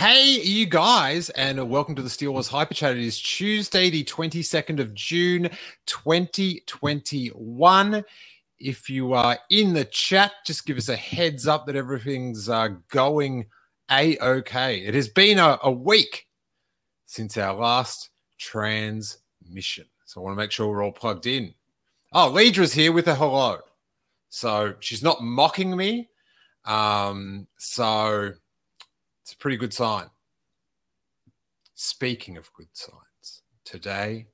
Hey, 0.00 0.40
you 0.40 0.64
guys, 0.64 1.28
and 1.28 1.68
welcome 1.68 1.94
to 1.94 2.00
the 2.00 2.08
Steele 2.08 2.32
Wars 2.32 2.48
Hyper 2.48 2.72
Chat. 2.72 2.96
It 2.96 3.04
is 3.04 3.20
Tuesday, 3.20 3.90
the 3.90 4.02
22nd 4.04 4.80
of 4.80 4.94
June, 4.94 5.50
2021. 5.84 8.04
If 8.58 8.88
you 8.88 9.12
are 9.12 9.38
in 9.50 9.74
the 9.74 9.84
chat, 9.84 10.32
just 10.46 10.64
give 10.64 10.78
us 10.78 10.88
a 10.88 10.96
heads 10.96 11.46
up 11.46 11.66
that 11.66 11.76
everything's 11.76 12.48
uh, 12.48 12.68
going 12.88 13.44
a 13.90 14.18
okay. 14.20 14.78
It 14.78 14.94
has 14.94 15.08
been 15.08 15.38
a, 15.38 15.58
a 15.62 15.70
week 15.70 16.28
since 17.04 17.36
our 17.36 17.54
last 17.54 18.08
transmission. 18.38 19.84
So 20.10 20.20
I 20.20 20.24
want 20.24 20.36
to 20.36 20.42
make 20.42 20.50
sure 20.50 20.66
we're 20.66 20.82
all 20.82 20.90
plugged 20.90 21.28
in. 21.28 21.54
Oh, 22.12 22.30
Lidra's 22.30 22.72
here 22.72 22.90
with 22.90 23.06
a 23.06 23.14
hello. 23.14 23.58
So 24.28 24.74
she's 24.80 25.04
not 25.04 25.22
mocking 25.22 25.76
me. 25.76 26.08
Um, 26.64 27.46
so 27.58 28.32
it's 29.22 29.32
a 29.32 29.36
pretty 29.36 29.56
good 29.56 29.72
sign. 29.72 30.06
Speaking 31.76 32.36
of 32.36 32.52
good 32.54 32.66
signs, 32.72 33.42
today 33.64 34.26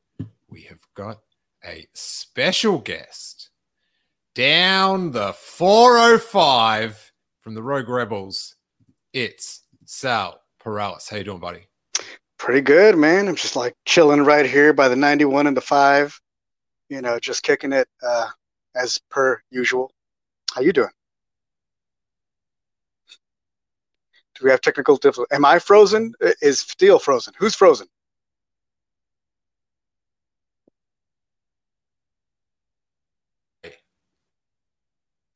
we 0.49 0.62
have 0.62 0.80
got 0.95 1.19
a 1.62 1.87
special 1.93 2.79
guest 2.79 3.51
down 4.35 5.11
the 5.11 5.35
405 5.35 7.13
from 7.43 7.52
the 7.52 7.63
Rogue 7.63 7.91
Rebels. 7.91 8.57
It's 9.13 9.65
Sal 9.85 10.41
Perales. 10.59 11.07
How 11.11 11.19
you 11.19 11.24
doing, 11.24 11.38
buddy? 11.38 11.66
Pretty 12.38 12.60
good, 12.60 12.96
man. 12.96 13.28
I'm 13.28 13.36
just 13.36 13.56
like 13.56 13.74
chilling 13.84 14.23
right 14.23 14.46
here 14.46 14.73
by 14.73 14.88
the 14.88 14.96
91 14.96 15.46
and 15.46 15.56
the 15.56 15.60
5. 15.60 16.20
You 16.88 17.01
know, 17.02 17.18
just 17.18 17.43
kicking 17.43 17.73
it 17.73 17.88
uh, 18.02 18.28
as 18.74 19.01
per 19.10 19.40
usual. 19.51 19.90
How 20.54 20.60
you 20.60 20.73
doing? 20.73 20.90
Do 24.38 24.45
we 24.45 24.51
have 24.51 24.60
technical 24.60 24.96
difficulty? 24.96 25.34
Am 25.34 25.45
I 25.45 25.59
frozen? 25.59 26.12
Is 26.43 26.60
Steele 26.60 26.98
frozen? 26.98 27.32
Who's 27.38 27.54
frozen? 27.54 27.87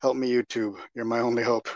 Help 0.01 0.15
me, 0.17 0.31
YouTube. 0.31 0.77
You're 0.95 1.05
my 1.05 1.19
only 1.19 1.43
hope. 1.43 1.67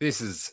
This 0.00 0.20
is 0.20 0.52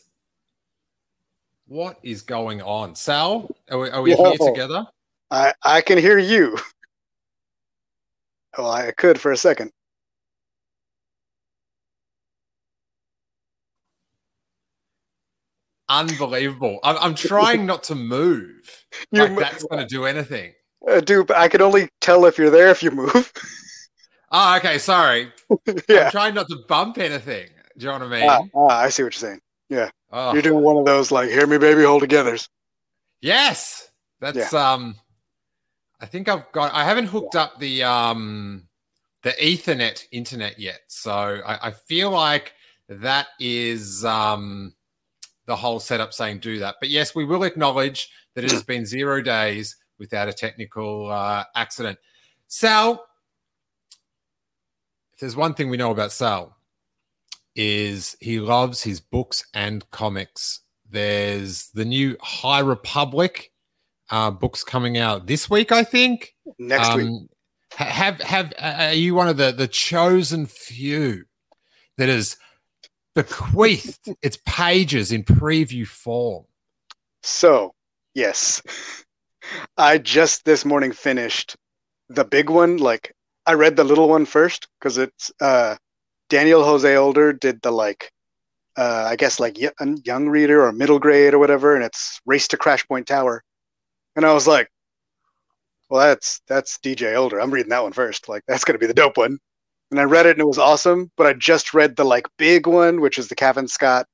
what 1.66 1.98
is 2.02 2.22
going 2.22 2.62
on, 2.62 2.94
Sal? 2.94 3.50
Are 3.70 3.78
we, 3.78 3.90
are 3.90 4.02
we 4.02 4.14
here 4.14 4.36
together? 4.38 4.86
I 5.30 5.52
I 5.62 5.80
can 5.80 5.98
hear 5.98 6.18
you. 6.18 6.56
Well, 8.56 8.70
I 8.70 8.92
could 8.92 9.20
for 9.20 9.32
a 9.32 9.36
second. 9.36 9.72
Unbelievable. 15.88 16.78
I'm, 16.82 16.96
I'm 16.98 17.14
trying 17.14 17.66
not 17.66 17.82
to 17.84 17.94
move. 17.94 18.50
Like 19.10 19.30
you, 19.30 19.40
that's 19.40 19.64
going 19.64 19.82
to 19.82 19.88
do 19.88 20.04
anything. 20.04 20.52
Uh, 20.88 21.00
dude, 21.00 21.28
I 21.32 21.48
can 21.48 21.60
only 21.60 21.88
tell 22.00 22.26
if 22.26 22.38
you're 22.38 22.48
there 22.48 22.68
if 22.68 22.80
you 22.80 22.92
move. 22.92 23.32
oh, 24.30 24.56
okay. 24.56 24.78
Sorry. 24.78 25.32
yeah. 25.88 26.04
I'm 26.04 26.10
trying 26.12 26.34
not 26.34 26.48
to 26.48 26.58
bump 26.68 26.98
anything. 26.98 27.48
Do 27.76 27.86
you 27.86 27.92
know 27.92 27.98
what 27.98 28.14
I 28.14 28.20
mean? 28.20 28.28
Ah, 28.28 28.42
ah 28.54 28.78
I 28.80 28.88
see 28.88 29.02
what 29.02 29.14
you're 29.14 29.30
saying. 29.30 29.40
Yeah. 29.68 29.90
Oh. 30.12 30.32
You're 30.32 30.42
doing 30.42 30.62
one 30.62 30.76
of 30.76 30.84
those 30.84 31.10
like, 31.10 31.30
hear 31.30 31.46
me, 31.46 31.58
baby, 31.58 31.82
hold 31.82 32.02
togethers. 32.02 32.48
Yes. 33.20 33.90
That's, 34.20 34.52
yeah. 34.52 34.72
um, 34.72 34.94
I 36.00 36.06
think 36.06 36.28
I've 36.28 36.50
got, 36.52 36.72
I 36.72 36.84
haven't 36.84 37.06
hooked 37.06 37.34
up 37.34 37.58
the, 37.58 37.82
um, 37.82 38.68
the 39.22 39.30
Ethernet 39.30 40.04
internet 40.12 40.58
yet. 40.58 40.80
So 40.86 41.10
I, 41.12 41.68
I 41.68 41.70
feel 41.70 42.10
like 42.10 42.52
that 42.88 43.28
is, 43.40 44.04
um, 44.04 44.74
the 45.46 45.56
whole 45.56 45.80
setup 45.80 46.12
saying 46.12 46.38
do 46.38 46.58
that. 46.58 46.76
But 46.80 46.90
yes, 46.90 47.14
we 47.14 47.24
will 47.24 47.42
acknowledge 47.42 48.10
that 48.34 48.44
it 48.44 48.50
has 48.50 48.62
been 48.64 48.86
zero 48.86 49.20
days 49.20 49.76
without 49.98 50.28
a 50.28 50.32
technical 50.32 51.10
uh, 51.10 51.44
accident. 51.54 51.98
Sal, 52.48 53.04
if 55.12 55.20
there's 55.20 55.36
one 55.36 55.54
thing 55.54 55.70
we 55.70 55.76
know 55.76 55.90
about 55.90 56.12
Sal, 56.12 56.56
is 57.54 58.16
he 58.20 58.40
loves 58.40 58.82
his 58.82 59.00
books 59.00 59.44
and 59.54 59.88
comics. 59.90 60.60
There's 60.88 61.70
the 61.70 61.84
new 61.84 62.16
High 62.20 62.60
Republic 62.60 63.52
uh, 64.10 64.30
books 64.30 64.64
coming 64.64 64.98
out 64.98 65.26
this 65.26 65.48
week, 65.48 65.72
I 65.72 65.84
think. 65.84 66.34
Next 66.58 66.88
um, 66.88 66.98
week. 66.98 67.30
Have 67.76 68.20
have 68.20 68.52
are 68.60 68.92
you 68.92 69.14
one 69.14 69.28
of 69.28 69.36
the 69.36 69.50
the 69.50 69.66
chosen 69.66 70.46
few 70.46 71.24
that 71.96 72.08
is 72.08 72.36
bequeathed 73.14 74.14
its 74.22 74.38
pages 74.44 75.12
in 75.12 75.24
preview 75.24 75.86
form. 75.86 76.44
So, 77.22 77.74
yes, 78.14 78.60
I 79.76 79.98
just 79.98 80.44
this 80.44 80.64
morning 80.64 80.92
finished 80.92 81.56
the 82.08 82.24
big 82.24 82.50
one. 82.50 82.76
Like, 82.76 83.14
I 83.46 83.54
read 83.54 83.76
the 83.76 83.84
little 83.84 84.08
one 84.08 84.26
first 84.26 84.68
because 84.78 84.98
it's 84.98 85.30
uh, 85.40 85.76
Daniel 86.28 86.64
Jose 86.64 86.96
Older 86.96 87.32
did 87.32 87.60
the 87.62 87.70
like, 87.70 88.10
uh, 88.76 89.06
I 89.08 89.16
guess 89.16 89.38
like 89.38 89.58
young 89.58 90.28
reader 90.28 90.64
or 90.64 90.72
middle 90.72 90.98
grade 90.98 91.34
or 91.34 91.38
whatever, 91.38 91.74
and 91.74 91.84
it's 91.84 92.20
Race 92.26 92.48
to 92.48 92.56
Crash 92.56 92.86
Point 92.86 93.06
Tower. 93.06 93.42
And 94.16 94.24
I 94.24 94.32
was 94.32 94.46
like, 94.46 94.68
well, 95.90 96.06
that's 96.06 96.40
that's 96.48 96.78
DJ 96.78 97.16
Older. 97.16 97.40
I'm 97.40 97.50
reading 97.50 97.70
that 97.70 97.82
one 97.82 97.92
first. 97.92 98.28
Like, 98.28 98.42
that's 98.48 98.64
gonna 98.64 98.78
be 98.78 98.86
the 98.86 98.94
dope 98.94 99.16
one 99.16 99.38
and 99.94 100.00
I 100.00 100.04
read 100.04 100.26
it 100.26 100.32
and 100.32 100.40
it 100.40 100.46
was 100.46 100.58
awesome. 100.58 101.10
But 101.16 101.26
I 101.28 101.34
just 101.34 101.72
read 101.72 101.94
the 101.94 102.04
like 102.04 102.26
big 102.36 102.66
one, 102.66 103.00
which 103.00 103.16
is 103.16 103.28
the 103.28 103.36
Cavan 103.36 103.68
Scott, 103.68 104.06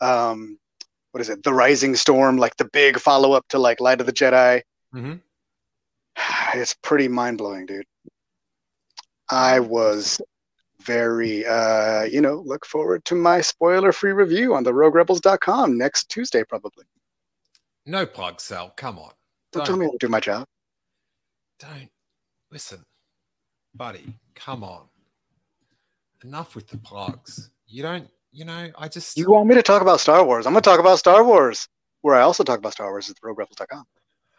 um, 0.00 0.58
what 1.12 1.20
is 1.20 1.28
it, 1.28 1.44
the 1.44 1.54
Rising 1.54 1.94
Storm, 1.94 2.36
like 2.36 2.56
the 2.56 2.68
big 2.72 2.98
follow 2.98 3.32
up 3.32 3.46
to 3.50 3.58
like 3.58 3.80
Light 3.80 4.00
of 4.00 4.06
the 4.06 4.12
Jedi. 4.12 4.62
Mm-hmm. 4.94 5.14
It's 6.58 6.74
pretty 6.82 7.06
mind 7.06 7.38
blowing, 7.38 7.64
dude. 7.64 7.86
I 9.30 9.60
was 9.60 10.20
very, 10.80 11.46
uh, 11.46 12.04
you 12.04 12.20
know, 12.20 12.42
look 12.46 12.66
forward 12.66 13.04
to 13.06 13.14
my 13.14 13.40
spoiler 13.40 13.92
free 13.92 14.12
review 14.12 14.54
on 14.54 14.64
the 14.64 14.72
RogueRebels.com 14.72 15.76
next 15.76 16.08
Tuesday, 16.08 16.44
probably. 16.44 16.84
No 17.86 18.06
plug, 18.06 18.40
Sal. 18.40 18.72
Come 18.76 18.98
on. 18.98 19.12
Don't, 19.52 19.64
Don't 19.64 19.66
tell 19.66 19.76
me 19.76 19.90
to 19.90 19.98
do 19.98 20.08
my 20.08 20.20
job. 20.20 20.46
Don't 21.58 21.90
listen, 22.50 22.84
buddy. 23.74 24.14
Come 24.34 24.64
on 24.64 24.82
enough 26.24 26.54
with 26.54 26.68
the 26.68 26.78
plugs. 26.78 27.50
You 27.66 27.82
don't, 27.82 28.08
you 28.32 28.44
know, 28.44 28.68
I 28.76 28.88
just. 28.88 29.16
You 29.16 29.30
want 29.30 29.48
me 29.48 29.54
to 29.54 29.62
talk 29.62 29.82
about 29.82 30.00
Star 30.00 30.24
Wars? 30.24 30.46
I'm 30.46 30.52
going 30.52 30.62
to 30.62 30.68
talk 30.68 30.80
about 30.80 30.98
Star 30.98 31.24
Wars, 31.24 31.68
where 32.02 32.14
I 32.14 32.22
also 32.22 32.44
talk 32.44 32.58
about 32.58 32.72
Star 32.72 32.90
Wars 32.90 33.10
at 33.10 33.16
roguerebels.com. 33.20 33.84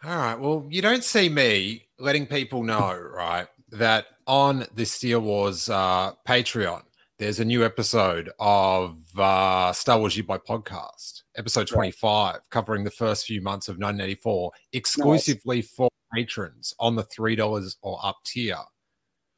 All 0.04 0.16
right. 0.16 0.38
Well, 0.38 0.66
you 0.68 0.82
don't 0.82 1.04
see 1.04 1.28
me 1.28 1.88
letting 1.98 2.26
people 2.26 2.62
know, 2.62 2.94
right, 2.94 3.46
that 3.72 4.06
on 4.26 4.66
the 4.74 4.84
Steele 4.84 5.20
Wars 5.20 5.68
uh, 5.68 6.12
Patreon, 6.28 6.82
there's 7.18 7.40
a 7.40 7.44
new 7.44 7.64
episode 7.64 8.30
of 8.38 8.98
uh, 9.18 9.72
Star 9.72 9.98
Wars 9.98 10.16
U 10.16 10.24
by 10.24 10.38
podcast, 10.38 11.22
episode 11.36 11.66
25, 11.66 12.34
right. 12.34 12.40
covering 12.50 12.84
the 12.84 12.90
first 12.90 13.26
few 13.26 13.40
months 13.40 13.68
of 13.68 13.74
1984, 13.74 14.52
exclusively 14.72 15.56
nice. 15.56 15.70
for 15.70 15.88
patrons 16.14 16.74
on 16.78 16.96
the 16.96 17.04
$3 17.04 17.76
or 17.82 17.98
up 18.02 18.18
tier. 18.24 18.56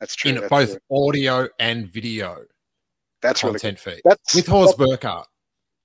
That's 0.00 0.14
true. 0.14 0.30
In 0.30 0.36
that's 0.36 0.48
both 0.48 0.70
true. 0.70 1.08
audio 1.08 1.48
and 1.58 1.90
video. 1.90 2.44
That's 3.22 3.40
content 3.40 3.84
really 3.86 3.96
feed. 3.96 4.02
That's 4.04 4.34
with 4.34 4.46
Hawes 4.46 4.74
Burkhardt. 4.74 5.26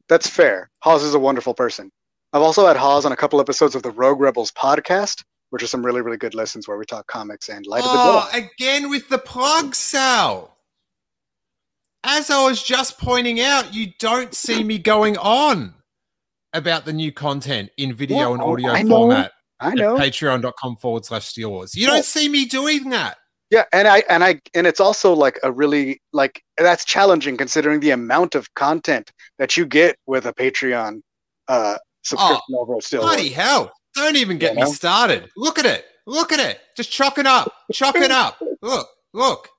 That's 0.10 0.28
fair. 0.28 0.70
Hawes 0.82 1.04
is 1.04 1.14
a 1.14 1.20
wonderful 1.20 1.54
person. 1.54 1.92
I've 2.34 2.42
also 2.42 2.68
had 2.68 2.78
Hawes 2.78 3.06
on 3.06 3.12
a 3.12 3.16
couple 3.16 3.40
episodes 3.40 3.76
of 3.76 3.84
the 3.84 3.92
Rogue 3.92 4.20
Rebels 4.20 4.52
podcast, 4.52 5.24
which 5.50 5.64
are 5.64 5.68
some 5.68 5.86
really, 5.86 6.02
really 6.02 6.18
good 6.18 6.36
lessons 6.36 6.68
where 6.68 6.78
we 6.78 6.86
talk 6.86 7.08
comics 7.08 7.50
and 7.50 7.66
Light 7.66 7.82
oh, 7.84 7.90
of 7.90 8.32
the 8.32 8.40
Jedi. 8.40 8.52
Again 8.54 8.90
with 8.90 9.10
the 9.10 9.18
plug, 9.18 9.76
Sal. 9.76 10.56
As 12.04 12.30
I 12.30 12.44
was 12.46 12.64
just 12.64 12.98
pointing 12.98 13.42
out, 13.42 13.74
you 13.74 13.88
don't 14.00 14.34
see 14.34 14.64
me 14.64 14.78
going 14.78 15.18
on 15.18 15.74
about 16.54 16.86
the 16.86 16.94
new 16.94 17.12
content 17.12 17.70
in 17.78 17.94
video 17.94 18.18
yeah, 18.18 18.34
and 18.34 18.42
audio 18.42 18.72
I 18.72 18.84
format. 18.84 19.32
I 19.60 19.74
know. 19.74 19.98
Patreon.com 19.98 20.78
forward 20.78 21.06
slash 21.06 21.26
Steele 21.26 21.52
Wars. 21.52 21.76
You 21.76 21.88
don't 21.88 22.06
see 22.06 22.30
me 22.30 22.46
doing 22.46 22.90
that. 22.92 23.18
Yeah, 23.50 23.66
and 23.74 23.88
I 23.88 24.04
and 24.10 24.24
I 24.24 24.40
and 24.54 24.68
it's 24.68 24.80
also 24.80 25.14
like 25.14 25.40
a 25.42 25.52
really 25.52 26.00
like 26.14 26.42
that's 26.58 26.86
challenging 26.86 27.36
considering 27.36 27.80
the 27.80 27.90
amount 27.90 28.36
of 28.36 28.54
content 28.54 29.12
that 29.40 29.58
you 29.58 29.66
get 29.66 29.98
with 30.06 30.28
a 30.28 30.34
Patreon 30.34 31.02
uh 31.48 31.78
subscription 32.04 32.56
oh, 32.56 32.60
over 32.60 32.80
still. 32.80 33.02
Bloody 33.02 33.30
hell. 33.30 33.72
Don't 33.96 34.16
even 34.16 34.38
get 34.38 34.56
you 34.56 34.66
me 34.66 34.72
started. 34.72 35.30
Look 35.36 35.60
at 35.60 35.66
it. 35.66 35.86
Look 36.06 36.32
at 36.32 36.40
it. 36.40 36.60
Just 36.76 36.92
chalking 36.92 37.26
up. 37.26 37.54
Chalking 37.72 38.12
up. 38.12 38.42
Look, 38.62 38.88
look. 39.14 39.50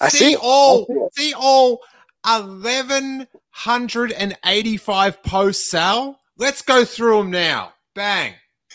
I 0.00 0.08
see, 0.08 0.18
see 0.18 0.36
all 0.40 0.82
I 0.82 1.08
see, 1.14 1.28
see 1.28 1.34
all 1.34 1.80
eleven 2.26 3.26
hundred 3.50 4.12
and 4.12 4.36
eighty-five 4.44 5.22
posts, 5.22 5.70
Sal. 5.70 6.20
Let's 6.36 6.60
go 6.62 6.84
through 6.84 7.18
them 7.18 7.30
now. 7.30 7.72
Bang. 7.94 8.34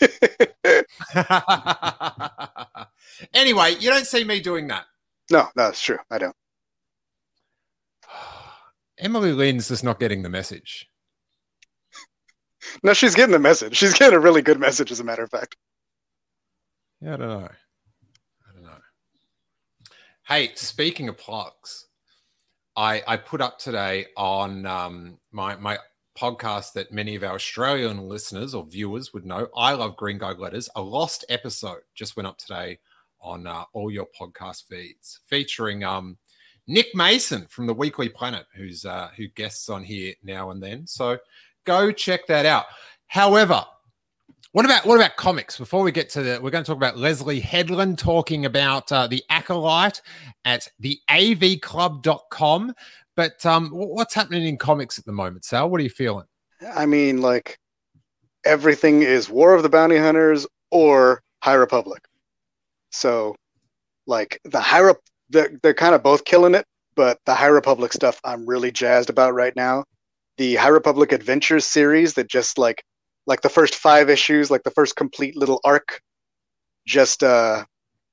anyway, 3.32 3.76
you 3.78 3.90
don't 3.90 4.06
see 4.06 4.24
me 4.24 4.40
doing 4.40 4.66
that. 4.68 4.86
no, 5.30 5.46
no, 5.54 5.68
it's 5.68 5.80
true. 5.80 5.98
I 6.10 6.18
don't. 6.18 6.34
Emily 8.98 9.32
Lynn's 9.32 9.68
just 9.68 9.84
not 9.84 10.00
getting 10.00 10.22
the 10.22 10.28
message. 10.28 10.88
No, 12.82 12.92
she's 12.92 13.14
getting 13.14 13.32
the 13.32 13.38
message. 13.38 13.76
She's 13.76 13.94
getting 13.94 14.16
a 14.16 14.20
really 14.20 14.42
good 14.42 14.60
message, 14.60 14.90
as 14.92 15.00
a 15.00 15.04
matter 15.04 15.22
of 15.22 15.30
fact. 15.30 15.56
Yeah, 17.00 17.14
I 17.14 17.16
don't 17.16 17.28
know. 17.28 17.48
I 17.48 18.54
don't 18.54 18.62
know. 18.64 18.78
Hey, 20.26 20.52
speaking 20.54 21.08
of 21.08 21.18
plugs, 21.18 21.86
I 22.76 23.02
I 23.06 23.16
put 23.16 23.40
up 23.40 23.58
today 23.58 24.06
on 24.16 24.66
um, 24.66 25.18
my 25.32 25.56
my 25.56 25.78
podcast 26.16 26.74
that 26.74 26.92
many 26.92 27.14
of 27.14 27.24
our 27.24 27.34
Australian 27.34 28.08
listeners 28.08 28.54
or 28.54 28.64
viewers 28.64 29.12
would 29.12 29.24
know. 29.24 29.48
I 29.56 29.72
love 29.72 29.96
Green 29.96 30.18
Guide 30.18 30.38
Letters. 30.38 30.68
A 30.76 30.82
lost 30.82 31.24
episode 31.28 31.80
just 31.94 32.16
went 32.16 32.26
up 32.26 32.38
today 32.38 32.78
on 33.20 33.46
uh, 33.46 33.64
all 33.72 33.90
your 33.90 34.08
podcast 34.18 34.66
feeds, 34.68 35.20
featuring 35.26 35.84
um, 35.84 36.18
Nick 36.66 36.94
Mason 36.94 37.46
from 37.48 37.66
the 37.66 37.74
Weekly 37.74 38.08
Planet, 38.08 38.46
who's 38.54 38.84
uh, 38.84 39.08
who 39.16 39.28
guests 39.28 39.68
on 39.68 39.82
here 39.82 40.14
now 40.22 40.50
and 40.50 40.62
then. 40.62 40.86
So 40.86 41.18
go 41.64 41.92
check 41.92 42.26
that 42.26 42.46
out. 42.46 42.66
However, 43.06 43.64
what 44.52 44.64
about 44.64 44.84
what 44.84 44.96
about 44.96 45.16
comics? 45.16 45.58
Before 45.58 45.82
we 45.82 45.92
get 45.92 46.10
to 46.10 46.22
the, 46.22 46.40
we're 46.42 46.50
going 46.50 46.64
to 46.64 46.68
talk 46.68 46.76
about 46.76 46.98
Leslie 46.98 47.40
Headland 47.40 47.98
talking 47.98 48.44
about 48.44 48.92
uh, 48.92 49.06
the 49.06 49.22
Acolyte 49.30 50.02
at 50.44 50.68
the 50.78 50.98
avclub.com. 51.10 52.74
But 53.16 53.44
um, 53.46 53.70
what's 53.70 54.14
happening 54.14 54.46
in 54.46 54.58
comics 54.58 54.98
at 54.98 55.04
the 55.04 55.12
moment, 55.12 55.44
Sal? 55.44 55.70
What 55.70 55.80
are 55.80 55.84
you 55.84 55.90
feeling? 55.90 56.26
I 56.74 56.86
mean, 56.86 57.20
like 57.20 57.58
everything 58.44 59.02
is 59.02 59.28
War 59.28 59.54
of 59.54 59.62
the 59.62 59.68
Bounty 59.68 59.96
Hunters 59.96 60.46
or 60.70 61.22
High 61.42 61.54
Republic. 61.54 62.02
So, 62.90 63.34
like 64.06 64.40
the 64.44 64.60
High 64.60 64.80
Rep, 64.80 64.98
they're, 65.30 65.58
they're 65.62 65.74
kind 65.74 65.94
of 65.94 66.02
both 66.02 66.24
killing 66.24 66.54
it, 66.54 66.66
but 66.94 67.18
the 67.24 67.34
High 67.34 67.46
Republic 67.46 67.92
stuff 67.92 68.20
I'm 68.24 68.46
really 68.46 68.70
jazzed 68.70 69.10
about 69.10 69.34
right 69.34 69.54
now. 69.56 69.84
The 70.38 70.56
High 70.56 70.68
Republic 70.68 71.12
Adventures 71.12 71.66
series 71.66 72.14
that 72.14 72.28
just 72.28 72.58
like 72.58 72.84
like 73.26 73.42
the 73.42 73.48
first 73.48 73.76
five 73.76 74.10
issues, 74.10 74.50
like 74.50 74.62
the 74.64 74.70
first 74.70 74.96
complete 74.96 75.36
little 75.36 75.60
arc, 75.64 76.00
just 76.86 77.22
uh 77.22 77.64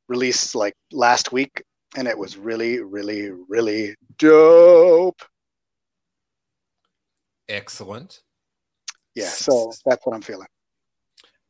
released 0.07 0.55
like 0.55 0.73
last 0.91 1.31
week, 1.31 1.63
and 1.95 2.07
it 2.07 2.17
was 2.17 2.37
really, 2.37 2.81
really, 2.81 3.31
really 3.47 3.95
dope. 4.17 5.21
Excellent. 7.47 8.21
Yeah, 9.15 9.27
so 9.27 9.73
that's 9.85 10.05
what 10.05 10.15
I'm 10.15 10.21
feeling. 10.21 10.47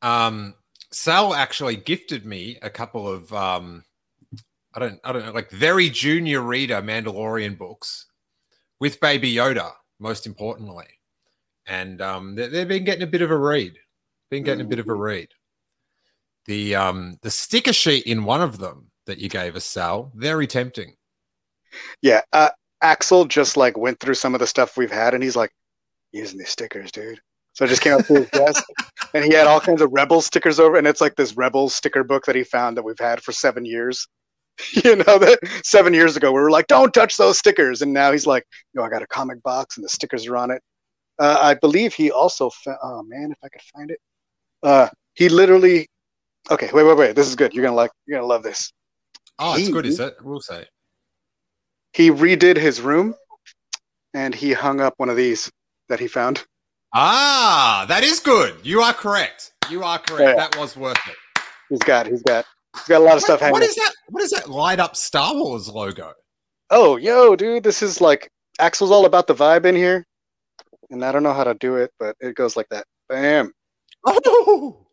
Um, 0.01 0.55
Sal 0.91 1.33
actually 1.33 1.75
gifted 1.75 2.25
me 2.25 2.57
a 2.61 2.69
couple 2.69 3.07
of 3.07 3.31
um, 3.33 3.83
I 4.73 4.79
don't 4.79 4.99
I 5.03 5.11
don't 5.11 5.25
know 5.25 5.31
like 5.31 5.51
very 5.51 5.89
junior 5.89 6.41
reader 6.41 6.81
Mandalorian 6.81 7.57
books 7.57 8.05
with 8.79 8.99
Baby 8.99 9.33
Yoda, 9.33 9.71
most 9.99 10.25
importantly, 10.25 10.87
and 11.67 12.01
um, 12.01 12.35
they, 12.35 12.47
they've 12.47 12.67
been 12.67 12.83
getting 12.83 13.03
a 13.03 13.07
bit 13.07 13.21
of 13.21 13.31
a 13.31 13.37
read. 13.37 13.77
Been 14.31 14.43
getting 14.43 14.65
a 14.65 14.69
bit 14.69 14.79
of 14.79 14.87
a 14.87 14.93
read. 14.93 15.29
The 16.45 16.75
um, 16.75 17.17
the 17.21 17.31
sticker 17.31 17.73
sheet 17.73 18.05
in 18.05 18.23
one 18.23 18.41
of 18.41 18.59
them 18.59 18.91
that 19.05 19.19
you 19.19 19.29
gave 19.29 19.55
us, 19.55 19.65
Sal, 19.65 20.11
very 20.15 20.47
tempting. 20.47 20.95
Yeah, 22.01 22.21
uh, 22.33 22.49
Axel 22.81 23.25
just 23.25 23.57
like 23.57 23.77
went 23.77 23.99
through 23.99 24.13
some 24.15 24.33
of 24.33 24.39
the 24.39 24.47
stuff 24.47 24.77
we've 24.77 24.91
had, 24.91 25.13
and 25.13 25.23
he's 25.23 25.35
like, 25.35 25.51
using 26.11 26.39
these 26.39 26.49
stickers, 26.49 26.91
dude. 26.91 27.19
So 27.53 27.65
I 27.65 27.67
just 27.67 27.81
came 27.81 27.93
up 27.93 28.05
to 28.05 28.13
his 28.13 28.29
desk, 28.31 28.63
and 29.13 29.25
he 29.25 29.33
had 29.33 29.47
all 29.47 29.59
kinds 29.59 29.81
of 29.81 29.91
Rebel 29.91 30.21
stickers 30.21 30.59
over, 30.59 30.77
and 30.77 30.87
it's 30.87 31.01
like 31.01 31.15
this 31.15 31.35
Rebel 31.35 31.69
sticker 31.69 32.03
book 32.03 32.25
that 32.25 32.35
he 32.35 32.43
found 32.43 32.77
that 32.77 32.83
we've 32.83 32.99
had 32.99 33.21
for 33.21 33.31
seven 33.31 33.65
years. 33.65 34.07
you 34.83 34.95
know, 34.97 35.17
that 35.17 35.39
seven 35.63 35.93
years 35.93 36.17
ago 36.17 36.31
we 36.31 36.39
were 36.39 36.51
like, 36.51 36.67
"Don't 36.67 36.93
touch 36.93 37.17
those 37.17 37.37
stickers," 37.37 37.81
and 37.81 37.93
now 37.93 38.11
he's 38.11 38.27
like, 38.27 38.45
"No, 38.73 38.83
I 38.83 38.89
got 38.89 39.01
a 39.01 39.07
comic 39.07 39.41
box, 39.43 39.77
and 39.77 39.83
the 39.83 39.89
stickers 39.89 40.27
are 40.27 40.37
on 40.37 40.51
it." 40.51 40.61
Uh, 41.19 41.37
I 41.41 41.53
believe 41.55 41.93
he 41.93 42.11
also, 42.11 42.49
fa- 42.49 42.77
oh 42.81 43.03
man, 43.03 43.31
if 43.31 43.37
I 43.43 43.49
could 43.49 43.61
find 43.73 43.91
it, 43.91 43.99
uh, 44.63 44.89
he 45.13 45.29
literally. 45.29 45.87
Okay, 46.51 46.69
wait, 46.73 46.83
wait, 46.83 46.97
wait. 46.97 47.15
This 47.15 47.27
is 47.27 47.35
good. 47.35 47.53
You're 47.53 47.63
gonna 47.63 47.75
like. 47.75 47.91
You're 48.05 48.17
gonna 48.19 48.27
love 48.27 48.43
this. 48.43 48.71
Oh, 49.37 49.55
it's 49.55 49.67
He- 49.67 49.71
good, 49.73 49.85
is 49.85 49.99
it? 49.99 50.15
We'll 50.21 50.41
say. 50.41 50.65
He 51.93 52.11
redid 52.11 52.57
his 52.57 52.81
room, 52.81 53.15
and 54.13 54.33
he 54.35 54.53
hung 54.53 54.79
up 54.81 54.93
one 54.97 55.09
of 55.09 55.15
these 55.15 55.51
that 55.89 55.99
he 55.99 56.07
found. 56.07 56.45
Ah, 56.93 57.85
that 57.87 58.03
is 58.03 58.19
good. 58.19 58.55
You 58.63 58.81
are 58.81 58.93
correct. 58.93 59.51
You 59.69 59.83
are 59.83 59.99
correct. 59.99 60.21
Yeah. 60.29 60.35
That 60.35 60.57
was 60.57 60.75
worth 60.75 60.97
it. 61.07 61.15
He's 61.69 61.79
got. 61.79 62.07
He's 62.07 62.23
got. 62.23 62.45
He's 62.75 62.87
got 62.87 63.01
a 63.01 63.03
lot 63.03 63.17
of 63.17 63.23
stuff 63.23 63.39
hanging. 63.39 63.53
what 63.53 63.63
is 63.63 63.75
that? 63.75 63.91
What 64.09 64.23
is 64.23 64.31
that 64.31 64.49
light 64.49 64.79
up 64.79 64.95
Star 64.95 65.33
Wars 65.33 65.67
logo? 65.67 66.13
oh, 66.69 66.97
yo, 66.97 67.35
dude, 67.35 67.63
this 67.63 67.81
is 67.81 68.01
like 68.01 68.29
Axel's 68.59 68.91
all 68.91 69.05
about 69.05 69.27
the 69.27 69.35
vibe 69.35 69.65
in 69.65 69.75
here, 69.75 70.05
and 70.89 71.03
I 71.03 71.11
don't 71.11 71.23
know 71.23 71.33
how 71.33 71.43
to 71.43 71.55
do 71.55 71.75
it, 71.77 71.91
but 71.99 72.15
it 72.19 72.35
goes 72.35 72.55
like 72.55 72.67
that. 72.69 72.85
Bam. 73.07 73.51
Oh, 74.05 74.85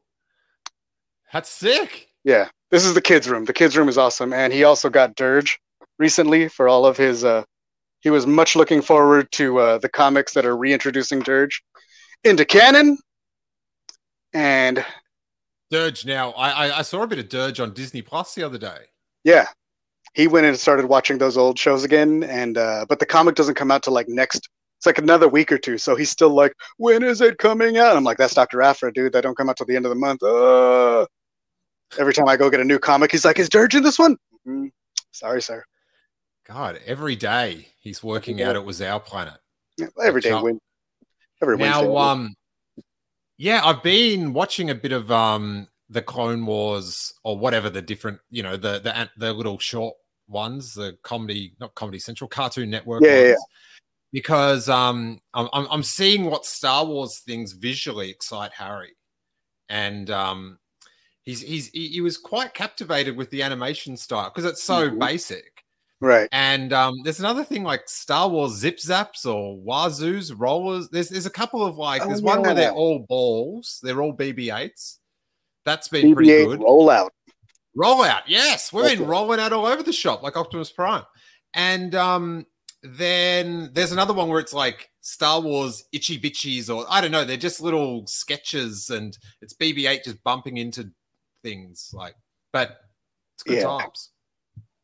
that's 1.33 1.51
sick. 1.51 2.09
Yeah, 2.25 2.49
this 2.71 2.85
is 2.85 2.95
the 2.95 3.01
kids' 3.01 3.29
room. 3.29 3.45
The 3.45 3.53
kids' 3.53 3.77
room 3.77 3.89
is 3.89 3.99
awesome, 3.99 4.33
and 4.33 4.53
he 4.53 4.65
also 4.65 4.89
got 4.89 5.15
Dirge 5.17 5.59
recently 5.99 6.49
for 6.49 6.69
all 6.69 6.87
of 6.87 6.97
his. 6.97 7.25
Uh, 7.25 7.45
he 8.01 8.11
was 8.11 8.27
much 8.27 8.57
looking 8.57 8.83
forward 8.83 9.31
to 9.33 9.59
uh, 9.59 9.79
the 9.79 9.89
comics 9.89 10.33
that 10.35 10.47
are 10.47 10.57
reintroducing 10.57 11.21
Dirge 11.21 11.63
into 12.25 12.45
canon, 12.45 12.99
and 14.33 14.85
Dirge. 15.71 16.05
Now, 16.07 16.31
I, 16.33 16.67
I 16.69 16.79
I 16.79 16.83
saw 16.83 17.03
a 17.03 17.07
bit 17.07 17.19
of 17.19 17.29
Dirge 17.29 17.61
on 17.61 17.73
Disney 17.73 18.03
Plus 18.03 18.35
the 18.35 18.43
other 18.43 18.59
day. 18.59 18.79
yeah, 19.25 19.47
he 20.15 20.27
went 20.29 20.47
and 20.47 20.59
started 20.59 20.87
watching 20.87 21.19
those 21.19 21.37
old 21.37 21.59
shows 21.59 21.85
again, 21.85 22.23
and 22.25 22.57
uh, 22.59 22.87
but 22.89 22.99
the 23.01 23.07
comic 23.07 23.35
doesn't 23.35 23.55
come 23.57 23.71
out 23.71 23.83
till 23.83 23.93
like 23.93 24.09
next. 24.09 24.49
It's 24.79 24.87
like 24.87 24.99
another 24.99 25.27
week 25.29 25.51
or 25.51 25.59
two, 25.59 25.79
so 25.79 25.97
he's 25.97 26.11
still 26.11 26.29
like, 26.31 26.53
"When 26.77 27.03
is 27.03 27.21
it 27.21 27.39
coming 27.39 27.79
out?" 27.79 27.97
I'm 27.97 28.05
like, 28.05 28.19
"That's 28.19 28.35
Doctor 28.35 28.63
Aphra, 28.63 28.93
dude. 28.93 29.13
That 29.13 29.23
don't 29.23 29.37
come 29.37 29.49
out 29.49 29.57
till 29.57 29.67
the 29.67 29.77
end 29.77 29.87
of 29.87 29.91
the 29.91 29.97
month." 29.97 30.23
Uh. 30.23 31.07
Every 31.99 32.13
time 32.13 32.29
I 32.29 32.37
go 32.37 32.51
get 32.51 32.59
a 32.61 32.65
new 32.65 32.79
comic, 32.81 33.11
he's 33.13 33.25
like, 33.25 33.39
"Is 33.39 33.49
Dirge 33.49 33.75
in 33.75 33.83
this 33.83 33.99
one?" 33.99 34.17
"Mm, 34.47 34.71
Sorry, 35.13 35.41
sir. 35.41 35.65
God, 36.47 36.79
every 36.87 37.17
day 37.17 37.69
he's 37.81 38.03
working 38.05 38.43
out. 38.43 38.55
It 38.55 38.65
was 38.65 38.81
our 38.83 39.01
planet. 39.01 39.35
Yeah, 39.79 39.87
Every 40.03 40.21
day. 40.21 40.31
Every 41.43 41.57
Now, 41.59 41.83
Wednesday. 41.83 41.97
um, 41.97 42.35
yeah, 43.39 43.61
I've 43.65 43.83
been 43.83 44.33
watching 44.33 44.71
a 44.71 44.75
bit 44.75 44.93
of 44.93 45.11
um 45.11 45.69
the 45.89 46.03
Clone 46.03 46.45
Wars 46.47 47.13
or 47.23 47.39
whatever 47.39 47.71
the 47.71 47.83
different, 47.83 48.19
you 48.31 48.43
know, 48.43 48.57
the 48.57 48.81
the 48.81 49.11
the 49.17 49.33
little 49.33 49.59
short 49.59 49.95
ones, 50.29 50.75
the 50.75 50.99
comedy, 51.03 51.55
not 51.61 51.75
Comedy 51.75 51.99
Central, 51.99 52.29
Cartoon 52.29 52.71
Network 52.71 53.03
Yeah, 53.03 53.21
yeah, 53.21 53.29
ones. 53.29 53.45
Because 54.13 54.69
um, 54.69 55.21
I'm 55.35 55.49
I'm 55.53 55.67
I'm 55.71 55.83
seeing 55.83 56.25
what 56.25 56.45
Star 56.47 56.85
Wars 56.85 57.21
things 57.21 57.53
visually 57.53 58.11
excite 58.11 58.53
Harry, 58.53 58.97
and 59.69 60.11
um, 60.11 60.59
he's 61.23 61.43
he's 61.43 61.69
he, 61.69 62.01
was 62.01 62.17
quite 62.17 62.55
captivated 62.55 63.17
with 63.17 63.31
the 63.31 63.43
animation 63.43 63.97
style 63.97 64.31
because 64.31 64.45
it's 64.51 64.63
so 64.63 64.91
Mhm. 64.91 64.99
basic. 64.99 65.56
Right. 66.01 66.29
And 66.33 66.73
um, 66.73 66.95
there's 67.05 67.21
another 67.21 67.45
thing 67.45 67.63
like 67.65 67.89
Star 67.89 68.29
Wars 68.29 68.53
zip 68.53 68.79
zaps 68.79 69.25
or 69.27 69.57
wazoos, 69.59 70.33
rollers. 70.37 70.89
There's 70.91 71.09
there's 71.09 71.27
a 71.27 71.31
couple 71.31 71.65
of 71.65 71.77
like 71.79 72.03
Oh, 72.03 72.09
there's 72.09 72.23
one 72.23 72.43
where 72.43 72.55
they're 72.55 72.73
all 72.73 73.01
balls. 73.09 73.81
They're 73.83 74.03
all 74.03 74.15
BB-8s. 74.17 74.99
That's 75.65 75.89
been 75.89 76.15
pretty 76.15 76.31
BB-8 76.31 76.45
good. 76.47 76.61
rollout. 76.61 77.11
Rollout, 77.77 78.23
yes, 78.27 78.73
we've 78.73 78.85
been 78.85 79.01
Okay. 79.01 79.05
rolling 79.05 79.39
out 79.41 79.53
all 79.53 79.67
over 79.67 79.83
the 79.83 79.93
shop 79.93 80.23
like 80.23 80.37
Optimus 80.37 80.71
Prime. 80.71 81.05
And 81.55 81.95
um, 81.95 82.47
then 82.83 83.71
there's 83.75 83.93
another 83.93 84.15
one 84.15 84.29
where 84.29 84.41
it's 84.41 84.55
like 84.55 84.89
Star 85.03 85.41
Wars 85.41 85.85
itchy 85.93 86.19
bitchies, 86.19 86.75
or 86.75 86.87
I 86.89 87.01
don't 87.01 87.11
know. 87.11 87.25
They're 87.25 87.37
just 87.37 87.61
little 87.61 88.07
sketches, 88.07 88.91
and 88.91 89.17
it's 89.43 89.55
BB-8 89.55 90.05
just 90.05 90.23
bumping 90.25 90.57
into 90.57 90.91
things 91.43 91.91
like. 91.93 92.15
But 92.53 92.79
it's 93.35 93.43
good 93.43 93.59
Yeah. 93.59 93.65
times. 93.65 94.11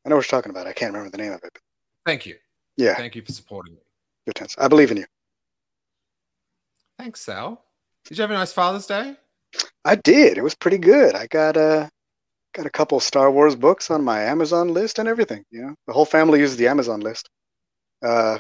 I 0.05 0.09
know 0.09 0.17
what 0.17 0.31
you're 0.31 0.39
talking 0.39 0.51
about. 0.51 0.67
I 0.67 0.73
can't 0.73 0.93
remember 0.93 1.11
the 1.11 1.23
name 1.23 1.33
of 1.33 1.41
it. 1.45 1.57
Thank 2.05 2.27
you. 2.27 2.37
Yeah, 2.77 2.95
Thank 2.97 3.15
you 3.15 3.23
for 3.23 3.33
supporting 3.33 3.75
me. 3.75 3.81
good 4.27 4.35
times. 4.35 4.55
I 4.59 4.67
believe 4.69 4.91
in 4.91 4.97
you. 4.97 5.05
Thanks, 6.99 7.21
Sal. 7.21 7.63
Did 8.05 8.19
you 8.19 8.23
have 8.23 8.31
a 8.31 8.35
nice 8.35 8.53
Father's 8.53 8.87
Day? 8.87 9.17
I 9.85 9.97
did. 9.97 10.39
It 10.39 10.43
was 10.43 10.55
pretty 10.55 10.79
good. 10.79 11.15
I 11.15 11.27
got 11.27 11.57
uh 11.57 11.89
got 12.55 12.67
a 12.67 12.71
couple 12.71 12.99
of 12.99 13.05
Star 13.05 13.31
Wars 13.31 13.57
books 13.57 13.91
on 13.91 14.05
my 14.05 14.23
Amazon 14.23 14.69
list 14.73 14.99
and 14.99 15.09
everything. 15.09 15.45
You 15.51 15.63
know, 15.63 15.75
the 15.87 15.93
whole 15.93 16.05
family 16.05 16.41
uses 16.41 16.57
the 16.57 16.69
Amazon 16.69 17.01
list. 17.01 17.29
Uh, 18.03 18.39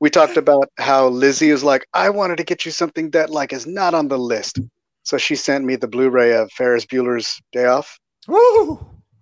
we 0.00 0.10
talked 0.10 0.36
about 0.36 0.70
how 0.78 1.08
Lizzie 1.08 1.50
is 1.50 1.62
like, 1.64 1.86
I 1.92 2.08
wanted 2.10 2.36
to 2.38 2.44
get 2.44 2.64
you 2.64 2.70
something 2.70 3.10
that 3.10 3.30
like 3.30 3.52
is 3.52 3.66
not 3.66 3.94
on 3.94 4.08
the 4.08 4.18
list. 4.18 4.60
So 5.02 5.18
she 5.18 5.34
sent 5.34 5.64
me 5.64 5.76
the 5.76 5.88
Blu-ray 5.88 6.34
of 6.34 6.52
Ferris 6.52 6.86
Bueller's 6.86 7.40
Day 7.52 7.66
Off. 7.66 7.98
Woo! 8.28 8.78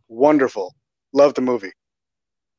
Wonderful. 0.09 0.75
Love 1.13 1.35
the 1.35 1.41
movie. 1.41 1.73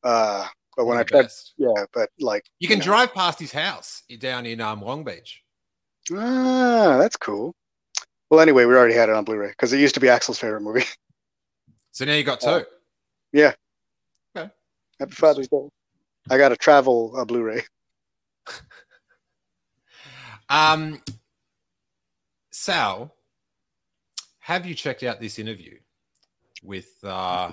Uh, 0.02 0.46
but 0.76 0.86
when 0.86 0.98
I 0.98 1.02
tried, 1.02 1.22
best. 1.22 1.54
yeah, 1.58 1.84
but 1.92 2.08
like 2.18 2.44
you 2.58 2.68
can 2.68 2.78
know. 2.78 2.84
drive 2.84 3.12
past 3.12 3.38
his 3.38 3.52
house 3.52 4.02
down 4.18 4.46
in 4.46 4.60
um, 4.60 4.80
Long 4.80 5.04
Beach. 5.04 5.42
Ah, 6.12 6.96
that's 6.98 7.16
cool. 7.16 7.54
Well, 8.30 8.40
anyway, 8.40 8.64
we 8.64 8.74
already 8.74 8.94
had 8.94 9.08
it 9.08 9.14
on 9.14 9.24
Blu-ray 9.24 9.48
because 9.48 9.72
it 9.72 9.80
used 9.80 9.94
to 9.94 10.00
be 10.00 10.08
Axel's 10.08 10.38
favorite 10.38 10.62
movie. 10.62 10.84
So 11.92 12.04
now 12.04 12.14
you 12.14 12.22
got 12.22 12.40
two. 12.40 12.46
Oh. 12.46 12.64
Yeah. 13.32 13.52
Okay. 14.36 14.48
Happy 15.00 15.10
Father's 15.12 15.48
Day. 15.48 15.68
I 16.30 16.38
got 16.38 16.52
a 16.52 16.56
travel 16.56 17.12
uh, 17.16 17.24
Blu-ray. 17.24 17.64
Um, 20.50 21.00
Sal, 22.50 23.14
have 24.40 24.66
you 24.66 24.74
checked 24.74 25.04
out 25.04 25.20
this 25.20 25.38
interview 25.38 25.78
with 26.64 26.92
uh, 27.04 27.52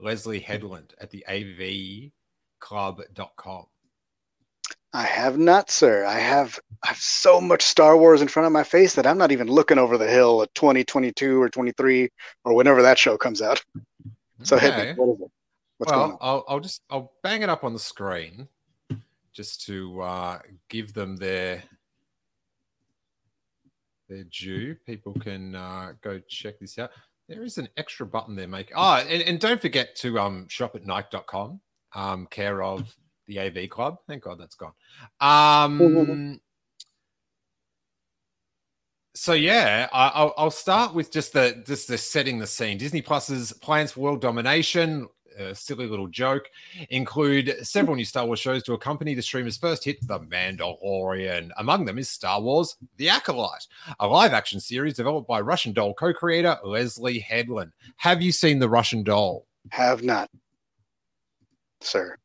Leslie 0.00 0.40
Headland 0.40 0.94
at 1.00 1.10
the 1.10 1.24
avclub.com? 1.28 2.12
I 4.92 5.02
have 5.02 5.36
not, 5.36 5.70
sir. 5.70 6.06
I 6.06 6.18
have 6.18 6.58
I 6.82 6.88
have 6.88 6.96
so 6.96 7.40
much 7.40 7.62
Star 7.62 7.96
Wars 7.96 8.22
in 8.22 8.28
front 8.28 8.46
of 8.46 8.52
my 8.52 8.64
face 8.64 8.94
that 8.94 9.06
I'm 9.06 9.18
not 9.18 9.32
even 9.32 9.48
looking 9.48 9.78
over 9.78 9.98
the 9.98 10.08
hill 10.08 10.42
at 10.42 10.54
2022 10.54 11.40
or 11.40 11.50
23 11.50 12.08
or 12.44 12.54
whenever 12.54 12.82
that 12.82 12.98
show 12.98 13.18
comes 13.18 13.42
out. 13.42 13.62
So 14.44 14.56
hit 14.56 14.76
me. 14.76 14.94
What 14.96 15.14
is 15.14 15.20
it? 15.20 15.30
What's 15.76 15.92
going 15.92 16.08
well, 16.08 16.12
on? 16.12 16.18
I'll, 16.20 16.44
I'll 16.48 16.60
just 16.60 16.82
I'll 16.88 17.12
bang 17.22 17.42
it 17.42 17.50
up 17.50 17.64
on 17.64 17.72
the 17.72 17.78
screen 17.78 18.48
just 19.32 19.66
to 19.66 20.00
uh, 20.00 20.38
give 20.68 20.94
them 20.94 21.16
their 21.16 21.62
their 24.08 24.24
due. 24.24 24.74
People 24.86 25.12
can 25.14 25.54
uh, 25.54 25.92
go 26.00 26.18
check 26.28 26.58
this 26.58 26.78
out. 26.78 26.90
There 27.28 27.44
is 27.44 27.58
an 27.58 27.68
extra 27.76 28.06
button 28.06 28.34
there, 28.34 28.48
make. 28.48 28.72
Oh, 28.74 28.94
and, 28.94 29.22
and 29.22 29.38
don't 29.38 29.60
forget 29.60 29.94
to 29.96 30.18
um, 30.18 30.46
shop 30.48 30.74
at 30.74 30.86
Nike.com, 30.86 31.60
um, 31.94 32.26
care 32.30 32.62
of 32.62 32.96
the 33.26 33.38
AV 33.38 33.68
Club. 33.68 33.98
Thank 34.06 34.22
God 34.22 34.40
that's 34.40 34.56
gone. 34.56 34.72
Um, 35.20 36.40
so 39.14 39.32
yeah, 39.34 39.88
I, 39.92 40.08
I'll, 40.14 40.34
I'll 40.38 40.50
start 40.50 40.94
with 40.94 41.12
just 41.12 41.32
the 41.32 41.62
just 41.66 41.88
the 41.88 41.98
setting 41.98 42.38
the 42.38 42.46
scene. 42.46 42.78
Disney 42.78 43.02
Plus's 43.02 43.52
plans 43.52 43.92
for 43.92 44.00
world 44.00 44.20
domination. 44.20 45.08
A 45.38 45.54
silly 45.54 45.86
little 45.86 46.08
joke 46.08 46.50
include 46.90 47.64
several 47.66 47.96
new 47.96 48.04
Star 48.04 48.26
Wars 48.26 48.40
shows 48.40 48.62
to 48.64 48.72
accompany 48.72 49.14
the 49.14 49.22
streamer's 49.22 49.56
first 49.56 49.84
hit, 49.84 50.04
The 50.06 50.18
Mandalorian. 50.20 51.50
Among 51.56 51.84
them 51.84 51.98
is 51.98 52.08
Star 52.08 52.40
Wars 52.40 52.76
The 52.96 53.08
Acolyte, 53.08 53.66
a 54.00 54.06
live 54.06 54.32
action 54.32 54.58
series 54.58 54.94
developed 54.94 55.28
by 55.28 55.40
Russian 55.40 55.72
Doll 55.72 55.94
co 55.94 56.12
creator 56.12 56.58
Leslie 56.64 57.20
Headland. 57.20 57.72
Have 57.96 58.20
you 58.20 58.32
seen 58.32 58.58
The 58.58 58.68
Russian 58.68 59.04
Doll? 59.04 59.46
Have 59.70 60.02
not, 60.02 60.28
sir. 61.80 62.16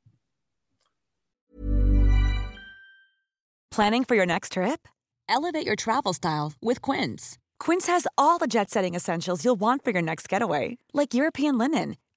Planning 3.70 4.04
for 4.04 4.16
your 4.16 4.26
next 4.26 4.54
trip? 4.54 4.88
Elevate 5.28 5.66
your 5.66 5.76
travel 5.76 6.14
style 6.14 6.54
with 6.62 6.82
Quince. 6.82 7.38
Quince 7.60 7.88
has 7.88 8.08
all 8.18 8.38
the 8.38 8.48
jet 8.48 8.70
setting 8.70 8.94
essentials 8.94 9.44
you'll 9.44 9.56
want 9.56 9.84
for 9.84 9.92
your 9.92 10.02
next 10.02 10.30
getaway, 10.30 10.78
like 10.94 11.14
European 11.14 11.58
linen, 11.58 11.96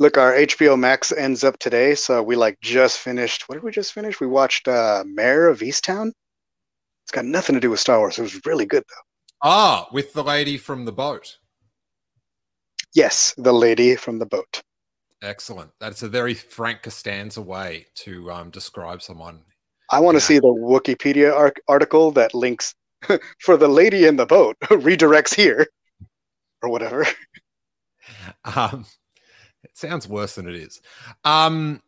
Look, 0.00 0.16
our 0.16 0.32
HBO 0.32 0.78
Max 0.78 1.12
ends 1.12 1.44
up 1.44 1.58
today, 1.58 1.94
so 1.94 2.22
we 2.22 2.34
like 2.34 2.58
just 2.62 2.96
finished. 2.96 3.46
What 3.46 3.56
did 3.56 3.64
we 3.64 3.70
just 3.70 3.92
finish? 3.92 4.18
We 4.18 4.26
watched 4.26 4.66
uh, 4.66 5.04
Mare 5.06 5.46
of 5.46 5.60
Easttown. 5.60 6.12
It's 7.04 7.12
got 7.12 7.26
nothing 7.26 7.54
to 7.54 7.60
do 7.60 7.68
with 7.68 7.80
Star 7.80 7.98
Wars. 7.98 8.18
It 8.18 8.22
was 8.22 8.40
really 8.46 8.64
good 8.64 8.82
though. 8.88 9.48
Ah, 9.50 9.88
with 9.92 10.14
the 10.14 10.24
lady 10.24 10.56
from 10.56 10.86
the 10.86 10.92
boat. 10.92 11.36
Yes, 12.94 13.34
the 13.36 13.52
lady 13.52 13.94
from 13.94 14.18
the 14.18 14.24
boat. 14.24 14.62
Excellent. 15.22 15.70
That's 15.80 16.02
a 16.02 16.08
very 16.08 16.32
Frank 16.32 16.80
Costanza 16.80 17.42
way 17.42 17.86
to 17.96 18.32
um, 18.32 18.48
describe 18.48 19.02
someone. 19.02 19.42
I 19.90 20.00
want 20.00 20.16
to 20.16 20.20
see 20.20 20.38
the 20.38 20.46
Wikipedia 20.46 21.30
arc- 21.30 21.60
article 21.68 22.10
that 22.12 22.32
links 22.32 22.74
for 23.38 23.58
the 23.58 23.68
lady 23.68 24.06
in 24.06 24.16
the 24.16 24.24
boat 24.24 24.56
redirects 24.62 25.34
here 25.34 25.66
or 26.62 26.70
whatever. 26.70 27.06
Um, 28.44 28.86
it 29.64 29.76
sounds 29.76 30.08
worse 30.08 30.34
than 30.34 30.48
it 30.48 30.54
is. 30.54 30.80
Um, 31.24 31.82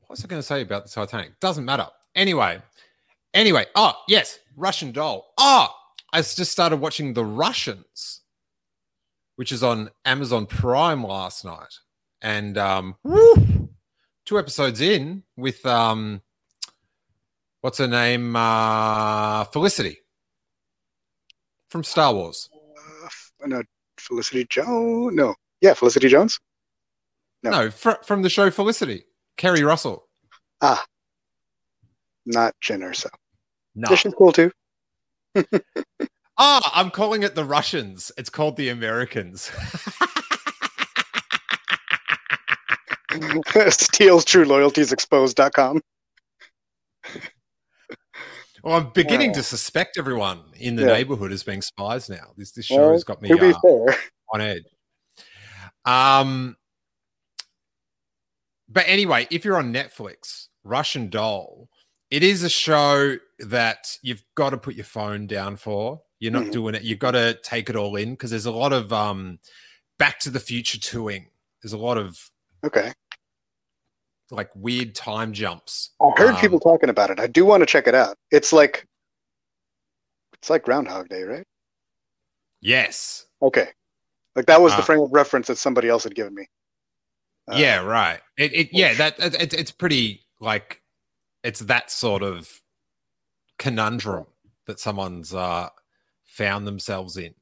what 0.00 0.10
was 0.10 0.24
I 0.24 0.28
going 0.28 0.40
to 0.40 0.46
say 0.46 0.62
about 0.62 0.84
the 0.84 0.90
Titanic? 0.90 1.38
Doesn't 1.40 1.64
matter. 1.64 1.86
Anyway, 2.14 2.60
anyway. 3.34 3.66
Oh 3.74 3.92
yes, 4.08 4.38
Russian 4.56 4.92
Doll. 4.92 5.32
Oh, 5.38 5.68
I 6.12 6.22
just 6.22 6.50
started 6.50 6.76
watching 6.76 7.12
The 7.12 7.24
Russians, 7.24 8.22
which 9.36 9.52
is 9.52 9.62
on 9.62 9.90
Amazon 10.04 10.46
Prime 10.46 11.04
last 11.04 11.44
night, 11.44 11.74
and 12.22 12.56
um, 12.56 12.96
woo, 13.04 13.68
two 14.24 14.38
episodes 14.38 14.80
in 14.80 15.22
with 15.36 15.64
um, 15.66 16.22
what's 17.60 17.78
her 17.78 17.86
name? 17.88 18.34
Uh, 18.34 19.44
Felicity 19.44 19.98
from 21.68 21.84
Star 21.84 22.14
Wars. 22.14 22.48
Uh, 23.44 23.46
no, 23.46 23.62
Felicity 24.00 24.46
Jones. 24.48 25.14
No, 25.14 25.34
yeah, 25.60 25.74
Felicity 25.74 26.08
Jones. 26.08 26.38
No. 27.42 27.50
No, 27.50 27.70
fr- 27.70 28.02
from 28.04 28.22
the 28.22 28.30
show 28.30 28.50
Felicity, 28.50 29.04
Keri 29.36 29.62
Russell. 29.62 30.08
Ah, 30.60 30.84
not 32.26 32.54
Jyn 32.62 32.80
Erso. 32.80 33.08
No. 33.74 33.90
Yeah, 33.90 33.96
she's 33.96 34.14
cool 34.14 34.32
too. 34.32 34.50
Ah, 36.40 36.70
I'm 36.72 36.92
calling 36.92 37.24
it 37.24 37.34
the 37.34 37.44
Russians. 37.44 38.12
It's 38.16 38.30
called 38.30 38.56
the 38.56 38.68
Americans. 38.68 39.50
Steele's 43.70 44.24
True 44.24 44.44
Loyalties 44.44 44.92
Exposed.com. 44.92 45.80
well, 48.62 48.74
I'm 48.74 48.90
beginning 48.90 49.32
to 49.34 49.42
suspect 49.42 49.98
everyone 49.98 50.42
in 50.56 50.76
the 50.76 50.82
Yeah. 50.82 50.88
neighborhood 50.88 51.32
as 51.32 51.42
being 51.42 51.62
spies 51.62 52.08
now. 52.08 52.32
This 52.36 52.52
this 52.52 52.66
show 52.66 52.78
Well, 52.78 52.92
has 52.92 53.04
got 53.04 53.22
me 53.22 53.30
uh, 53.30 53.54
on 54.32 54.40
edge. 54.40 54.64
Um, 55.84 56.56
but 58.68 58.84
anyway, 58.86 59.26
if 59.30 59.44
you're 59.44 59.56
on 59.56 59.72
Netflix, 59.72 60.48
Russian 60.64 61.08
Doll, 61.08 61.68
it 62.10 62.22
is 62.22 62.42
a 62.42 62.48
show 62.48 63.16
that 63.38 63.96
you've 64.02 64.22
got 64.34 64.50
to 64.50 64.58
put 64.58 64.74
your 64.74 64.84
phone 64.84 65.26
down 65.26 65.56
for. 65.56 66.02
You're 66.18 66.32
not 66.32 66.44
Mhm. 66.46 66.52
doing 66.52 66.74
it. 66.74 66.82
You've 66.82 66.98
got 66.98 67.12
to 67.12 67.38
take 67.42 67.70
it 67.70 67.76
all 67.76 67.96
in 67.96 68.10
because 68.12 68.30
there's 68.30 68.46
a 68.46 68.50
lot 68.50 68.72
of 68.72 68.92
um, 68.92 69.38
Back 69.98 70.18
to 70.20 70.30
the 70.30 70.40
Future 70.40 70.78
toing. 70.78 71.26
There's 71.62 71.72
a 71.72 71.78
lot 71.78 71.96
of 71.98 72.30
okay. 72.64 72.92
Like 74.30 74.50
weird 74.54 74.94
time 74.94 75.32
jumps. 75.32 75.90
I 76.00 76.10
heard 76.16 76.34
Um, 76.34 76.40
people 76.40 76.60
talking 76.60 76.90
about 76.90 77.10
it. 77.10 77.18
I 77.20 77.26
do 77.26 77.44
want 77.44 77.62
to 77.62 77.66
check 77.66 77.86
it 77.86 77.94
out. 77.94 78.16
It's 78.30 78.52
like 78.52 78.86
it's 80.34 80.50
like 80.50 80.62
Groundhog 80.64 81.08
Day, 81.08 81.22
right? 81.22 81.46
Yes. 82.60 83.26
Okay. 83.42 83.68
Like 84.36 84.46
that 84.46 84.60
was 84.60 84.72
the 84.74 84.80
Uh, 84.80 84.84
frame 84.84 85.00
of 85.00 85.10
reference 85.12 85.46
that 85.48 85.56
somebody 85.58 85.88
else 85.88 86.04
had 86.04 86.14
given 86.14 86.34
me. 86.34 86.46
Uh, 87.50 87.56
yeah. 87.56 87.78
Right. 87.80 88.20
It. 88.36 88.52
it 88.54 88.68
yeah. 88.72 88.94
That. 88.94 89.18
It, 89.18 89.34
it- 89.42 89.54
it's 89.54 89.70
pretty 89.70 90.26
like 90.40 90.82
it's 91.42 91.60
that 91.60 91.90
sort 91.90 92.22
of 92.22 92.60
conundrum 93.58 94.26
that 94.66 94.78
someone's 94.78 95.32
uh 95.34 95.68
found 96.26 96.66
themselves 96.66 97.16
in. 97.16 97.34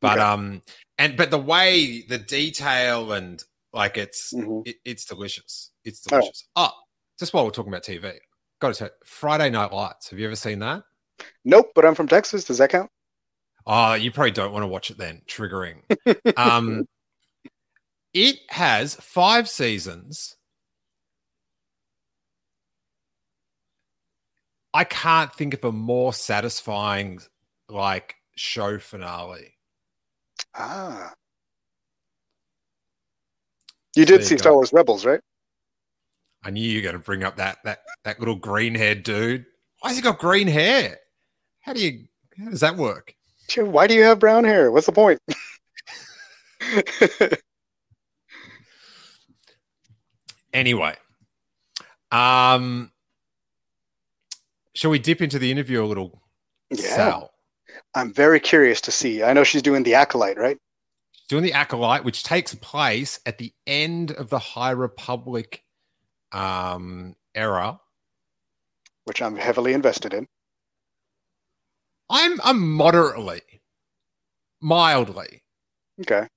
But 0.00 0.18
Okay. 0.18 0.26
um 0.26 0.62
and 0.98 1.16
but 1.16 1.30
the 1.30 1.38
way 1.38 2.02
the 2.02 2.18
detail 2.18 3.12
and 3.12 3.42
like 3.72 3.96
it's 3.96 4.32
Mhm. 4.34 4.66
it, 4.68 4.76
it's 4.84 5.04
delicious. 5.06 5.70
It's 5.86 6.04
All 6.10 6.18
right. 6.18 6.22
delicious. 6.24 6.48
Oh, 6.56 6.72
just 7.18 7.32
while 7.32 7.44
we're 7.44 7.52
talking 7.52 7.72
about 7.72 7.84
TV, 7.84 8.12
got 8.60 8.68
to 8.68 8.74
say 8.74 8.88
Friday 9.04 9.48
Night 9.50 9.72
Lights. 9.72 10.10
Have 10.10 10.18
you 10.18 10.26
ever 10.26 10.36
seen 10.36 10.58
that? 10.58 10.82
Nope, 11.44 11.70
but 11.74 11.86
I'm 11.86 11.94
from 11.94 12.08
Texas. 12.08 12.44
Does 12.44 12.58
that 12.58 12.70
count? 12.70 12.90
Oh, 13.66 13.94
you 13.94 14.10
probably 14.10 14.32
don't 14.32 14.52
want 14.52 14.64
to 14.64 14.68
watch 14.68 14.90
it 14.90 14.98
then. 14.98 15.22
Triggering. 15.28 15.76
um, 16.36 16.86
it 18.12 18.36
has 18.48 18.96
five 18.96 19.48
seasons. 19.48 20.36
I 24.74 24.84
can't 24.84 25.32
think 25.32 25.54
of 25.54 25.64
a 25.64 25.72
more 25.72 26.12
satisfying 26.12 27.20
like 27.68 28.16
show 28.34 28.78
finale. 28.78 29.54
Ah. 30.54 31.14
You 33.94 34.04
did 34.04 34.20
you 34.20 34.26
see 34.26 34.34
go. 34.34 34.40
Star 34.40 34.52
Wars 34.54 34.72
Rebels, 34.72 35.06
right? 35.06 35.20
I 36.46 36.50
knew 36.50 36.62
you 36.62 36.78
were 36.78 36.82
going 36.82 36.92
to 36.92 37.00
bring 37.00 37.24
up 37.24 37.36
that 37.36 37.58
that 37.64 37.80
that 38.04 38.20
little 38.20 38.36
green 38.36 38.76
haired 38.76 39.02
dude. 39.02 39.46
Why 39.80 39.88
has 39.88 39.98
he 39.98 40.02
got 40.02 40.20
green 40.20 40.46
hair? 40.46 40.96
How 41.60 41.72
do 41.72 41.80
you 41.80 42.04
how 42.38 42.50
does 42.50 42.60
that 42.60 42.76
work? 42.76 43.14
Why 43.56 43.88
do 43.88 43.94
you 43.94 44.04
have 44.04 44.20
brown 44.20 44.44
hair? 44.44 44.70
What's 44.70 44.86
the 44.86 44.92
point? 44.92 45.20
Anyway, 50.52 50.94
um, 52.10 52.90
shall 54.74 54.90
we 54.90 54.98
dip 54.98 55.20
into 55.20 55.38
the 55.38 55.50
interview 55.50 55.84
a 55.84 55.84
little? 55.84 56.22
yeah. 56.70 56.78
Sal? 56.78 57.30
I'm 57.94 58.10
very 58.10 58.40
curious 58.40 58.80
to 58.82 58.90
see. 58.90 59.22
I 59.22 59.34
know 59.34 59.44
she's 59.44 59.60
doing 59.60 59.82
the 59.82 59.92
acolyte, 59.92 60.38
right? 60.38 60.56
doing 61.28 61.42
the 61.42 61.52
acolyte, 61.52 62.04
which 62.04 62.22
takes 62.22 62.54
place 62.54 63.20
at 63.26 63.38
the 63.38 63.52
end 63.66 64.12
of 64.12 64.30
the 64.30 64.38
High 64.38 64.70
Republic 64.70 65.62
um, 66.36 67.16
era. 67.34 67.80
Which 69.04 69.22
I'm 69.22 69.36
heavily 69.36 69.72
invested 69.72 70.12
in. 70.12 70.26
I'm 72.10 72.40
I'm 72.44 72.72
moderately, 72.72 73.40
mildly, 74.60 75.42
Okay. 76.02 76.28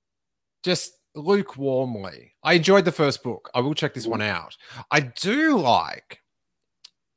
just 0.63 0.93
lukewarmly. 1.15 2.31
I 2.43 2.53
enjoyed 2.53 2.85
the 2.85 2.91
first 2.91 3.21
book. 3.21 3.51
I 3.53 3.59
will 3.59 3.75
check 3.75 3.93
this 3.93 4.07
one 4.07 4.21
out. 4.21 4.55
I 4.89 5.01
do 5.01 5.59
like 5.59 6.21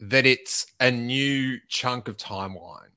that 0.01 0.27
it's 0.27 0.67
a 0.81 0.91
new 0.91 1.59
chunk 1.69 2.09
of 2.09 2.17
timeline 2.17 2.91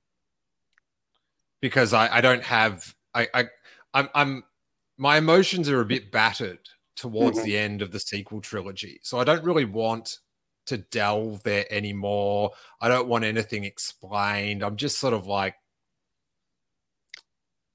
because 1.62 1.94
I, 1.94 2.18
I 2.18 2.22
don't 2.22 2.44
have 2.44 2.94
I, 3.14 3.28
I 3.34 3.46
I'm 3.94 4.10
I'm 4.14 4.44
my 4.98 5.18
emotions 5.18 5.70
are 5.70 5.82
a 5.82 5.86
bit 5.86 6.12
battered 6.12 6.68
towards 6.96 7.40
Mhm. 7.40 7.44
the 7.44 7.58
end 7.58 7.82
of 7.82 7.92
the 7.92 8.00
sequel 8.00 8.42
trilogy. 8.42 9.00
So 9.04 9.20
I 9.20 9.24
don't 9.24 9.44
really 9.44 9.66
want 9.66 10.20
to 10.66 10.78
delve 10.78 11.44
there 11.44 11.66
anymore. 11.72 12.52
I 12.82 12.88
don't 12.88 13.08
want 13.08 13.24
anything 13.24 13.64
explained. 13.64 14.64
I'm 14.64 14.78
just 14.78 15.00
sort 15.00 15.14
of 15.14 15.28
like 15.28 15.56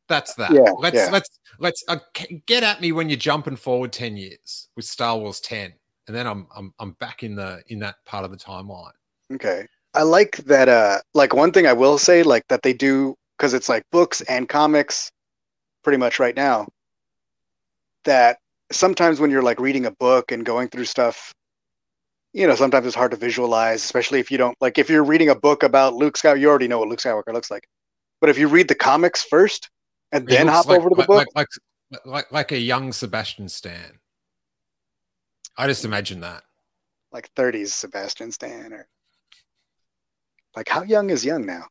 that's 0.08 0.34
that. 0.34 0.52
Yeah, 0.52 0.72
let's 0.78 0.96
yeah. 0.96 1.10
let's 1.10 1.38
let's 1.58 1.84
uh, 1.86 1.98
c- 2.16 2.42
get 2.46 2.64
at 2.64 2.80
me 2.80 2.90
when 2.90 3.08
you're 3.08 3.16
jumping 3.16 3.54
forward 3.56 3.92
10 3.92 4.16
years 4.16 4.68
with 4.74 4.84
Star 4.84 5.16
Wars 5.16 5.38
10 5.40 5.72
and 6.08 6.16
then 6.16 6.26
I'm 6.26 6.48
I'm 6.56 6.74
I'm 6.80 6.92
back 6.94 7.22
in 7.22 7.36
the 7.36 7.62
in 7.68 7.78
that 7.80 8.04
part 8.04 8.24
of 8.24 8.32
the 8.32 8.36
timeline. 8.36 8.90
Okay. 9.32 9.66
I 9.94 10.02
like 10.02 10.38
that 10.38 10.68
uh 10.68 10.98
like 11.14 11.32
one 11.34 11.52
thing 11.52 11.68
I 11.68 11.72
will 11.72 11.98
say 11.98 12.24
like 12.24 12.46
that 12.48 12.62
they 12.62 12.72
do 12.72 13.14
because 13.38 13.54
it's 13.54 13.68
like 13.68 13.84
books 13.92 14.20
and 14.22 14.48
comics 14.48 15.12
pretty 15.84 15.98
much 15.98 16.18
right 16.18 16.34
now 16.34 16.66
that 18.04 18.38
sometimes 18.72 19.20
when 19.20 19.30
you're 19.30 19.42
like 19.42 19.60
reading 19.60 19.86
a 19.86 19.90
book 19.92 20.32
and 20.32 20.44
going 20.44 20.68
through 20.68 20.84
stuff 20.84 21.32
you 22.32 22.46
know 22.46 22.54
sometimes 22.54 22.86
it's 22.86 22.94
hard 22.94 23.10
to 23.10 23.16
visualize 23.16 23.82
especially 23.82 24.20
if 24.20 24.30
you 24.30 24.38
don't 24.38 24.56
like 24.60 24.78
if 24.78 24.88
you're 24.88 25.04
reading 25.04 25.28
a 25.30 25.34
book 25.34 25.62
about 25.62 25.94
Luke 25.94 26.16
Skywalker 26.16 26.40
you 26.40 26.48
already 26.48 26.68
know 26.68 26.78
what 26.78 26.88
Luke 26.88 27.00
Skywalker 27.00 27.32
looks 27.32 27.50
like 27.50 27.66
but 28.20 28.30
if 28.30 28.38
you 28.38 28.46
read 28.48 28.68
the 28.68 28.74
comics 28.74 29.24
first 29.24 29.68
and 30.12 30.28
He 30.28 30.36
then 30.36 30.46
hop 30.46 30.66
like- 30.66 30.78
over 30.78 30.88
to 30.90 30.94
the 30.94 31.00
like, 31.00 31.08
book 31.08 31.26
like, 31.34 31.46
like 31.92 32.00
like 32.06 32.32
like 32.32 32.52
a 32.52 32.58
young 32.58 32.92
Sebastian 32.92 33.48
Stan. 33.48 33.98
I 35.56 35.66
just 35.66 35.84
imagine 35.84 36.20
that. 36.20 36.44
like 37.12 37.28
30s 37.34 37.68
Sebastian 37.72 38.30
Stan 38.30 38.72
or 38.72 38.86
like 40.56 40.68
how 40.68 40.82
young 40.84 41.10
is 41.10 41.24
young 41.24 41.44
now 41.44 41.64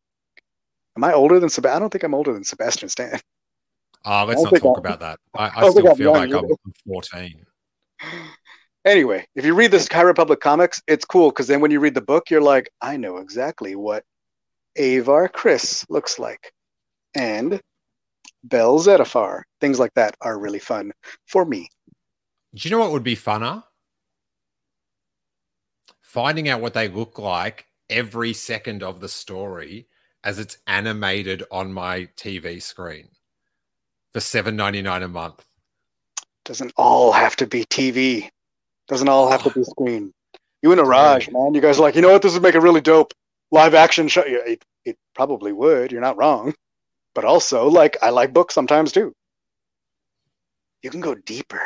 am 0.98 1.04
I 1.06 1.14
older 1.14 1.40
than 1.40 1.50
Sebastian 1.50 1.78
I 1.78 1.80
don't 1.80 1.90
think 1.90 2.04
I'm 2.04 2.14
older 2.14 2.34
than 2.34 2.44
Sebastian 2.44 2.90
Stan 2.90 3.20
Oh, 4.06 4.26
let's 4.26 4.42
don't 4.42 4.60
talk 4.60 4.78
I- 4.78 4.80
about 4.80 5.00
that. 5.02 5.20
I, 5.36 5.52
I 5.58 5.62
don't 5.62 5.72
still 5.72 5.90
I'm 5.90 5.98
feel 5.98 6.18
young 6.18 6.30
like 6.30 6.44
I'm 6.66 6.74
14. 6.86 7.46
Anyway, 8.86 9.28
if 9.36 9.44
you 9.46 9.54
read 9.54 9.72
this 9.72 9.90
High 9.92 10.02
Republic 10.04 10.40
comics, 10.40 10.82
it's 10.88 11.04
cool 11.04 11.32
because 11.32 11.48
then 11.48 11.60
when 11.60 11.70
you 11.70 11.82
read 11.82 11.94
the 11.94 12.02
book, 12.02 12.30
you're 12.30 12.42
like, 12.42 12.72
I 12.82 12.96
know 12.96 13.18
exactly 13.18 13.76
what 13.76 14.06
Avar 14.78 15.28
Kriss 15.28 15.86
looks 15.90 16.18
like. 16.18 16.54
And 17.14 17.62
Bell 18.46 18.80
Zettifar. 18.80 19.42
Things 19.60 19.80
like 19.80 19.94
that 19.96 20.16
are 20.22 20.40
really 20.40 20.60
fun 20.60 20.94
for 21.28 21.44
me. 21.44 21.68
Do 22.56 22.68
you 22.68 22.74
know 22.74 22.80
what 22.80 22.94
would 22.94 23.04
be 23.04 23.18
funner? 23.18 23.64
Finding 26.02 26.48
out 26.48 26.62
what 26.62 26.74
they 26.74 26.88
look 26.88 27.20
like 27.20 27.66
every 27.90 28.34
second 28.34 28.82
of 28.82 29.02
the 29.02 29.10
story 29.10 29.88
as 30.24 30.40
it's 30.40 30.58
animated 30.68 31.44
on 31.52 31.74
my 31.74 32.08
TV 32.16 32.62
screen 32.62 33.10
for 34.20 34.26
seven 34.26 34.56
ninety 34.56 34.82
nine 34.82 35.02
a 35.04 35.08
month. 35.08 35.46
Doesn't 36.44 36.74
all 36.76 37.12
have 37.12 37.36
to 37.38 37.48
be 37.48 37.64
TV. 37.66 38.30
Doesn't 38.88 39.08
all 39.08 39.32
have 39.32 39.44
to 39.44 39.52
be 39.52 39.64
screen. 39.64 40.12
You 40.62 40.72
and 40.74 40.86
Raj, 40.86 41.30
man, 41.32 41.54
you 41.54 41.62
guys 41.62 41.80
are 41.80 41.84
like, 41.84 41.96
you 41.96 42.02
know 42.02 42.12
what? 42.12 42.22
This 42.22 42.34
would 42.34 42.44
make 42.44 42.56
a 42.56 42.60
really 42.60 42.82
dope 42.82 43.14
live 43.52 43.74
action 43.74 44.08
show. 44.08 44.26
Yeah, 44.26 44.40
It, 44.46 44.66
it 44.84 44.98
probably 45.16 45.54
would. 45.54 45.92
You're 45.92 46.02
not 46.02 46.18
wrong. 46.18 46.54
But 47.16 47.24
also, 47.24 47.70
like, 47.70 47.98
I 48.02 48.10
like 48.10 48.34
books 48.34 48.54
sometimes 48.54 48.92
too. 48.92 49.14
You 50.84 50.90
can 50.90 51.02
go 51.02 51.16
deeper. 51.16 51.62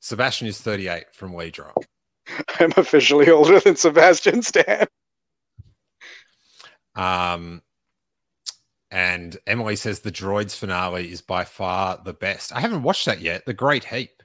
Sebastian 0.00 0.48
is 0.48 0.60
38 0.60 1.04
from 1.12 1.34
We 1.34 1.50
Leedra. 1.50 1.72
I'm 2.60 2.72
officially 2.76 3.30
older 3.30 3.60
than 3.60 3.76
Sebastian 3.76 4.42
Stan. 4.42 4.86
Um, 6.96 7.62
and 8.90 9.36
Emily 9.46 9.76
says 9.76 10.00
the 10.00 10.12
droids 10.12 10.56
finale 10.56 11.10
is 11.10 11.20
by 11.20 11.44
far 11.44 12.00
the 12.04 12.14
best. 12.14 12.52
I 12.54 12.60
haven't 12.60 12.82
watched 12.82 13.06
that 13.06 13.20
yet. 13.20 13.44
The 13.46 13.52
Great 13.54 13.84
Heap. 13.84 14.22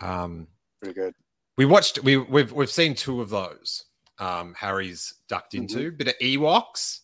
Um, 0.00 0.48
Pretty 0.80 0.94
good. 0.94 1.14
we 1.56 1.64
watched. 1.66 2.02
We 2.02 2.16
we've 2.16 2.52
we've 2.52 2.70
seen 2.70 2.94
two 2.94 3.20
of 3.20 3.30
those. 3.30 3.84
Um, 4.18 4.54
Harry's 4.54 5.14
ducked 5.28 5.54
into 5.54 5.90
bit 5.92 6.08
of 6.08 6.14
Ewoks. 6.20 7.00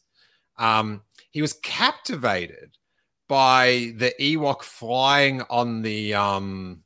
Um, 0.58 1.02
he 1.30 1.40
was 1.42 1.54
captivated 1.54 2.76
by 3.28 3.92
the 3.96 4.12
Ewok 4.20 4.62
flying 4.62 5.42
on 5.50 5.82
the 5.82 6.14
um. 6.14 6.82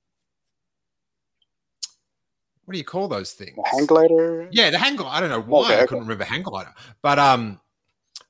What 2.64 2.72
do 2.72 2.78
you 2.78 2.84
call 2.84 3.08
those 3.08 3.32
things? 3.32 3.56
The 3.56 3.68
hang 3.68 3.86
glider. 3.86 4.48
Yeah, 4.52 4.70
the 4.70 4.78
hang 4.78 4.94
glider. 4.94 5.16
I 5.16 5.20
don't 5.20 5.30
know 5.30 5.40
why 5.40 5.64
Okay, 5.64 5.72
I 5.72 5.76
okay. 5.78 5.86
couldn't 5.88 6.04
remember 6.04 6.24
hang 6.24 6.42
glider, 6.42 6.72
but 7.02 7.18
um, 7.18 7.60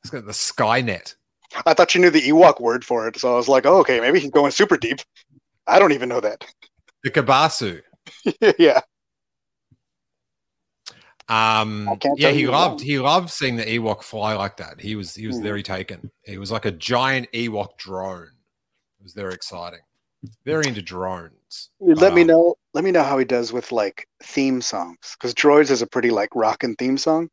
it's 0.01 0.09
got 0.11 0.25
the 0.25 0.33
Skynet. 0.33 1.15
I 1.67 1.75
thought 1.75 1.95
you 1.95 2.01
knew 2.01 2.11
the 2.11 2.23
Ewok 2.23 2.61
word 2.61 2.85
for 2.85 3.09
it, 3.09 3.19
so 3.19 3.33
I 3.33 3.37
was 3.37 3.49
like, 3.49 3.67
oh, 3.67 3.79
okay, 3.81 4.01
maybe 4.01 4.21
he's 4.21 4.31
going 4.31 4.53
super 4.53 4.77
deep. 4.77 5.01
I 5.67 5.79
don't 5.79 5.93
even 5.93 6.09
know 6.09 6.21
that. 6.21 6.45
The 7.03 7.11
Kabasu. 7.11 7.81
yeah. 8.59 8.81
Um, 11.29 11.99
yeah, 12.17 12.31
he 12.31 12.47
loved 12.49 12.81
he 12.81 12.99
loved 12.99 13.31
seeing 13.31 13.55
the 13.57 13.65
Ewok 13.65 14.03
fly 14.03 14.35
like 14.35 14.57
that. 14.57 14.81
He 14.81 14.97
was 14.97 15.15
he 15.15 15.27
was 15.29 15.37
Hmm. 15.37 15.45
very 15.45 15.63
taken. 15.63 16.11
He 16.25 16.39
was 16.39 16.51
like 16.51 16.65
a 16.65 16.73
giant 16.73 17.29
Ewok 17.33 17.77
drone. 17.79 18.25
It 18.99 19.03
was 19.03 19.13
very 19.13 19.33
exciting. 19.35 19.81
Very 20.45 20.67
into 20.67 20.83
drones. 20.83 21.71
Let 21.81 22.15
me 22.15 22.23
Um, 22.23 22.27
know. 22.27 22.55
Let 22.75 22.85
me 22.85 22.91
know 22.91 23.05
how 23.05 23.17
he 23.17 23.25
does 23.25 23.53
with 23.53 23.71
like 23.73 24.07
theme 24.23 24.61
songs, 24.61 24.99
because 25.15 25.33
Droids 25.35 25.71
is 25.71 25.83
a 25.83 25.87
pretty 25.87 26.11
like 26.11 26.31
rockin' 26.35 26.75
theme 26.77 26.99
song. 26.99 27.29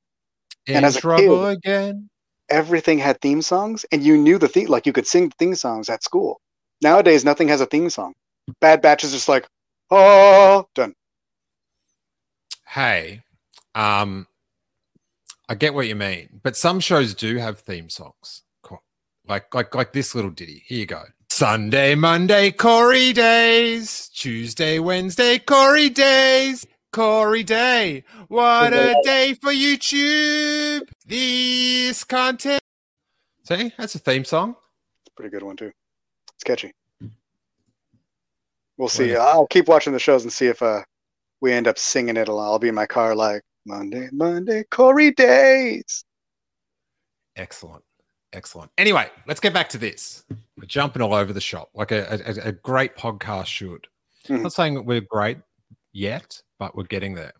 In 0.68 0.78
And 0.78 0.86
as 0.86 0.96
a 0.98 1.02
trouble 1.02 1.44
kid- 1.46 1.58
again. 1.58 2.10
Everything 2.50 2.98
had 3.00 3.20
theme 3.22 3.42
songs, 3.42 3.86
and 3.92 4.04
you 4.04 4.18
knew 4.18 4.38
the 4.38 4.48
theme. 4.48 4.68
Like 4.68 4.86
you 4.86 4.94
could 4.94 5.08
sing 5.08 5.32
theme 5.32 5.56
songs 5.56 5.90
at 5.90 6.04
school. 6.04 6.40
Nowadays, 6.82 7.26
nothing 7.26 7.48
has 7.48 7.62
a 7.62 7.66
theme 7.66 7.90
song. 7.90 8.14
Bad 8.62 8.82
Batch 8.82 9.04
is 9.04 9.12
just 9.12 9.28
like, 9.28 9.48
oh, 9.92 10.68
done. 10.76 10.94
Hey, 12.66 13.22
um, 13.76 14.28
I 15.50 15.56
get 15.56 15.74
what 15.74 15.88
you 15.88 15.96
mean, 15.96 16.40
but 16.44 16.56
some 16.56 16.80
shows 16.80 17.14
do 17.14 17.38
have 17.38 17.60
theme 17.60 17.90
songs. 17.90 18.44
Like 19.28 19.54
like 19.54 19.76
like 19.76 19.92
this 19.92 20.16
little 20.16 20.32
ditty. 20.32 20.64
Here 20.66 20.80
you 20.80 20.86
go. 20.86 21.04
Sunday, 21.30 21.96
Monday, 21.96 22.52
Corey 22.52 23.12
days. 23.12 24.10
Tuesday, 24.16 24.80
Wednesday, 24.80 25.38
Corey 25.38 25.90
days. 25.90 26.66
Corey 27.02 27.44
Day. 27.44 28.04
What 28.28 28.74
a 28.74 28.96
day 29.04 29.36
for 29.36 29.52
YouTube. 29.52 30.82
This 31.06 32.04
content. 32.04 32.60
See, 33.44 33.72
that's 33.78 33.94
a 33.94 34.00
theme 34.00 34.26
song. 34.26 34.56
It's 35.06 35.14
a 35.14 35.16
pretty 35.16 35.30
good 35.30 35.44
one 35.44 35.58
too. 35.58 35.72
It's 36.34 36.44
catchy. 36.44 36.72
We'll 38.80 38.90
see. 38.90 39.10
Wonderful. 39.14 39.28
I'll 39.28 39.46
keep 39.46 39.68
watching 39.68 39.94
the 39.94 40.00
shows 40.00 40.24
and 40.24 40.34
see 40.34 40.48
if 40.48 40.64
uh 40.64 40.82
we 41.40 41.54
end 41.54 41.68
up 41.68 41.78
singing 41.78 42.18
it. 42.18 42.30
a 42.30 42.34
lot. 42.34 42.46
I'll 42.52 42.58
be 42.58 42.70
in 42.70 42.74
my 42.74 42.88
car 42.88 43.14
like 43.14 43.44
Monday, 43.68 44.10
Monday, 44.12 44.64
Corey 44.72 45.12
days. 45.12 46.04
Excellent. 47.36 47.84
Excellent. 48.34 48.72
Anyway, 48.80 49.08
let's 49.28 49.40
get 49.40 49.54
back 49.54 49.70
to 49.70 49.78
this. 49.78 50.26
We're 50.58 50.66
jumping 50.66 51.04
all 51.04 51.14
over 51.14 51.32
the 51.32 51.42
shop 51.42 51.70
like 51.76 51.92
a, 51.92 52.20
a, 52.26 52.48
a 52.48 52.52
great 52.54 52.96
podcast 52.98 53.46
should. 53.46 53.86
Mhm. 54.28 54.42
Not 54.42 54.54
saying 54.54 54.74
that 54.74 54.82
we're 54.82 55.02
great 55.02 55.38
yet, 55.94 56.42
but 56.60 56.76
we're 56.76 56.84
getting 56.84 57.13
there. 57.13 57.34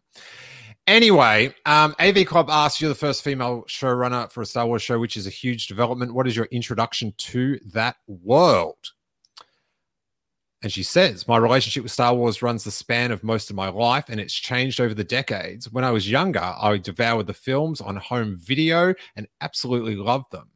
Anyway, 0.88 1.54
um, 1.66 1.94
AV 2.00 2.26
Club 2.26 2.50
asks 2.50 2.80
you're 2.80 2.88
the 2.88 2.96
first 2.96 3.22
female 3.22 3.64
showrunner 3.68 4.32
for 4.32 4.42
a 4.42 4.46
Star 4.46 4.66
Wars 4.66 4.82
show, 4.82 4.98
which 4.98 5.18
is 5.18 5.28
a 5.28 5.32
huge 5.32 5.68
development. 5.68 6.14
What 6.14 6.28
is 6.28 6.36
your 6.36 6.46
introduction 6.46 7.14
to 7.18 7.60
that 7.74 7.98
world? 8.08 8.78
And 10.64 10.72
she 10.72 10.84
says, 10.84 11.28
My 11.28 11.38
relationship 11.38 11.84
with 11.84 11.92
Star 11.92 12.16
Wars 12.16 12.42
runs 12.42 12.64
the 12.64 12.72
span 12.72 13.12
of 13.12 13.24
most 13.24 13.50
of 13.50 13.56
my 13.56 13.68
life, 13.68 14.06
and 14.08 14.20
it's 14.20 14.34
changed 14.34 14.80
over 14.80 14.94
the 14.94 15.04
decades. 15.04 15.72
When 15.72 15.84
I 15.84 15.92
was 15.92 16.10
younger, 16.10 16.40
I 16.40 16.78
devoured 16.78 17.28
the 17.28 17.34
films 17.34 17.82
on 17.82 17.98
home 17.98 18.38
video 18.38 18.94
and 19.16 19.28
absolutely 19.42 19.96
loved 19.96 20.32
them. 20.32 20.50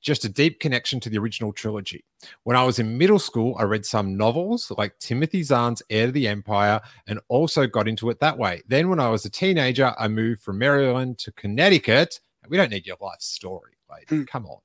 Just 0.00 0.24
a 0.24 0.28
deep 0.28 0.60
connection 0.60 1.00
to 1.00 1.10
the 1.10 1.18
original 1.18 1.52
trilogy. 1.52 2.04
When 2.44 2.56
I 2.56 2.64
was 2.64 2.78
in 2.78 2.96
middle 2.98 3.18
school, 3.18 3.56
I 3.58 3.64
read 3.64 3.84
some 3.84 4.16
novels 4.16 4.70
like 4.78 4.98
Timothy 4.98 5.42
Zahn's 5.42 5.82
Heir 5.90 6.06
to 6.06 6.12
the 6.12 6.28
Empire 6.28 6.80
and 7.06 7.20
also 7.28 7.66
got 7.66 7.88
into 7.88 8.10
it 8.10 8.20
that 8.20 8.38
way. 8.38 8.62
Then, 8.68 8.88
when 8.88 9.00
I 9.00 9.08
was 9.08 9.24
a 9.24 9.30
teenager, 9.30 9.94
I 9.98 10.08
moved 10.08 10.42
from 10.42 10.58
Maryland 10.58 11.18
to 11.18 11.32
Connecticut. 11.32 12.20
We 12.48 12.56
don't 12.56 12.70
need 12.70 12.86
your 12.86 12.96
life 13.00 13.20
story, 13.20 13.72
lady. 13.90 14.06
Hmm. 14.08 14.24
Come 14.24 14.46
on 14.46 14.58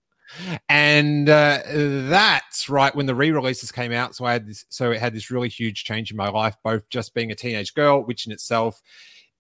and 0.69 1.29
uh, 1.29 1.59
that's 1.65 2.69
right 2.69 2.95
when 2.95 3.05
the 3.05 3.15
re-releases 3.15 3.71
came 3.71 3.91
out 3.91 4.15
so 4.15 4.25
i 4.25 4.33
had 4.33 4.47
this 4.47 4.65
so 4.69 4.91
it 4.91 4.99
had 4.99 5.13
this 5.13 5.29
really 5.29 5.49
huge 5.49 5.83
change 5.83 6.11
in 6.11 6.17
my 6.17 6.29
life 6.29 6.55
both 6.63 6.87
just 6.89 7.13
being 7.13 7.31
a 7.31 7.35
teenage 7.35 7.73
girl 7.73 8.01
which 8.03 8.25
in 8.25 8.31
itself 8.31 8.81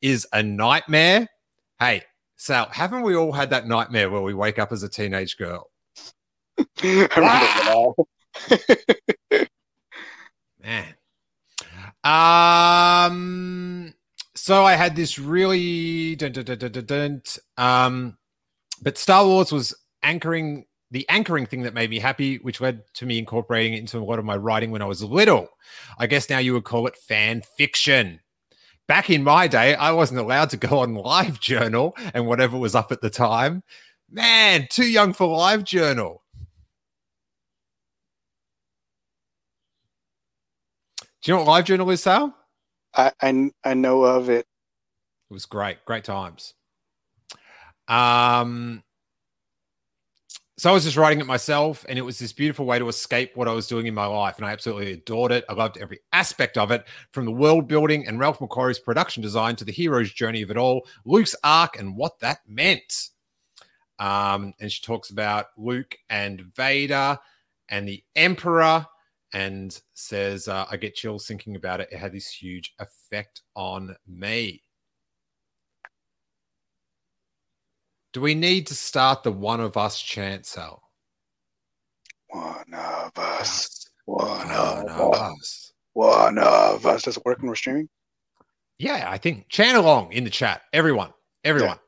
is 0.01 0.27
a 0.33 0.43
nightmare 0.43 1.27
hey 1.79 2.01
sal 2.35 2.67
haven't 2.71 3.01
we 3.01 3.15
all 3.15 3.31
had 3.31 3.49
that 3.49 3.67
nightmare 3.67 4.09
where 4.09 4.21
we 4.21 4.33
wake 4.33 4.59
up 4.59 4.71
as 4.71 4.83
a 4.83 4.89
teenage 4.89 5.37
girl 5.37 5.71
I 6.83 7.07
remember 7.15 8.03
that. 8.49 9.49
man 10.61 10.95
um 12.03 13.93
so 14.35 14.65
i 14.65 14.75
had 14.75 14.95
this 14.95 15.17
really 15.19 16.15
dun, 16.15 16.31
dun, 16.31 16.85
dun, 16.85 17.21
um 17.57 18.17
but 18.81 18.97
star 18.97 19.25
wars 19.25 19.51
was 19.51 19.73
anchoring 20.03 20.65
the 20.93 21.09
anchoring 21.09 21.47
thing 21.47 21.63
that 21.63 21.73
made 21.73 21.89
me 21.89 21.97
happy, 21.97 22.37
which 22.37 22.61
led 22.61 22.83
to 22.93 23.07
me 23.07 23.17
incorporating 23.17 23.73
it 23.73 23.79
into 23.79 23.97
a 23.97 24.05
lot 24.05 24.19
of 24.19 24.25
my 24.25 24.37
writing 24.37 24.69
when 24.69 24.83
I 24.83 24.85
was 24.85 25.03
little. 25.03 25.49
I 25.97 26.05
guess 26.05 26.29
now 26.29 26.37
you 26.37 26.53
would 26.53 26.65
call 26.65 26.85
it 26.85 26.95
fan 26.95 27.41
fiction. 27.57 28.19
Back 28.87 29.09
in 29.09 29.23
my 29.23 29.47
day, 29.47 29.73
I 29.73 29.91
wasn't 29.91 30.19
allowed 30.19 30.51
to 30.51 30.57
go 30.57 30.79
on 30.79 30.93
Live 30.93 31.39
Journal 31.39 31.95
and 32.13 32.27
whatever 32.27 32.59
was 32.59 32.75
up 32.75 32.91
at 32.91 33.01
the 33.01 33.09
time. 33.09 33.63
Man, 34.11 34.67
too 34.69 34.85
young 34.85 35.13
for 35.13 35.25
Live 35.25 35.63
Journal. 35.63 36.22
Do 41.23 41.31
you 41.31 41.37
know 41.37 41.43
what 41.43 41.51
Live 41.51 41.65
Journal 41.65 41.89
is, 41.89 42.03
Sal? 42.03 42.35
I, 42.95 43.11
I 43.21 43.51
I 43.63 43.73
know 43.73 44.03
of 44.03 44.29
it. 44.29 44.45
It 45.29 45.33
was 45.33 45.45
great, 45.45 45.83
great 45.85 46.03
times. 46.03 46.53
Um, 47.87 48.83
so 50.57 50.69
I 50.69 50.73
was 50.73 50.83
just 50.83 50.97
writing 50.97 51.21
it 51.21 51.25
myself, 51.25 51.85
and 51.87 51.97
it 51.97 52.01
was 52.01 52.19
this 52.19 52.33
beautiful 52.33 52.65
way 52.65 52.77
to 52.77 52.89
escape 52.89 53.37
what 53.37 53.47
I 53.47 53.53
was 53.53 53.67
doing 53.67 53.87
in 53.87 53.93
my 53.93 54.05
life, 54.05 54.35
and 54.35 54.45
I 54.45 54.51
absolutely 54.51 54.91
adored 54.91 55.31
it. 55.31 55.45
I 55.47 55.53
loved 55.53 55.77
every 55.77 55.99
aspect 56.11 56.57
of 56.57 56.71
it, 56.71 56.85
from 57.11 57.23
the 57.23 57.31
world 57.31 57.69
building 57.69 58.05
and 58.05 58.19
Ralph 58.19 58.39
McQuarrie's 58.39 58.79
production 58.79 59.23
design 59.23 59.55
to 59.55 59.65
the 59.65 59.71
hero's 59.71 60.11
journey 60.11 60.41
of 60.41 60.51
it 60.51 60.57
all, 60.57 60.85
Luke's 61.05 61.35
arc 61.43 61.79
and 61.79 61.95
what 61.95 62.19
that 62.19 62.39
meant. 62.47 63.09
Um, 63.97 64.53
and 64.59 64.69
she 64.69 64.83
talks 64.83 65.09
about 65.09 65.47
Luke 65.57 65.95
and 66.09 66.41
Vader 66.53 67.17
and 67.69 67.87
the 67.87 68.03
Emperor, 68.15 68.85
and 69.33 69.79
says, 69.93 70.47
uh, 70.47 70.65
"I 70.69 70.77
get 70.77 70.95
chills 70.95 71.27
thinking 71.27 71.55
about 71.55 71.81
it. 71.81 71.89
It 71.91 71.97
had 71.97 72.13
this 72.13 72.27
huge 72.27 72.73
effect 72.79 73.41
on 73.55 73.95
me." 74.07 74.63
Do 78.13 78.21
we 78.21 78.35
need 78.35 78.67
to 78.67 78.75
start 78.75 79.23
the 79.23 79.31
one 79.31 79.59
of 79.59 79.75
us 79.75 79.99
chant, 79.99 80.45
Sal? 80.45 80.83
One 82.27 82.73
of 82.73 83.11
us. 83.17 83.89
One 84.05 84.27
One 84.27 84.51
of 84.51 84.85
of 84.89 85.13
us. 85.13 85.19
us. 85.19 85.73
One 85.93 86.37
of 86.37 86.85
us. 86.85 87.03
Does 87.03 87.17
it 87.17 87.25
work 87.25 87.39
when 87.39 87.47
we're 87.47 87.55
streaming? 87.55 87.89
Yeah, 88.77 89.05
I 89.09 89.17
think 89.17 89.49
chant 89.49 89.77
along 89.77 90.11
in 90.13 90.23
the 90.23 90.29
chat. 90.29 90.61
Everyone, 90.73 91.11
everyone. 91.43 91.79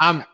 Um, 0.00 0.24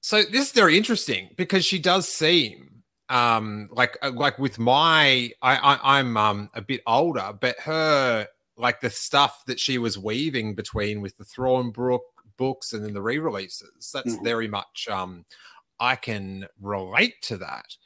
so 0.00 0.22
this 0.22 0.46
is 0.46 0.52
very 0.52 0.76
interesting 0.76 1.30
because 1.36 1.64
she 1.64 1.78
does 1.78 2.06
seem 2.08 2.73
um 3.10 3.68
like 3.70 3.98
uh, 4.02 4.10
like 4.12 4.38
with 4.38 4.58
my 4.58 5.30
I, 5.42 5.56
I 5.56 5.98
I'm 5.98 6.16
um 6.16 6.50
a 6.54 6.62
bit 6.62 6.80
older, 6.86 7.32
but 7.38 7.58
her 7.60 8.26
like 8.56 8.80
the 8.80 8.90
stuff 8.90 9.44
that 9.46 9.58
she 9.60 9.78
was 9.78 9.98
weaving 9.98 10.54
between 10.54 11.00
with 11.00 11.16
the 11.18 11.24
Thornbrook 11.24 12.00
books 12.36 12.72
and 12.72 12.84
then 12.84 12.94
the 12.94 13.02
re-releases. 13.02 13.90
That's 13.92 14.14
Mhm. 14.16 14.24
very 14.24 14.48
much 14.48 14.88
um 14.90 15.24
I 15.80 15.96
can 15.96 16.46
relate 16.60 17.20
to 17.22 17.36
that. 17.38 17.76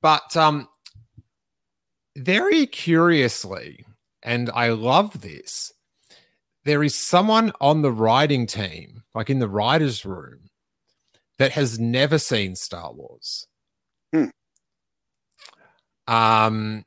But 0.00 0.36
um 0.36 0.68
very 2.16 2.66
curiously, 2.66 3.84
and 4.22 4.50
I 4.50 4.70
love 4.70 5.20
this, 5.20 5.72
there 6.64 6.82
is 6.82 6.94
someone 6.94 7.52
on 7.60 7.82
the 7.82 7.92
writing 7.92 8.46
team, 8.46 9.02
like 9.14 9.30
in 9.30 9.38
the 9.38 9.48
writer's 9.48 10.04
room, 10.04 10.50
that 11.38 11.52
has 11.52 11.78
never 11.78 12.18
seen 12.18 12.56
Star 12.56 12.92
Wars. 12.92 13.46
Hmm. 14.12 14.26
Um, 16.08 16.84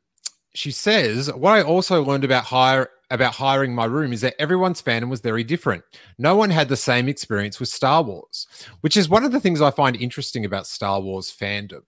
she 0.54 0.72
says, 0.72 1.32
What 1.34 1.54
I 1.54 1.62
also 1.62 2.04
learned 2.04 2.24
about 2.26 2.44
hire 2.46 2.90
about 3.10 3.34
hiring 3.34 3.76
my 3.76 3.86
room 3.86 4.14
is 4.14 4.22
that 4.22 4.36
everyone's 4.40 4.82
fandom 4.82 5.10
was 5.10 5.20
very 5.20 5.44
different. 5.44 5.84
No 6.18 6.36
one 6.36 6.50
had 6.50 6.70
the 6.70 6.78
same 6.78 7.10
experience 7.10 7.60
with 7.60 7.68
Star 7.70 8.02
Wars, 8.02 8.48
which 8.82 8.96
is 8.96 9.10
one 9.10 9.26
of 9.26 9.34
the 9.34 9.40
things 9.40 9.62
I 9.62 9.70
find 9.72 9.96
interesting 9.98 10.46
about 10.46 10.66
Star 10.66 11.02
Wars 11.02 11.30
fandom 11.32 11.82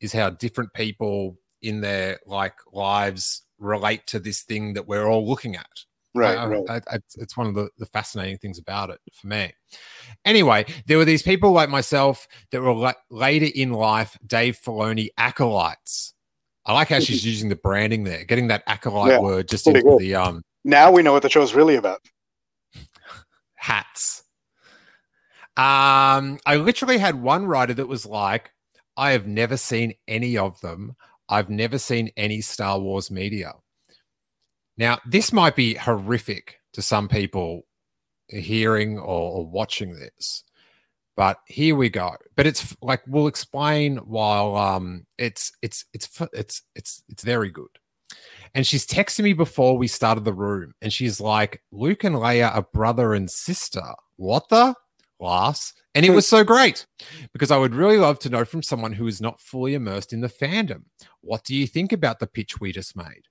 is 0.00 0.12
how 0.12 0.30
different 0.30 0.72
people 0.74 1.36
in 1.62 1.80
their 1.80 2.20
like 2.26 2.54
lives 2.72 3.42
relate 3.58 4.06
to 4.06 4.20
this 4.20 4.42
thing 4.42 4.72
that 4.74 4.86
we're 4.86 5.06
all 5.06 5.28
looking 5.28 5.56
at. 5.56 5.66
Right, 6.14 6.38
I- 6.38 6.46
right. 6.46 6.64
I- 6.70 6.94
I- 6.94 7.00
it's 7.16 7.36
one 7.36 7.48
of 7.48 7.54
the, 7.54 7.68
the 7.78 7.86
fascinating 7.86 8.38
things 8.38 8.58
about 8.58 8.90
it 8.90 9.00
for 9.12 9.26
me. 9.26 9.52
Anyway, 10.24 10.64
there 10.86 10.96
were 10.98 11.04
these 11.04 11.22
people 11.22 11.50
like 11.50 11.68
myself 11.70 12.28
that 12.52 12.62
were 12.62 12.72
la- 12.72 12.92
later 13.10 13.48
in 13.52 13.72
life 13.72 14.16
Dave 14.24 14.56
Filoni 14.64 15.08
acolytes. 15.18 16.14
I 16.68 16.74
like 16.74 16.88
how 16.88 17.00
she's 17.00 17.24
using 17.24 17.48
the 17.48 17.56
branding 17.56 18.04
there, 18.04 18.24
getting 18.24 18.48
that 18.48 18.62
acolyte 18.66 19.12
Yeah, 19.12 19.20
word 19.20 19.48
just 19.48 19.66
into 19.66 19.82
good. 19.82 19.98
the 19.98 20.14
um 20.14 20.42
Now 20.64 20.92
we 20.92 21.02
know 21.02 21.12
what 21.14 21.22
the 21.22 21.30
show's 21.30 21.54
really 21.54 21.76
about. 21.76 22.00
hats. 23.54 24.22
Um, 25.56 26.38
I 26.46 26.56
literally 26.56 26.98
had 26.98 27.20
one 27.20 27.46
writer 27.46 27.74
that 27.74 27.88
was 27.88 28.06
like, 28.06 28.52
I 28.96 29.10
have 29.10 29.26
never 29.26 29.56
seen 29.56 29.94
any 30.06 30.38
of 30.38 30.60
them. 30.60 30.94
I've 31.28 31.50
never 31.50 31.78
seen 31.78 32.10
any 32.16 32.40
Star 32.40 32.78
Wars 32.78 33.10
media. 33.10 33.54
Now, 34.76 34.98
this 35.04 35.32
might 35.32 35.56
be 35.56 35.74
horrific 35.74 36.60
to 36.74 36.82
some 36.82 37.08
people 37.08 37.62
hearing 38.28 38.98
or, 38.98 39.32
or 39.32 39.46
watching 39.46 39.94
this, 39.94 40.44
but 41.18 41.40
here 41.46 41.74
we 41.74 41.88
go. 41.88 42.14
But 42.36 42.46
it's 42.46 42.76
like 42.80 43.02
we'll 43.08 43.26
explain 43.26 43.96
while 43.96 44.54
um 44.54 45.04
it's 45.18 45.50
it's 45.62 45.84
it's 45.92 46.08
it's 46.32 46.62
it's 46.76 47.02
it's 47.08 47.24
very 47.24 47.50
good. 47.50 47.66
And 48.54 48.64
she's 48.64 48.86
texting 48.86 49.24
me 49.24 49.32
before 49.32 49.76
we 49.76 49.88
started 49.88 50.24
the 50.24 50.32
room, 50.32 50.74
and 50.80 50.92
she's 50.92 51.20
like, 51.20 51.60
Luke 51.72 52.04
and 52.04 52.14
Leia 52.14 52.54
are 52.54 52.66
brother 52.72 53.14
and 53.14 53.28
sister. 53.28 53.82
What 54.14 54.48
the? 54.48 54.76
Laughs. 55.18 55.74
And 55.96 56.06
it 56.06 56.10
was 56.10 56.28
so 56.28 56.44
great 56.54 56.86
because 57.32 57.50
I 57.50 57.58
would 57.58 57.74
really 57.74 57.98
love 57.98 58.20
to 58.20 58.30
know 58.30 58.44
from 58.44 58.62
someone 58.62 58.92
who 58.92 59.08
is 59.08 59.20
not 59.20 59.40
fully 59.40 59.74
immersed 59.74 60.12
in 60.12 60.20
the 60.20 60.28
fandom. 60.28 60.84
What 61.20 61.42
do 61.42 61.56
you 61.56 61.66
think 61.66 61.92
about 61.92 62.20
the 62.20 62.28
pitch 62.28 62.60
we 62.60 62.70
just 62.70 62.96
made? 62.96 63.27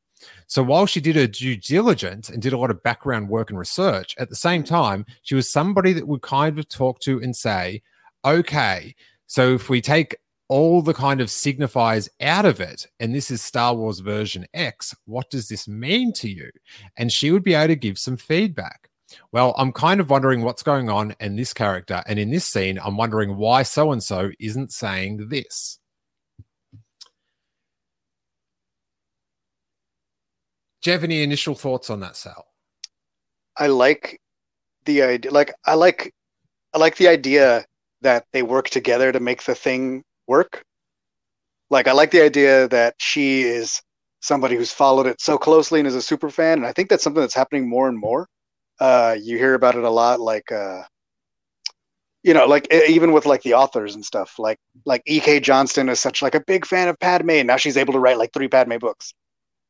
So 0.47 0.63
while 0.63 0.86
she 0.86 1.01
did 1.01 1.15
her 1.15 1.27
due 1.27 1.58
diligence 1.58 2.30
and 2.30 2.41
did 2.41 2.53
a 2.53 2.58
lot 2.58 2.71
of 2.71 2.84
background 2.84 3.30
work 3.30 3.49
and 3.49 3.60
research, 3.60 4.15
at 4.17 4.30
the 4.30 4.36
same 4.36 4.63
mm-hmm. 4.63 4.73
time, 4.73 5.06
she 5.21 5.36
was 5.36 5.49
somebody 5.49 5.93
that 5.93 6.08
would 6.08 6.21
kind 6.21 6.58
of 6.58 6.69
talk 6.69 6.99
to 7.01 7.21
and 7.21 7.36
say, 7.36 7.82
okay, 8.25 8.95
so 9.27 9.53
if 9.53 9.69
we 9.69 9.82
take 9.82 10.15
all 10.49 10.82
the 10.82 10.93
kind 10.93 11.19
of 11.19 11.27
signifiers 11.27 12.08
out 12.21 12.45
of 12.45 12.62
it, 12.62 12.88
and 12.99 13.13
this 13.13 13.30
is 13.30 13.41
Star 13.41 13.75
Wars 13.75 13.99
version 13.99 14.45
X, 14.53 14.95
what 15.06 15.30
does 15.30 15.49
this 15.49 15.67
mean 15.67 16.13
to 16.13 16.30
you? 16.30 16.49
And 16.97 17.12
she 17.12 17.32
would 17.32 17.43
be 17.43 17.53
able 17.53 17.67
to 17.67 17.75
give 17.75 17.99
some 17.99 18.17
feedback. 18.17 18.89
Well, 19.32 19.53
I'm 19.58 19.71
kind 19.71 19.99
of 19.99 20.10
wondering 20.10 20.41
what's 20.41 20.63
going 20.63 20.89
on 20.89 21.15
in 21.19 21.36
this 21.36 21.53
character. 21.53 22.03
And 22.08 22.19
in 22.19 22.30
this 22.30 22.45
scene, 22.45 22.80
I'm 22.84 22.97
wondering 22.97 23.38
why 23.38 23.63
so 23.63 23.91
and 23.91 24.03
so 24.03 24.32
isn't 24.39 24.71
saying 24.71 25.30
this. 25.30 25.80
Do 30.88 30.91
you 30.91 30.95
have 30.95 31.04
any 31.04 31.21
initial 31.21 31.54
thoughts 31.54 31.89
on 31.89 32.00
that, 32.00 32.15
Sal? 32.15 32.47
I 33.58 33.67
like 33.67 34.21
the 34.86 35.02
idea. 35.02 35.32
Like 35.32 35.54
I 35.65 35.73
like, 35.73 36.13
I 36.73 36.78
like 36.78 36.95
the 36.95 37.10
idea 37.10 37.65
that 38.04 38.23
they 38.32 38.41
work 38.41 38.69
together 38.69 39.12
to 39.12 39.19
make 39.19 39.43
the 39.43 39.54
thing 39.54 40.02
work. 40.28 40.63
Like 41.69 41.89
I 41.89 41.91
like 41.91 42.12
the 42.12 42.23
idea 42.23 42.69
that 42.69 42.95
she 43.00 43.41
is 43.41 43.82
somebody 44.21 44.56
who's 44.56 44.71
followed 44.71 45.08
it 45.08 45.19
so 45.19 45.38
closely 45.38 45.82
and 45.82 45.88
is 45.89 45.93
a 45.93 46.02
super 46.02 46.30
fan, 46.30 46.60
and 46.60 46.65
I 46.65 46.71
think 46.71 46.88
that's 46.88 47.04
something 47.04 47.19
that's 47.19 47.36
happening 47.36 47.67
more 47.67 47.89
and 47.89 48.00
more. 48.00 48.30
Uh, 48.80 49.17
you 49.21 49.38
hear 49.38 49.56
about 49.56 49.76
it 49.76 49.84
a 49.84 49.89
lot, 49.89 50.21
like 50.21 50.50
uh, 50.54 50.84
you 52.23 52.34
know, 52.34 52.45
like 52.45 52.65
even 52.71 53.12
with 53.12 53.26
like 53.26 53.43
the 53.43 53.56
authors 53.56 53.93
and 53.93 54.06
stuff. 54.06 54.39
Like 54.39 54.58
like 54.86 55.02
E.K. 55.06 55.41
Johnston 55.41 55.89
is 55.89 56.00
such 56.00 56.21
like 56.21 56.36
a 56.36 56.43
big 56.47 56.65
fan 56.65 56.88
of 56.88 56.97
Padme, 56.97 57.32
and 57.32 57.47
now 57.47 57.58
she's 57.58 57.76
able 57.76 57.91
to 57.91 58.00
write 58.00 58.17
like 58.17 58.32
three 58.32 58.47
Padme 58.47 58.78
books. 58.78 59.13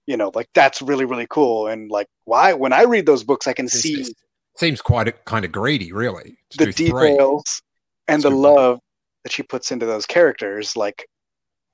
You 0.07 0.17
know, 0.17 0.31
like 0.33 0.49
that's 0.53 0.81
really 0.81 1.05
really 1.05 1.27
cool. 1.29 1.67
And 1.67 1.91
like, 1.91 2.07
why 2.25 2.53
when 2.53 2.73
I 2.73 2.83
read 2.83 3.05
those 3.05 3.23
books, 3.23 3.45
I 3.47 3.53
can 3.53 3.65
It's- 3.65 3.81
see 3.81 4.13
seems 4.55 4.81
quite 4.81 5.07
a, 5.07 5.11
kind 5.11 5.45
of 5.45 5.51
greedy, 5.51 5.91
really. 5.91 6.37
the 6.57 6.65
do 6.65 6.71
three. 6.71 7.09
details 7.11 7.61
and 8.07 8.23
the 8.23 8.31
love 8.31 8.79
that 9.23 9.31
she 9.31 9.43
puts 9.43 9.71
into 9.71 9.85
those 9.85 10.07
characters. 10.07 10.75
Like, 10.75 11.05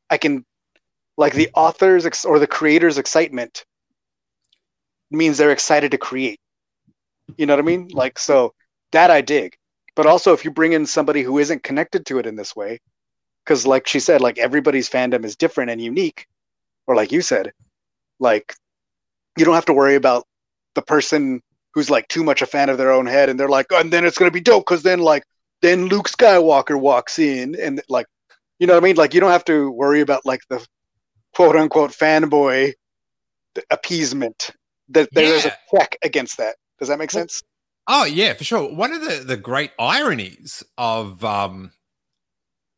I 0.10 0.18
can, 0.18 0.44
like 1.16 1.34
the 1.34 1.50
author's 1.56 2.06
ex- 2.06 2.26
or 2.26 2.40
the 2.40 2.48
creator's 2.48 2.98
excitement 2.98 3.64
means 5.12 5.38
they're 5.38 5.52
excited 5.52 5.92
to 5.92 5.98
create. 5.98 6.40
You 7.38 7.46
know 7.46 7.54
what 7.54 7.64
I 7.64 7.66
mean? 7.66 7.88
Like, 7.94 8.20
so 8.20 8.54
that 8.92 9.10
I 9.12 9.22
dig. 9.22 9.56
But 9.96 10.06
also, 10.08 10.34
if 10.34 10.44
you 10.44 10.52
bring 10.52 10.74
in 10.74 10.86
somebody 10.86 11.22
who 11.22 11.38
isn't 11.38 11.64
connected 11.64 12.06
to 12.08 12.18
it 12.20 12.26
in 12.26 12.36
this 12.36 12.54
way, 12.56 12.80
because 13.46 13.66
like 13.66 13.88
she 13.88 14.00
said, 14.02 14.20
like 14.22 14.38
everybody's 14.40 14.90
fandom 14.90 15.24
is 15.24 15.38
different 15.38 15.70
and 15.72 15.80
unique, 15.80 16.28
or 16.88 16.96
like 16.96 17.12
you 17.14 17.22
said, 17.22 17.54
like 18.24 18.56
you 19.38 19.46
don't 19.46 19.56
have 19.56 19.66
to 19.66 19.74
worry 19.74 19.96
about 19.96 20.26
the 20.76 20.82
person 20.82 21.42
who's 21.74 21.90
like 21.92 22.08
too 22.08 22.24
much 22.24 22.42
a 22.42 22.46
fan 22.48 22.70
of 22.70 22.78
their 22.80 22.92
own 22.92 23.06
head 23.06 23.30
and 23.30 23.40
they're 23.40 23.50
like, 23.50 23.68
oh, 23.72 23.80
and 23.80 23.94
then 23.94 24.06
it's 24.06 24.18
gonna 24.18 24.32
be 24.32 24.42
dope 24.42 24.66
because 24.66 24.84
then 24.84 25.00
like 25.00 25.24
then 25.62 25.86
Luke 25.86 26.10
Skywalker 26.10 26.80
walks 26.80 27.20
in 27.20 27.56
and 27.60 27.82
like 27.90 28.08
you 28.60 28.68
know 28.68 28.74
what 28.74 28.84
I 28.84 28.88
mean? 28.88 28.96
Like 28.96 29.14
you 29.14 29.20
don't 29.20 29.32
have 29.32 29.46
to 29.46 29.70
worry 29.72 30.02
about 30.02 30.26
like 30.26 30.42
the 30.50 30.66
quote 31.36 31.56
unquote 31.56 31.92
fanboy 31.92 32.74
appeasement. 33.70 34.52
That 34.90 35.10
there's 35.14 35.46
Yeah. 35.46 35.56
a 35.72 35.78
check 35.78 35.98
against 36.04 36.38
that. 36.38 36.56
Does 36.80 36.88
that 36.90 37.00
make 37.00 37.12
sense? 37.12 37.42
Oh 37.88 38.06
yeah, 38.06 38.34
for 38.34 38.44
sure. 38.44 38.74
One 38.74 38.94
of 38.94 39.02
the 39.02 39.24
the 39.26 39.38
great 39.38 39.72
ironies 39.80 40.64
of 40.78 41.24
um 41.24 41.72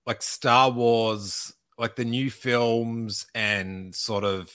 like 0.05 0.21
Star 0.21 0.69
Wars, 0.71 1.53
like 1.77 1.95
the 1.95 2.05
new 2.05 2.29
films 2.29 3.25
and 3.34 3.93
sort 3.95 4.23
of 4.23 4.51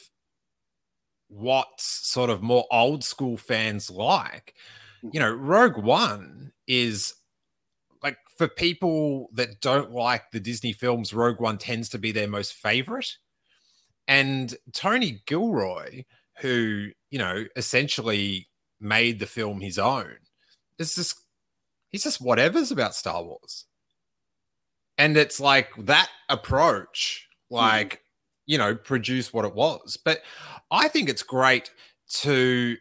what 1.31 1.69
sort 1.81 2.29
of 2.29 2.43
more 2.43 2.67
old 2.71 3.05
school 3.05 3.37
fans 3.37 3.89
like. 3.89 4.55
Hmm. 5.01 5.11
You 5.13 5.21
know, 5.21 5.33
Rogue 5.33 5.79
One 5.79 6.53
is 6.67 7.15
like 8.03 8.19
for 8.37 8.49
people 8.49 9.31
that 9.33 9.61
don't 9.61 9.93
like 9.93 10.31
the 10.33 10.41
Disney 10.41 10.73
films, 10.73 11.15
Rogue 11.15 11.41
One 11.41 11.57
tends 11.57 11.89
to 11.91 11.99
be 11.99 12.13
their 12.13 12.29
most 12.29 12.55
favorite. 12.55 13.17
And 14.09 14.55
Tony 14.73 15.23
Gilroy, 15.27 16.05
who, 16.39 16.89
you 17.11 17.19
know, 17.19 17.45
essentially 17.55 18.49
made 18.81 19.21
the 19.21 19.27
film 19.27 19.61
his 19.61 19.79
own, 19.79 20.17
is 20.79 20.97
just 20.97 21.21
he's 21.91 22.03
just 22.03 22.21
whatever's 22.21 22.73
about 22.73 22.95
Star 22.95 23.23
Wars. 23.23 23.67
And 24.99 25.17
it's 25.17 25.39
like 25.41 25.71
that 25.79 26.11
approach, 26.29 27.29
hmm. 27.49 27.57
like, 27.57 28.03
you 28.47 28.59
know, 28.59 28.75
produce 28.75 29.33
what 29.33 29.45
it 29.45 29.55
was. 29.55 29.99
But 30.05 30.23
I 30.71 30.89
think 30.89 31.09
it's 31.09 31.23
great 31.23 31.71
to 32.23 32.77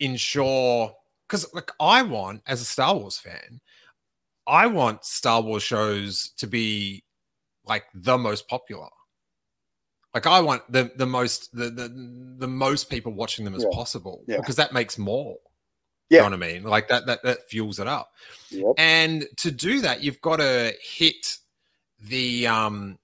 ensure 0.00 0.92
because 1.26 1.52
like 1.54 1.70
I 1.80 2.02
want, 2.02 2.42
as 2.46 2.60
a 2.60 2.64
Star 2.64 2.94
Wars 2.96 3.18
fan, 3.18 3.60
I 4.46 4.66
want 4.66 5.04
Star 5.04 5.40
Wars 5.40 5.62
shows 5.62 6.30
to 6.38 6.46
be 6.46 7.02
like 7.64 7.84
the 7.94 8.16
most 8.16 8.46
popular. 8.48 8.88
Like 10.14 10.26
I 10.26 10.40
want 10.40 10.62
the 10.70 10.92
the 10.96 11.06
most 11.06 11.54
the 11.54 11.68
the, 11.70 11.88
the 12.38 12.48
most 12.48 12.88
people 12.88 13.12
watching 13.12 13.44
them 13.44 13.54
as 13.54 13.64
Yeah. 13.64 13.70
possible 13.72 14.22
Yeah. 14.26 14.36
because 14.38 14.56
that 14.56 14.72
makes 14.72 14.98
more. 14.98 15.36
Yeah. 16.08 16.18
You 16.24 16.30
know 16.30 16.36
what 16.36 16.44
I 16.46 16.52
mean? 16.52 16.62
Like 16.62 16.88
that 16.88 17.06
that 17.06 17.22
that 17.24 17.48
fuels 17.50 17.80
it 17.80 17.86
up. 17.88 18.12
Yep. 18.50 18.74
And 18.78 19.26
to 19.38 19.50
do 19.50 19.80
that, 19.80 20.02
you've 20.02 20.20
got 20.20 20.36
to 20.36 20.72
hit 20.80 21.38
the 22.00 22.46
um 22.46 22.98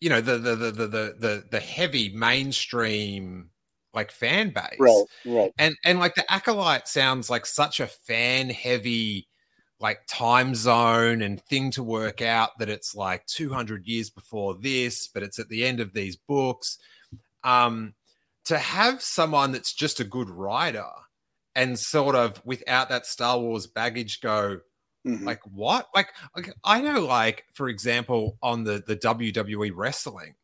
you 0.00 0.08
know 0.08 0.20
the 0.20 0.38
the 0.38 0.56
the 0.56 0.70
the 0.70 1.14
the 1.18 1.44
the, 1.50 1.60
heavy 1.60 2.10
mainstream 2.14 3.50
like 3.92 4.10
fan 4.10 4.50
base. 4.50 4.78
Right, 4.78 5.04
right. 5.26 5.52
And 5.58 5.76
and 5.84 5.98
like 5.98 6.14
the 6.14 6.30
acolyte 6.32 6.88
sounds 6.88 7.28
like 7.28 7.46
such 7.46 7.80
a 7.80 7.86
fan 7.86 8.50
heavy 8.50 9.28
like 9.80 10.00
time 10.08 10.54
zone 10.54 11.22
and 11.22 11.40
thing 11.42 11.70
to 11.72 11.82
work 11.82 12.20
out 12.20 12.50
that 12.58 12.68
it's 12.68 12.94
like 12.94 13.24
200 13.26 13.86
years 13.86 14.10
before 14.10 14.54
this 14.60 15.08
but 15.08 15.22
it's 15.22 15.38
at 15.38 15.48
the 15.48 15.64
end 15.64 15.80
of 15.80 15.94
these 15.94 16.16
books 16.16 16.76
um 17.44 17.94
to 18.44 18.58
have 18.58 19.00
someone 19.00 19.52
that's 19.52 19.72
just 19.72 19.98
a 19.98 20.04
good 20.04 20.28
writer 20.28 20.84
and 21.54 21.78
sort 21.78 22.14
of 22.14 22.40
without 22.44 22.88
that 22.88 23.06
Star 23.06 23.38
Wars 23.38 23.66
baggage 23.66 24.20
go 24.20 24.60
Mhm. 25.06 25.24
like 25.24 25.40
what 25.46 25.88
like, 25.94 26.08
like 26.36 26.52
i 26.62 26.80
know 26.80 27.00
like 27.00 27.44
for 27.54 27.68
example 27.68 28.36
on 28.42 28.64
the 28.64 28.82
the 28.86 28.96
wwe 28.96 29.72
wrestling 29.74 30.34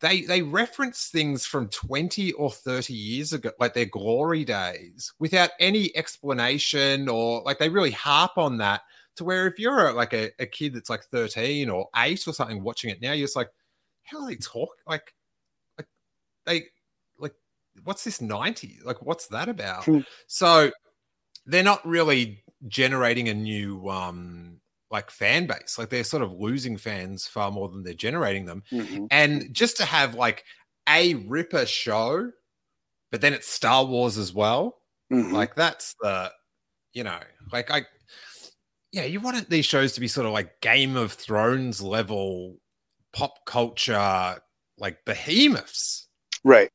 they 0.00 0.22
they 0.22 0.42
reference 0.42 1.08
things 1.08 1.46
from 1.46 1.68
20 1.68 2.32
or 2.32 2.50
30 2.50 2.92
years 2.92 3.32
ago 3.32 3.50
like 3.58 3.74
their 3.74 3.84
glory 3.84 4.44
days 4.44 5.12
without 5.18 5.50
any 5.60 5.96
explanation 5.96 7.08
or 7.08 7.42
like 7.42 7.58
they 7.58 7.68
really 7.68 7.90
harp 7.90 8.36
on 8.36 8.58
that 8.58 8.82
to 9.16 9.24
where 9.24 9.46
if 9.46 9.58
you're 9.58 9.88
a, 9.88 9.92
like 9.92 10.12
a, 10.12 10.30
a 10.38 10.46
kid 10.46 10.74
that's 10.74 10.90
like 10.90 11.02
13 11.04 11.68
or 11.70 11.88
8 11.96 12.26
or 12.26 12.32
something 12.32 12.62
watching 12.62 12.90
it 12.90 13.00
now 13.00 13.12
you're 13.12 13.24
just 13.26 13.36
like 13.36 13.50
how 14.04 14.22
are 14.22 14.28
they 14.28 14.36
talk 14.36 14.70
like 14.86 15.14
like 15.76 15.86
they 16.46 16.64
like 17.18 17.34
what's 17.84 18.04
this 18.04 18.20
90 18.20 18.78
like 18.84 19.02
what's 19.02 19.26
that 19.28 19.48
about 19.48 19.84
Hmm. 19.84 20.00
so 20.26 20.70
they're 21.46 21.62
not 21.62 21.84
really 21.86 22.44
generating 22.66 23.28
a 23.28 23.34
new 23.34 23.88
um 23.88 24.60
like 24.90 25.10
fan 25.10 25.46
base 25.46 25.76
like 25.78 25.90
they're 25.90 26.02
sort 26.02 26.22
of 26.22 26.32
losing 26.32 26.76
fans 26.76 27.26
far 27.26 27.50
more 27.50 27.68
than 27.68 27.82
they're 27.84 27.94
generating 27.94 28.46
them 28.46 28.62
Mhm. 28.72 29.06
and 29.10 29.52
just 29.54 29.76
to 29.76 29.84
have 29.84 30.14
like 30.14 30.44
a 30.88 31.14
ripper 31.14 31.66
show 31.66 32.30
but 33.12 33.20
then 33.20 33.32
it's 33.32 33.48
star 33.48 33.84
wars 33.84 34.18
as 34.18 34.32
well 34.32 34.78
Mhm. 35.12 35.32
like 35.32 35.54
that's 35.54 35.94
the 36.00 36.32
you 36.94 37.04
know 37.04 37.18
like 37.52 37.70
i 37.70 37.84
yeah 38.92 39.04
you 39.04 39.20
want 39.20 39.48
these 39.50 39.66
shows 39.66 39.92
to 39.92 40.00
be 40.00 40.08
sort 40.08 40.26
of 40.26 40.32
like 40.32 40.60
game 40.60 40.96
of 40.96 41.12
thrones 41.12 41.80
level 41.82 42.56
pop 43.12 43.44
culture 43.46 44.40
like 44.78 45.04
behemoths 45.04 46.06
Right. 46.44 46.70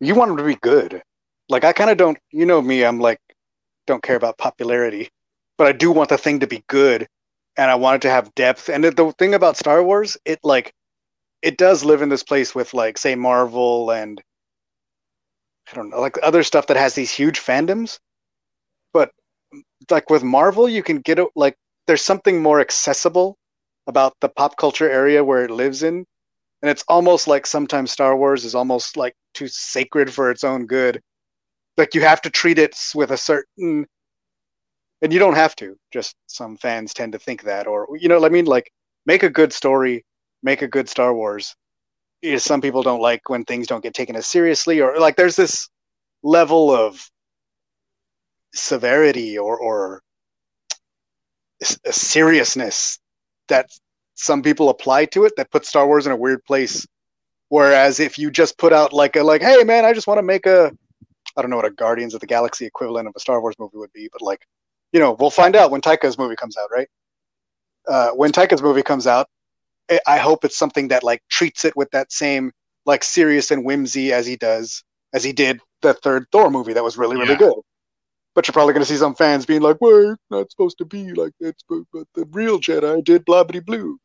You 0.00 0.14
want 0.14 0.28
them 0.28 0.36
to 0.36 0.44
be 0.44 0.54
good. 0.56 1.02
Like 1.48 1.64
I 1.64 1.72
kind 1.72 1.88
of 1.90 1.96
don't. 1.96 2.18
You 2.30 2.44
know 2.44 2.60
me. 2.60 2.84
I'm 2.84 3.00
like 3.00 3.18
don't 3.86 4.02
care 4.02 4.16
about 4.16 4.36
popularity, 4.36 5.08
but 5.58 5.66
I 5.66 5.72
do 5.72 5.92
want 5.92 6.08
the 6.08 6.18
thing 6.18 6.40
to 6.40 6.46
be 6.46 6.64
good, 6.68 7.06
and 7.56 7.70
I 7.70 7.74
want 7.74 7.96
it 7.96 8.08
to 8.08 8.10
have 8.10 8.34
depth. 8.34 8.68
And 8.70 8.84
the, 8.84 9.14
thing 9.18 9.34
about 9.34 9.56
Star 9.56 9.82
Wars, 9.82 10.16
it 10.24 10.38
like 10.42 10.72
it 11.42 11.58
does 11.58 11.84
live 11.84 12.02
in 12.02 12.08
this 12.08 12.22
place 12.22 12.54
with 12.54 12.74
like 12.74 12.98
say 12.98 13.14
Marvel 13.14 13.90
and 13.90 14.22
I 15.70 15.74
don't 15.74 15.90
know, 15.90 16.00
like 16.00 16.16
other 16.22 16.42
stuff 16.42 16.66
that 16.68 16.76
has 16.76 16.94
these 16.94 17.10
huge 17.10 17.40
fandoms. 17.40 17.98
But 18.92 19.10
like 19.90 20.08
with 20.10 20.22
Marvel, 20.24 20.68
you 20.68 20.82
can 20.82 21.00
get 21.00 21.18
it 21.18 21.28
like 21.36 21.56
there's 21.86 22.02
something 22.02 22.42
more 22.42 22.60
accessible 22.60 23.36
about 23.86 24.14
the 24.20 24.28
pop 24.28 24.56
culture 24.56 24.88
area 24.90 25.24
where 25.24 25.44
it 25.44 25.50
lives 25.50 25.82
in 25.82 26.04
and 26.62 26.70
it's 26.70 26.84
almost 26.88 27.28
like 27.28 27.46
sometimes 27.46 27.92
Star 27.92 28.16
Wars 28.16 28.44
is 28.44 28.54
almost 28.54 28.96
like 28.96 29.14
too 29.34 29.48
sacred 29.48 30.12
for 30.12 30.30
its 30.30 30.44
own 30.44 30.66
good. 30.66 31.00
Like 31.76 31.94
you 31.94 32.00
have 32.00 32.20
to 32.22 32.30
treat 32.30 32.58
it 32.58 32.76
with 32.94 33.12
a 33.12 33.16
certain, 33.16 33.86
and 35.02 35.12
you 35.12 35.18
don't 35.18 35.34
have 35.34 35.54
to. 35.56 35.76
Just 35.92 36.16
some 36.26 36.56
fans 36.56 36.92
tend 36.92 37.12
to 37.12 37.18
think 37.18 37.42
that, 37.42 37.66
or 37.66 37.88
you 37.98 38.08
know, 38.08 38.20
what 38.20 38.30
I 38.30 38.32
mean, 38.32 38.46
like 38.46 38.70
make 39.06 39.22
a 39.22 39.30
good 39.30 39.52
story, 39.52 40.04
make 40.42 40.62
a 40.62 40.68
good 40.68 40.88
Star 40.88 41.14
Wars. 41.14 41.54
Know, 42.22 42.36
some 42.38 42.60
people 42.60 42.82
don't 42.82 43.00
like 43.00 43.28
when 43.28 43.44
things 43.44 43.66
don't 43.66 43.82
get 43.82 43.94
taken 43.94 44.16
as 44.16 44.26
seriously, 44.26 44.80
or 44.80 44.98
like 44.98 45.16
there's 45.16 45.36
this 45.36 45.68
level 46.22 46.70
of 46.74 47.08
severity 48.54 49.38
or 49.38 49.58
or 49.58 50.02
seriousness 51.62 52.98
that 53.48 53.70
some 54.14 54.42
people 54.42 54.68
apply 54.68 55.04
to 55.06 55.24
it 55.24 55.32
that 55.36 55.50
puts 55.50 55.68
Star 55.68 55.86
Wars 55.86 56.06
in 56.06 56.12
a 56.12 56.16
weird 56.16 56.44
place. 56.44 56.86
Whereas 57.50 58.00
if 58.00 58.18
you 58.18 58.30
just 58.30 58.58
put 58.58 58.72
out 58.72 58.92
like 58.92 59.16
a 59.16 59.22
like, 59.22 59.42
hey 59.42 59.62
man, 59.64 59.84
I 59.84 59.92
just 59.92 60.06
want 60.06 60.18
to 60.18 60.22
make 60.22 60.46
a 60.46 60.72
I 61.36 61.42
don't 61.42 61.50
know 61.50 61.56
what 61.56 61.64
a 61.64 61.70
Guardians 61.70 62.14
of 62.14 62.20
the 62.20 62.26
Galaxy 62.26 62.66
equivalent 62.66 63.06
of 63.06 63.14
a 63.16 63.20
Star 63.20 63.40
Wars 63.40 63.54
movie 63.58 63.76
would 63.76 63.92
be, 63.92 64.08
but 64.12 64.22
like, 64.22 64.44
you 64.92 65.00
know, 65.00 65.16
we'll 65.18 65.30
find 65.30 65.54
out 65.56 65.70
when 65.70 65.80
Taika's 65.80 66.18
movie 66.18 66.36
comes 66.36 66.56
out, 66.56 66.70
right? 66.72 66.88
Uh, 67.86 68.10
when 68.10 68.32
Taika's 68.32 68.62
movie 68.62 68.82
comes 68.82 69.06
out, 69.06 69.28
I- 70.06 70.18
hope 70.18 70.44
it's 70.44 70.56
something 70.58 70.88
that 70.88 71.02
like 71.02 71.22
treats 71.30 71.64
it 71.64 71.74
with 71.76 71.90
that 71.92 72.12
same 72.12 72.52
like 72.84 73.02
serious 73.04 73.50
and 73.50 73.64
whimsy 73.64 74.12
as 74.12 74.26
he 74.26 74.36
does, 74.36 74.82
as 75.14 75.24
he 75.24 75.32
did 75.32 75.60
the 75.82 75.94
third 75.94 76.26
Thor 76.32 76.50
movie 76.50 76.72
that 76.74 76.84
was 76.84 76.98
really 76.98 77.16
really 77.16 77.30
Yeah. 77.32 77.38
good. 77.38 77.54
But 78.34 78.46
you're 78.46 78.52
probably 78.52 78.74
going 78.74 78.84
to 78.84 78.92
see 78.92 78.96
some 78.98 79.14
fans 79.14 79.46
being 79.46 79.62
like, 79.62 79.80
"Wait, 79.80 80.10
it's 80.10 80.22
not 80.30 80.50
supposed 80.50 80.78
to 80.78 80.84
be 80.84 81.12
like 81.12 81.32
that, 81.40 81.56
but, 81.68 82.06
the 82.14 82.24
real 82.30 82.60
Jedi 82.60 83.02
did 83.02 83.24
blah 83.24 83.44
blah 83.44 83.60
blue." 83.60 83.98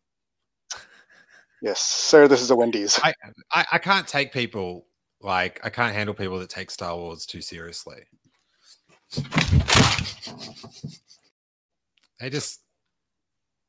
Yes, 1.61 1.79
sir. 1.81 2.27
This 2.27 2.41
is 2.41 2.49
a 2.51 2.55
Wendy's. 2.55 2.99
I, 3.03 3.13
I 3.53 3.65
i 3.73 3.77
can't 3.77 4.07
take 4.07 4.33
people 4.33 4.87
like 5.21 5.61
i 5.63 5.69
can't 5.69 5.95
handle 5.95 6.13
people 6.13 6.37
that 6.39 6.49
take 6.49 6.69
star 6.69 6.97
wars 6.97 7.25
too 7.25 7.41
seriously 7.41 8.03
they 12.19 12.29
just 12.29 12.61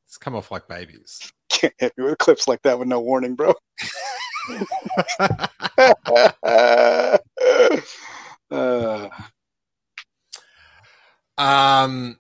it's 0.07 0.17
come 0.17 0.35
off 0.35 0.51
like 0.51 0.69
babies 0.69 1.33
Can't 1.51 1.75
hit 1.79 1.93
me 1.97 2.05
with 2.05 2.19
clips 2.19 2.49
like 2.49 2.63
that 2.63 2.79
with 2.79 2.89
no 2.89 3.01
warning, 3.01 3.35
bro. 3.35 3.55
uh, 8.53 9.09
Um. 11.37 12.19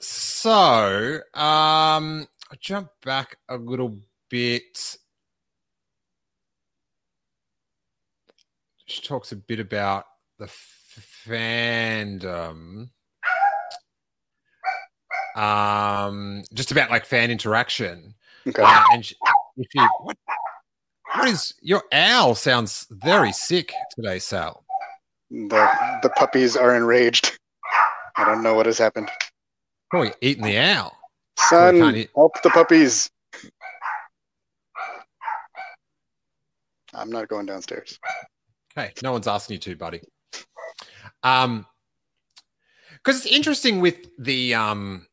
So, 0.00 1.20
um, 1.34 2.26
I 2.50 2.56
jump 2.58 2.88
back 3.04 3.36
a 3.48 3.56
little 3.56 3.98
bit. 4.30 4.96
She 8.86 9.02
talks 9.02 9.32
a 9.32 9.36
bit 9.36 9.60
about 9.60 10.04
the 10.38 10.50
fandom. 11.26 12.88
Um, 15.36 16.42
just 16.52 16.72
about 16.72 16.90
like 16.90 17.06
fan 17.06 17.30
interaction. 17.30 18.14
okay. 18.46 18.62
Uh, 18.62 18.84
and 18.92 19.04
she, 19.04 19.16
if 19.56 19.68
you, 19.74 19.88
what, 20.02 20.16
what 21.14 21.28
is 21.28 21.54
your 21.62 21.82
owl? 21.92 22.34
Sounds 22.34 22.86
very 22.90 23.32
sick 23.32 23.72
today, 23.94 24.18
Sal. 24.18 24.64
The 25.30 25.70
the 26.02 26.10
puppies 26.10 26.56
are 26.56 26.76
enraged. 26.76 27.38
I 28.16 28.24
don't 28.24 28.42
know 28.42 28.54
what 28.54 28.66
has 28.66 28.76
happened. 28.76 29.10
Probably 29.90 30.12
eating 30.20 30.44
the 30.44 30.58
owl. 30.58 30.96
Son, 31.38 31.96
eat- 31.96 32.10
help 32.14 32.40
the 32.42 32.50
puppies. 32.50 33.10
I'm 36.94 37.10
not 37.10 37.28
going 37.28 37.46
downstairs. 37.46 37.98
Hey, 38.74 38.92
no 39.02 39.12
one's 39.12 39.26
asking 39.26 39.54
you 39.54 39.60
to, 39.60 39.76
buddy. 39.76 40.02
Um, 41.22 41.66
because 42.94 43.24
it's 43.24 43.34
interesting 43.34 43.80
with 43.80 43.96
the 44.18 44.54
um, 44.54 45.06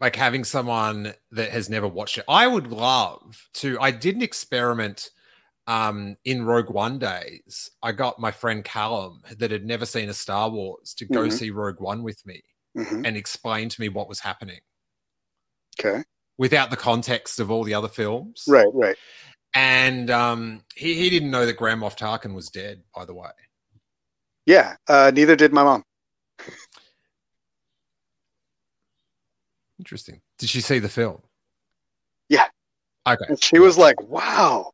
like 0.00 0.16
having 0.16 0.44
someone 0.44 1.12
that 1.32 1.50
has 1.50 1.68
never 1.68 1.88
watched 1.88 2.18
it. 2.18 2.24
I 2.28 2.46
would 2.46 2.68
love 2.68 3.48
to. 3.54 3.78
I 3.80 3.90
did 3.90 4.16
an 4.16 4.22
experiment 4.22 5.10
um 5.66 6.16
in 6.24 6.44
Rogue 6.46 6.70
One 6.70 6.98
days. 6.98 7.70
I 7.82 7.92
got 7.92 8.18
my 8.18 8.30
friend 8.30 8.64
Callum 8.64 9.22
that 9.38 9.50
had 9.50 9.66
never 9.66 9.84
seen 9.84 10.08
a 10.08 10.14
Star 10.14 10.48
Wars 10.48 10.94
to 10.94 11.04
go 11.04 11.24
Mhm. 11.24 11.32
see 11.32 11.50
Rogue 11.50 11.80
One 11.80 12.02
with 12.02 12.24
me 12.26 12.42
hmm 12.74 13.04
and 13.04 13.16
explain 13.16 13.68
to 13.68 13.80
me 13.80 13.88
what 13.88 14.08
was 14.08 14.20
happening 14.20 14.60
Okay. 15.78 16.02
without 16.38 16.70
the 16.70 16.76
context 16.76 17.38
of 17.40 17.50
all 17.50 17.64
the 17.64 17.74
other 17.74 17.88
films. 17.88 18.44
Right, 18.46 18.68
right. 18.72 18.96
And 19.54 20.10
um, 20.10 20.62
he, 20.74 20.94
he 20.94 21.10
didn't 21.10 21.30
know 21.30 21.46
that 21.46 21.56
Grand 21.56 21.80
Moff 21.80 21.96
Tarkin 21.96 22.34
was 22.34 22.48
dead, 22.48 22.82
by 22.94 23.04
the 23.04 23.14
way. 23.14 23.30
Yeah. 24.46 24.76
Uh, 24.86 25.10
neither 25.14 25.36
did 25.36 25.52
my 25.52 25.64
mom. 25.64 25.84
Interesting. 29.78 30.20
Did 30.38 30.48
she 30.48 30.60
see 30.60 30.78
the 30.78 30.88
film? 30.88 31.22
Yeah. 32.28 32.46
Okay. 33.06 33.24
And 33.28 33.42
she 33.42 33.58
was 33.58 33.78
like, 33.78 34.00
wow, 34.02 34.72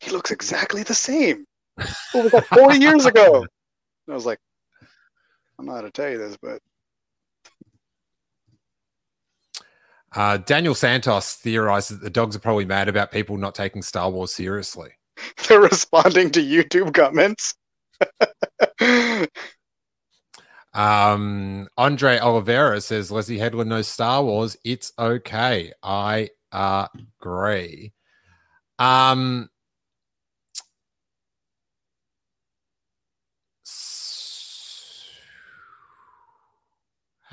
he 0.00 0.10
looks 0.10 0.30
exactly 0.30 0.82
the 0.82 0.94
same. 0.94 1.44
It 1.78 2.24
was 2.24 2.32
like 2.32 2.46
40 2.46 2.78
years 2.80 3.06
ago. 3.06 3.40
And 3.40 4.12
I 4.12 4.14
was 4.14 4.26
like, 4.26 4.38
I'm 5.58 5.66
not 5.66 5.76
how 5.76 5.80
to 5.82 5.90
tell 5.90 6.10
you 6.10 6.18
this, 6.18 6.36
but 6.40 6.60
Uh, 10.14 10.36
Daniel 10.38 10.74
Santos 10.74 11.34
theorized 11.34 11.90
that 11.90 12.00
the 12.00 12.10
dogs 12.10 12.36
are 12.36 12.40
probably 12.40 12.64
mad 12.64 12.88
about 12.88 13.10
people 13.10 13.36
not 13.36 13.54
taking 13.54 13.82
Star 13.82 14.10
Wars 14.10 14.32
seriously. 14.32 14.90
they're 15.48 15.60
responding 15.60 16.30
to 16.30 16.40
YouTube 16.40 16.94
comments. 16.94 17.54
Um, 20.74 21.68
Andre 21.78 22.18
Oliveira 22.18 22.80
says 22.80 23.10
Leslie 23.10 23.38
Headland 23.38 23.70
knows 23.70 23.88
Star 23.88 24.24
Wars. 24.24 24.56
It's 24.64 24.92
okay. 24.98 25.72
I 25.82 26.30
agree. 26.52 27.92
Um, 28.78 29.48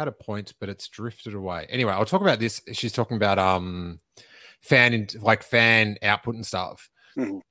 had 0.02 0.08
a 0.08 0.12
point, 0.12 0.54
but 0.60 0.70
it's 0.70 0.88
drifted 0.88 1.34
away. 1.34 1.68
Anyway, 1.70 1.94
I'll 1.94 2.06
talk 2.06 2.22
about 2.22 2.40
this. 2.40 2.62
She's 2.74 2.92
talking 2.92 3.18
about 3.18 3.40
um 3.40 4.00
fan 4.62 4.94
in, 4.94 5.08
like 5.22 5.44
fan 5.44 5.98
output 6.04 6.36
and 6.36 6.46
stuff. 6.46 6.90
Mhm. 7.18 7.42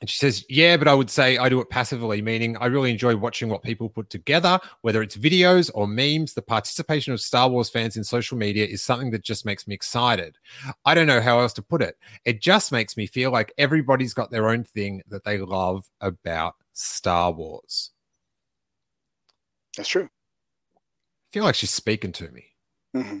And 0.00 0.08
she 0.08 0.16
says, 0.16 0.44
Yeah, 0.48 0.76
but 0.76 0.88
I 0.88 0.94
would 0.94 1.10
say 1.10 1.36
I 1.36 1.48
do 1.48 1.60
it 1.60 1.68
passively, 1.68 2.22
meaning 2.22 2.56
I 2.56 2.66
really 2.66 2.90
enjoy 2.90 3.16
watching 3.16 3.48
what 3.48 3.62
people 3.62 3.88
put 3.88 4.08
together, 4.08 4.58
whether 4.80 5.02
it's 5.02 5.16
videos 5.16 5.70
or 5.74 5.86
memes. 5.86 6.32
The 6.32 6.42
participation 6.42 7.12
of 7.12 7.20
Star 7.20 7.48
Wars 7.48 7.68
fans 7.68 7.96
in 7.96 8.04
social 8.04 8.38
media 8.38 8.66
is 8.66 8.82
something 8.82 9.10
that 9.10 9.22
just 9.22 9.44
makes 9.44 9.68
me 9.68 9.74
excited. 9.74 10.38
I 10.86 10.94
don't 10.94 11.06
know 11.06 11.20
how 11.20 11.40
else 11.40 11.52
to 11.54 11.62
put 11.62 11.82
it. 11.82 11.96
It 12.24 12.40
just 12.40 12.72
makes 12.72 12.96
me 12.96 13.06
feel 13.06 13.30
like 13.30 13.52
everybody's 13.58 14.14
got 14.14 14.30
their 14.30 14.48
own 14.48 14.64
thing 14.64 15.02
that 15.08 15.24
they 15.24 15.38
love 15.38 15.88
about 16.00 16.54
Star 16.72 17.30
Wars. 17.30 17.90
That's 19.76 19.88
true. 19.88 20.08
I 21.30 21.32
feel 21.32 21.44
like 21.44 21.54
she's 21.54 21.70
speaking 21.70 22.12
to 22.12 22.28
me. 22.30 22.44
hmm 22.92 23.18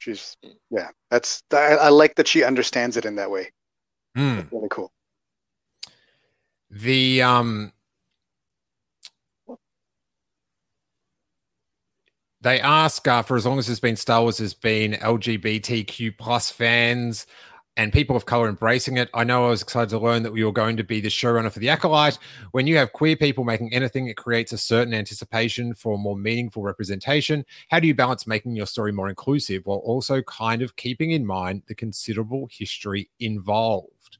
She's, 0.00 0.36
yeah, 0.70 0.90
that's, 1.10 1.42
I, 1.52 1.74
I 1.74 1.88
like 1.88 2.14
that 2.16 2.28
she 2.28 2.44
understands 2.44 2.96
it 2.96 3.04
in 3.04 3.16
that 3.16 3.30
way. 3.30 3.50
Hmm. 4.14 4.40
Really 4.52 4.68
cool. 4.70 4.92
The 6.70 7.22
um 7.22 7.72
they 12.40 12.60
ask 12.60 13.08
uh, 13.08 13.22
for 13.22 13.36
as 13.36 13.46
long 13.46 13.58
as 13.58 13.66
there's 13.66 13.80
been 13.80 13.96
Star 13.96 14.22
Wars, 14.22 14.38
there's 14.38 14.54
been 14.54 14.92
LGBTQ 14.92 16.18
plus 16.18 16.50
fans 16.50 17.26
and 17.78 17.92
people 17.92 18.16
of 18.16 18.26
color 18.26 18.48
embracing 18.48 18.96
it. 18.96 19.08
I 19.14 19.22
know 19.22 19.46
I 19.46 19.50
was 19.50 19.62
excited 19.62 19.88
to 19.90 20.00
learn 20.00 20.24
that 20.24 20.32
we 20.32 20.42
were 20.44 20.52
going 20.52 20.76
to 20.76 20.84
be 20.84 21.00
the 21.00 21.08
showrunner 21.08 21.50
for 21.50 21.60
the 21.60 21.68
Acolyte. 21.68 22.18
When 22.50 22.66
you 22.66 22.76
have 22.76 22.92
queer 22.92 23.14
people 23.16 23.44
making 23.44 23.72
anything, 23.72 24.08
it 24.08 24.16
creates 24.16 24.52
a 24.52 24.58
certain 24.58 24.92
anticipation 24.92 25.72
for 25.74 25.96
more 25.96 26.16
meaningful 26.16 26.64
representation. 26.64 27.46
How 27.70 27.78
do 27.78 27.86
you 27.86 27.94
balance 27.94 28.26
making 28.26 28.56
your 28.56 28.66
story 28.66 28.90
more 28.90 29.08
inclusive 29.08 29.64
while 29.64 29.78
also 29.78 30.20
kind 30.22 30.60
of 30.60 30.74
keeping 30.74 31.12
in 31.12 31.24
mind 31.24 31.62
the 31.68 31.74
considerable 31.74 32.48
history 32.50 33.08
involved? 33.20 34.18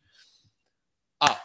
Oh, 1.20 1.36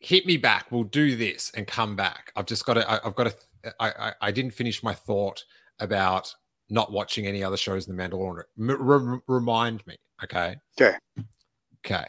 hit 0.00 0.26
me 0.26 0.36
back. 0.36 0.72
We'll 0.72 0.82
do 0.82 1.14
this 1.14 1.52
and 1.54 1.68
come 1.68 1.94
back. 1.94 2.32
I've 2.34 2.46
just 2.46 2.66
got 2.66 2.74
to. 2.74 2.90
I, 2.90 3.06
I've 3.06 3.14
got 3.14 3.28
to. 3.28 3.72
I, 3.78 3.90
I 3.90 4.12
I 4.22 4.30
didn't 4.32 4.54
finish 4.54 4.82
my 4.82 4.92
thought 4.92 5.44
about 5.78 6.34
not 6.70 6.92
watching 6.92 7.26
any 7.26 7.42
other 7.42 7.56
shows 7.56 7.86
in 7.88 7.96
the 7.96 8.02
Mandalorian. 8.02 8.44
M- 8.58 8.76
re- 8.80 9.20
remind 9.26 9.86
me, 9.86 9.96
okay? 10.22 10.56
Okay. 10.80 10.96
Okay. 11.86 12.04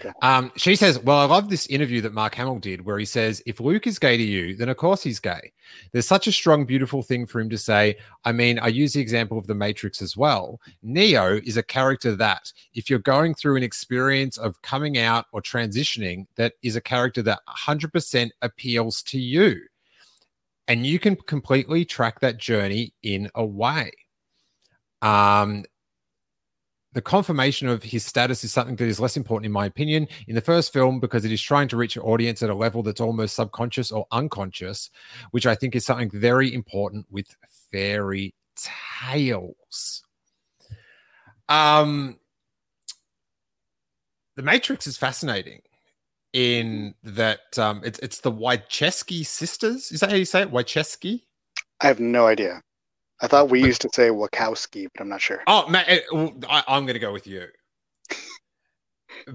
Okay. 0.00 0.12
Um, 0.22 0.52
she 0.56 0.76
says, 0.76 0.98
Well, 0.98 1.18
I 1.18 1.24
love 1.24 1.48
this 1.48 1.66
interview 1.68 2.00
that 2.02 2.12
Mark 2.12 2.34
Hamill 2.34 2.58
did 2.58 2.84
where 2.84 2.98
he 2.98 3.04
says, 3.04 3.42
If 3.46 3.60
Luke 3.60 3.86
is 3.86 3.98
gay 3.98 4.16
to 4.16 4.22
you, 4.22 4.56
then 4.56 4.68
of 4.68 4.76
course 4.76 5.02
he's 5.02 5.20
gay. 5.20 5.52
There's 5.92 6.06
such 6.06 6.26
a 6.26 6.32
strong, 6.32 6.64
beautiful 6.64 7.02
thing 7.02 7.26
for 7.26 7.40
him 7.40 7.48
to 7.50 7.58
say. 7.58 7.96
I 8.24 8.32
mean, 8.32 8.58
I 8.58 8.68
use 8.68 8.92
the 8.92 9.00
example 9.00 9.38
of 9.38 9.46
The 9.46 9.54
Matrix 9.54 10.02
as 10.02 10.16
well. 10.16 10.60
Neo 10.82 11.36
is 11.44 11.56
a 11.56 11.62
character 11.62 12.14
that, 12.16 12.52
if 12.74 12.90
you're 12.90 12.98
going 12.98 13.34
through 13.34 13.56
an 13.56 13.62
experience 13.62 14.36
of 14.38 14.60
coming 14.62 14.98
out 14.98 15.26
or 15.32 15.40
transitioning, 15.40 16.26
that 16.36 16.54
is 16.62 16.76
a 16.76 16.80
character 16.80 17.22
that 17.22 17.40
100% 17.48 18.30
appeals 18.42 19.02
to 19.02 19.18
you. 19.18 19.60
And 20.68 20.84
you 20.86 20.98
can 20.98 21.16
completely 21.16 21.84
track 21.84 22.20
that 22.20 22.38
journey 22.38 22.92
in 23.02 23.30
a 23.34 23.44
way. 23.44 23.92
Um, 25.00 25.64
the 26.96 27.02
confirmation 27.02 27.68
of 27.68 27.82
his 27.82 28.06
status 28.06 28.42
is 28.42 28.54
something 28.54 28.74
that 28.76 28.86
is 28.86 28.98
less 28.98 29.18
important, 29.18 29.44
in 29.44 29.52
my 29.52 29.66
opinion, 29.66 30.08
in 30.26 30.34
the 30.34 30.40
first 30.40 30.72
film 30.72 30.98
because 30.98 31.26
it 31.26 31.30
is 31.30 31.42
trying 31.42 31.68
to 31.68 31.76
reach 31.76 31.94
an 31.94 32.02
audience 32.02 32.42
at 32.42 32.48
a 32.48 32.54
level 32.54 32.82
that's 32.82 33.02
almost 33.02 33.36
subconscious 33.36 33.92
or 33.92 34.06
unconscious, 34.12 34.88
which 35.30 35.46
I 35.46 35.54
think 35.54 35.76
is 35.76 35.84
something 35.84 36.10
very 36.10 36.52
important 36.54 37.06
with 37.10 37.36
fairy 37.70 38.34
tales. 38.56 40.02
Um, 41.50 42.18
the 44.36 44.42
Matrix 44.42 44.86
is 44.86 44.96
fascinating 44.96 45.60
in 46.36 46.94
that 47.02 47.58
um, 47.58 47.80
it's 47.82 47.98
it's 48.00 48.20
the 48.20 48.30
Wachowski 48.30 49.24
sisters. 49.24 49.90
Is 49.90 50.00
that 50.00 50.10
how 50.10 50.16
you 50.16 50.26
say 50.26 50.42
it? 50.42 50.52
Wachowski? 50.52 51.22
I 51.80 51.86
have 51.86 51.98
no 51.98 52.26
idea. 52.26 52.60
I 53.22 53.26
thought 53.26 53.48
we 53.48 53.64
used 53.64 53.80
to 53.80 53.88
say 53.94 54.10
Wachowski, 54.10 54.86
but 54.92 55.00
I'm 55.00 55.08
not 55.08 55.22
sure. 55.22 55.42
Oh 55.46 55.66
man, 55.68 55.86
it- 55.88 56.04
I, 56.46 56.62
I'm 56.68 56.84
going 56.84 56.92
to 56.92 57.00
go 57.00 57.10
with 57.10 57.26
you. 57.26 57.46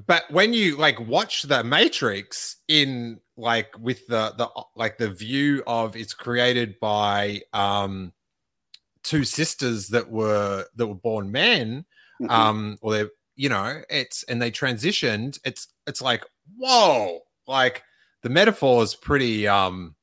but 0.06 0.30
when 0.30 0.54
you 0.54 0.78
like 0.78 1.00
watch 1.00 1.42
the 1.42 1.64
Matrix 1.64 2.58
in 2.68 3.20
like 3.36 3.74
with 3.80 4.06
the 4.06 4.36
the 4.38 4.48
like 4.76 5.00
the 5.00 5.10
view 5.10 5.64
of 5.66 5.96
it's 5.96 6.14
created 6.14 6.80
by 6.80 7.42
um 7.52 8.14
two 9.02 9.24
sisters 9.24 9.88
that 9.88 10.08
were 10.08 10.66
that 10.76 10.86
were 10.86 10.94
born 10.94 11.32
men, 11.32 11.84
Mhm. 12.22 12.30
um, 12.30 12.78
or 12.82 12.94
they 12.94 13.06
you 13.42 13.50
know 13.50 13.82
it's 13.90 14.22
and 14.26 14.40
they 14.40 14.52
transitioned. 14.52 15.40
It's 15.44 15.70
it's 15.88 16.00
like 16.00 16.24
whoa, 16.58 17.22
like 17.48 17.82
the 18.22 18.30
metaphor 18.30 18.84
is 18.84 18.94
pretty 18.94 19.48
um 19.48 19.96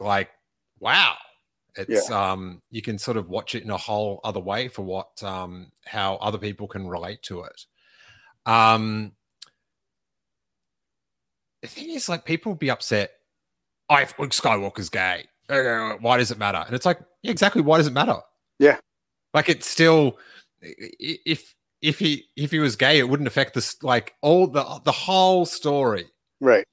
like 0.00 0.30
wow 0.80 1.16
It's 1.76 2.10
um 2.10 2.62
you 2.70 2.80
can 2.80 2.96
sort 2.96 3.18
of 3.18 3.28
watch 3.28 3.54
it 3.54 3.62
in 3.62 3.68
a 3.70 3.76
whole 3.76 4.20
other 4.24 4.40
way 4.40 4.68
for 4.68 4.80
what 4.80 5.22
um 5.22 5.70
how 5.84 6.14
other 6.16 6.38
people 6.38 6.66
can 6.66 6.88
relate 6.88 7.22
to 7.24 7.42
it. 7.42 7.66
Um 8.46 9.12
the 11.60 11.68
thing 11.68 11.90
is 11.90 12.08
like 12.08 12.24
people 12.24 12.52
will 12.52 12.58
be 12.58 12.70
upset. 12.70 13.12
Oh, 13.90 13.96
if 13.96 14.18
Luke 14.18 14.30
Skywalker's 14.30 14.88
gay, 14.88 15.26
uh, 15.50 15.96
why 16.00 16.16
does 16.16 16.30
it 16.30 16.38
matter? 16.38 16.62
And 16.64 16.74
it's 16.74 16.86
like, 16.86 17.00
yeah, 17.22 17.32
exactly. 17.32 17.60
Why 17.60 17.76
does 17.76 17.86
it 17.86 17.92
matter? 17.92 18.16
Yeah. 18.58 18.78
Like 19.34 19.50
it's 19.50 19.66
still 19.66 20.16
if 20.62 21.54
if 21.84 21.98
he 21.98 22.24
if 22.36 22.50
he 22.50 22.58
was 22.58 22.76
gay, 22.76 22.98
it 22.98 23.08
wouldn't 23.08 23.26
affect 23.28 23.54
this 23.54 23.76
like 23.82 24.14
all 24.22 24.46
the 24.46 24.64
the 24.84 24.92
whole 24.92 25.44
story. 25.44 26.06
Right. 26.40 26.66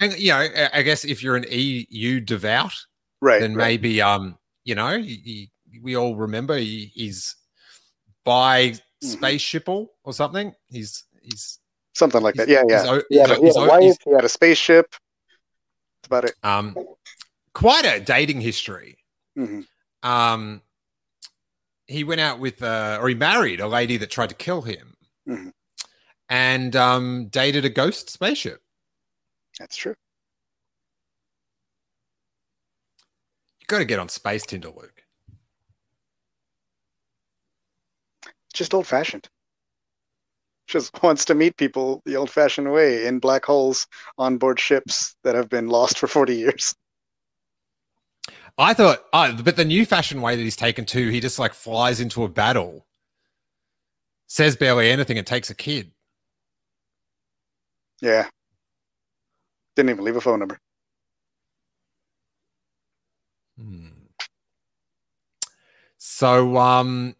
And 0.00 0.18
you 0.18 0.30
know, 0.32 0.46
I- 0.72 0.82
guess 0.82 1.04
if 1.04 1.22
you're 1.22 1.36
an 1.36 1.46
EU 1.48 2.18
devout, 2.20 2.72
Right. 3.20 3.40
then 3.40 3.54
right. 3.54 3.68
maybe 3.68 4.02
um 4.02 4.36
you 4.64 4.74
know 4.74 4.98
he, 5.00 5.48
he- 5.70 5.80
we 5.80 5.96
all 5.96 6.16
remember 6.16 6.56
he, 6.56 6.90
he's 6.94 7.36
by 8.24 8.74
Mm-hmm. 9.04 9.24
spaceshipal 9.24 9.86
or 10.04 10.12
something. 10.12 10.54
He's 10.70 11.04
he's 11.22 11.58
Something 11.94 12.22
like 12.22 12.34
he's- 12.36 12.46
that. 12.46 12.52
Yeah, 12.52 12.62
he's 12.62 13.02
yeah. 13.10 13.26
had, 13.26 13.30
he's 13.30 13.38
he 13.38 13.44
he's 13.46 13.56
had 13.56 13.62
a 13.62 13.66
o- 13.66 13.68
wife, 13.68 13.82
he's, 13.82 13.98
he 14.04 14.12
had 14.12 14.24
a 14.24 14.28
spaceship. 14.28 14.86
That's 16.02 16.06
about 16.06 16.24
it. 16.26 16.34
um 16.44 16.76
quite 17.54 17.84
a 17.84 17.98
dating 18.00 18.40
history. 18.40 18.98
Mhm. 19.38 19.66
Um 20.04 20.62
he 21.86 22.04
went 22.04 22.20
out 22.20 22.38
with 22.38 22.62
uh 22.62 22.98
or 23.00 23.08
he 23.08 23.14
married 23.14 23.60
a 23.60 23.66
lady 23.68 23.96
that 23.96 24.10
tried 24.10 24.28
to 24.28 24.34
kill 24.34 24.62
him 24.62 24.94
Mhm. 25.28 25.52
and 26.28 26.76
um 26.76 27.28
dated 27.28 27.64
a 27.64 27.68
ghost 27.70 28.10
spaceship. 28.10 28.62
That's 29.58 29.76
true. 29.76 29.94
You 33.60 33.66
got 33.66 33.78
to 33.78 33.84
get 33.84 33.98
on 34.00 34.08
space 34.08 34.44
Tinder, 34.44 34.68
Luke. 34.70 35.04
Just 38.52 38.74
old 38.74 38.86
fashioned. 38.86 39.28
Just 40.66 40.90
wants 41.02 41.24
to 41.26 41.34
meet 41.34 41.56
people 41.56 42.02
the 42.04 42.16
old 42.16 42.30
fashioned 42.30 42.72
way 42.72 43.06
in 43.06 43.18
black 43.18 43.44
holes 43.44 43.86
on 44.18 44.38
board 44.38 44.58
ships 44.58 45.14
that 45.24 45.34
have 45.34 45.48
been 45.48 45.68
lost 45.68 45.98
for 45.98 46.06
40 46.06 46.34
years. 46.36 46.74
I 48.58 48.74
thought, 48.74 49.04
oh, 49.12 49.36
but 49.42 49.56
the 49.56 49.64
new 49.64 49.86
fashion 49.86 50.20
way 50.20 50.36
that 50.36 50.42
he's 50.42 50.56
taken 50.56 50.84
to, 50.86 51.08
he 51.08 51.20
just 51.20 51.38
like 51.38 51.54
flies 51.54 52.00
into 52.00 52.22
a 52.24 52.28
battle, 52.28 52.86
says 54.26 54.56
barely 54.56 54.90
anything, 54.90 55.18
and 55.18 55.26
takes 55.26 55.50
a 55.50 55.54
kid. 55.54 55.92
Yeah. 58.00 58.28
Didn't 59.76 59.90
even 59.90 60.04
leave 60.04 60.16
a 60.16 60.20
phone 60.20 60.40
number. 60.40 60.58
Hmm. 63.58 63.88
So, 65.98 66.56
um, 66.58 67.14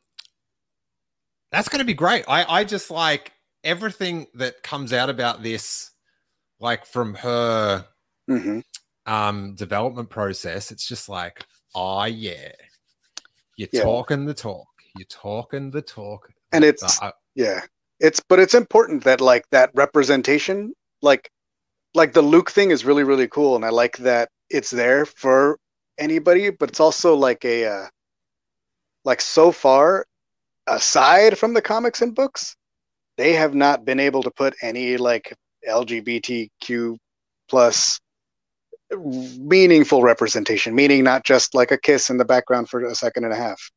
that's 1.51 1.69
going 1.69 1.79
to 1.79 1.85
be 1.85 1.95
great. 1.95 2.25
I, 2.29 2.45
I 2.61 2.65
just 2.65 2.91
like 2.91 3.33
everything 3.63 4.27
that 4.35 4.63
comes 4.63 4.93
out 4.93 5.09
about 5.09 5.43
this, 5.43 5.91
like 6.61 6.85
from 6.85 7.15
her 7.15 7.87
hmm 8.29 8.61
um 9.07 9.55
development 9.55 10.11
process. 10.11 10.71
It's 10.71 10.87
just 10.87 11.09
like, 11.09 11.45
oh 11.75 12.05
yeah, 12.05 12.53
you're 13.57 13.69
Yeah. 13.73 13.83
talking 13.85 14.25
the 14.25 14.35
talk. 14.35 14.67
You're 14.97 15.07
talking 15.07 15.71
the 15.71 15.83
talk. 15.83 16.31
And 16.53 16.65
it's- 16.65 17.01
uh, 17.03 17.13
Yeah. 17.35 17.63
It's 18.01 18.21
but 18.29 18.41
it's 18.41 18.55
important 18.55 19.05
that 19.05 19.21
like 19.21 19.45
that 19.51 19.71
representation, 19.75 20.73
like 21.03 21.31
like 21.95 22.13
the 22.15 22.23
Luke 22.23 22.51
thing 22.51 22.71
is 22.71 22.85
really, 22.85 23.05
really 23.05 23.29
cool. 23.29 23.55
And 23.57 23.65
I 23.65 23.69
like 23.71 23.97
that 23.99 24.29
it's 24.51 24.71
there 24.71 25.05
for 25.07 25.59
anybody, 25.99 26.51
but 26.51 26.69
it's 26.71 26.81
also 26.81 27.15
like 27.15 27.45
a 27.45 27.67
uh 27.67 27.87
like 29.05 29.21
so 29.21 29.53
far, 29.53 30.07
aside 30.67 31.39
from 31.39 31.55
the 31.55 31.63
comics 31.63 32.03
and 32.03 32.15
books, 32.15 32.57
they 33.19 33.33
have 33.35 33.55
not 33.55 33.85
been 33.85 34.01
able 34.01 34.23
to 34.23 34.31
put 34.31 34.55
any 34.63 34.97
like 34.97 35.35
LGBTQ 35.69 36.97
plus 37.49 38.01
meaningful 38.99 40.03
representation, 40.03 40.75
meaning 40.75 41.05
not 41.05 41.25
just 41.25 41.55
like 41.55 41.71
a 41.71 41.79
kiss 41.79 42.11
in 42.11 42.19
the 42.19 42.25
background 42.25 42.69
for 42.69 42.85
a 42.85 42.95
second 42.95 43.25
and 43.25 43.33
a 43.33 43.37
half. 43.37 43.71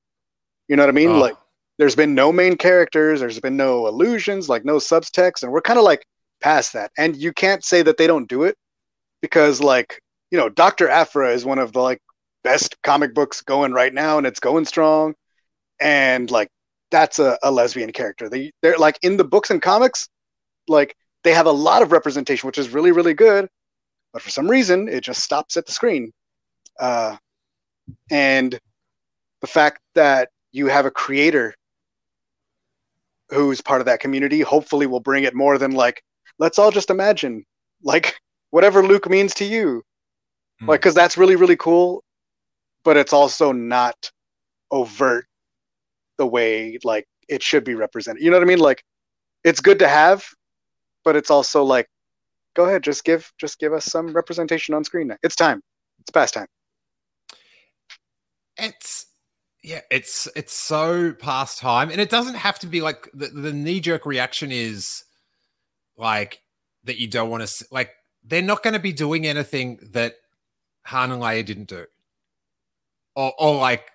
You 0.68 0.76
know 0.76 0.84
what 0.84 0.90
I 0.90 0.94
mean? 0.94 1.10
oh, 1.12 1.20
Like 1.20 1.36
there's 1.78 1.96
been 1.96 2.16
no 2.16 2.32
main 2.32 2.58
characters, 2.58 3.20
there's 3.20 3.40
been 3.40 3.58
no 3.58 3.88
illusions, 3.88 4.50
like 4.50 4.66
no 4.66 4.78
subtext, 4.78 5.44
and 5.44 5.52
we're 5.52 5.62
kind 5.62 5.80
of 5.80 5.86
like 5.86 6.06
past 6.42 6.74
that. 6.74 6.92
And 6.98 7.16
you 7.16 7.34
can't 7.34 7.64
say 7.64 7.82
that 7.84 7.98
they 7.98 8.08
don't 8.08 8.30
do 8.30 8.44
it 8.44 8.56
because 9.22 9.62
like, 9.62 10.00
you 10.32 10.38
know, 10.38 10.50
Dr. 10.50 10.90
Aphra 10.90 11.32
is 11.32 11.46
one 11.46 11.60
of 11.60 11.72
the 11.74 11.82
like 11.82 12.00
best 12.44 12.76
comic 12.84 13.14
books 13.14 13.42
going 13.42 13.74
right 13.74 13.94
now 13.94 14.18
and 14.18 14.28
it's 14.28 14.40
going 14.40 14.66
strong. 14.66 15.16
And 15.80 16.30
like 16.32 16.50
that's 16.92 17.20
a, 17.20 17.38
a 17.44 17.52
lesbian 17.52 17.92
character. 17.92 18.30
They 18.30 18.52
they're 18.62 18.78
like 18.78 18.98
in 19.02 19.18
the 19.18 19.24
books 19.24 19.50
and 19.52 19.62
comics, 19.62 20.08
like 20.68 20.96
they 21.24 21.34
have 21.34 21.48
a 21.48 21.52
lot 21.52 21.82
of 21.82 21.92
representation, 21.92 22.48
which 22.48 22.58
is 22.58 22.70
really, 22.70 22.92
really 22.92 23.14
good. 23.14 23.50
But 24.16 24.22
for 24.22 24.30
some 24.30 24.50
reason, 24.50 24.88
it 24.88 25.04
just 25.04 25.22
stops 25.24 25.58
at 25.58 25.66
the 25.66 25.74
screen. 25.74 26.14
Uh, 26.80 27.18
and 28.10 28.58
the 29.42 29.48
fact 29.48 29.82
that 29.94 30.30
you 30.54 30.68
have 30.68 30.86
a 30.86 30.92
creator 30.92 31.54
who's 33.30 33.60
part 33.60 33.82
of 33.82 33.86
that 33.88 34.00
community 34.00 34.40
hopefully 34.40 34.88
will 34.88 35.02
bring 35.02 35.26
it 35.26 35.36
more 35.36 35.58
than 35.58 35.72
like 35.72 36.02
let's 36.40 36.58
all 36.58 36.72
just 36.72 36.90
imagine 36.90 37.44
like 37.84 38.16
whatever 38.52 38.82
luke 38.84 39.10
means 39.10 39.34
to 39.34 39.44
you 39.44 39.84
Hmm. 40.62 40.70
like 40.70 40.80
because 40.80 40.96
that's 40.96 41.18
really 41.18 41.36
really 41.36 41.58
cool 41.58 42.02
but 42.86 42.96
it's 42.96 43.12
also 43.12 43.52
not 43.52 44.12
overt 44.72 45.26
the 46.18 46.26
way 46.26 46.78
like 46.86 47.06
it 47.28 47.44
should 47.44 47.66
be 47.66 47.76
represented 47.76 48.24
you 48.24 48.32
know 48.32 48.38
what 48.38 48.44
i 48.44 48.48
mean 48.48 48.60
like 48.60 48.82
it's 49.44 49.60
good 49.60 49.80
to 49.80 49.88
have 49.90 50.24
but 51.04 51.18
it's 51.18 51.30
also 51.30 51.64
like 51.64 51.88
go 52.56 52.66
ahead 52.66 52.84
just 52.84 53.04
give 53.04 53.32
just 53.38 53.60
give 53.60 53.74
us 53.74 53.86
some 53.86 54.14
representation 54.14 54.74
on 54.74 54.84
screen. 54.84 55.08
Now. 55.08 55.18
it's 55.22 55.36
time. 55.36 55.62
It's 56.00 56.10
past 56.10 56.34
time. 56.34 56.48
It's 58.58 59.06
yeah 59.64 59.82
it's 59.92 60.28
it's 60.36 60.54
so 60.54 61.14
past 61.14 61.60
time. 61.60 61.90
And 61.92 62.02
it 62.02 62.10
doesn't 62.10 62.36
have 62.36 62.58
to 62.60 62.68
be 62.68 62.82
like 62.82 63.10
the, 63.14 63.28
the 63.28 63.54
knee-jerk 63.54 64.06
reaction 64.06 64.52
is 64.52 65.04
like 65.98 66.42
that 66.86 66.98
you 67.00 67.08
don't 67.08 67.30
want 67.30 67.46
to 67.48 67.66
like 67.72 67.92
they're 68.24 68.42
not 68.42 68.64
going 68.64 68.74
to 68.74 68.80
be 68.80 68.94
doing 68.94 69.28
anything 69.28 69.80
that 69.92 70.16
Han 70.86 71.12
and 71.12 71.22
Leia 71.22 71.46
didn't 71.46 71.68
do. 71.68 71.86
Or, 73.16 73.34
or 73.40 73.56
like 73.56 73.92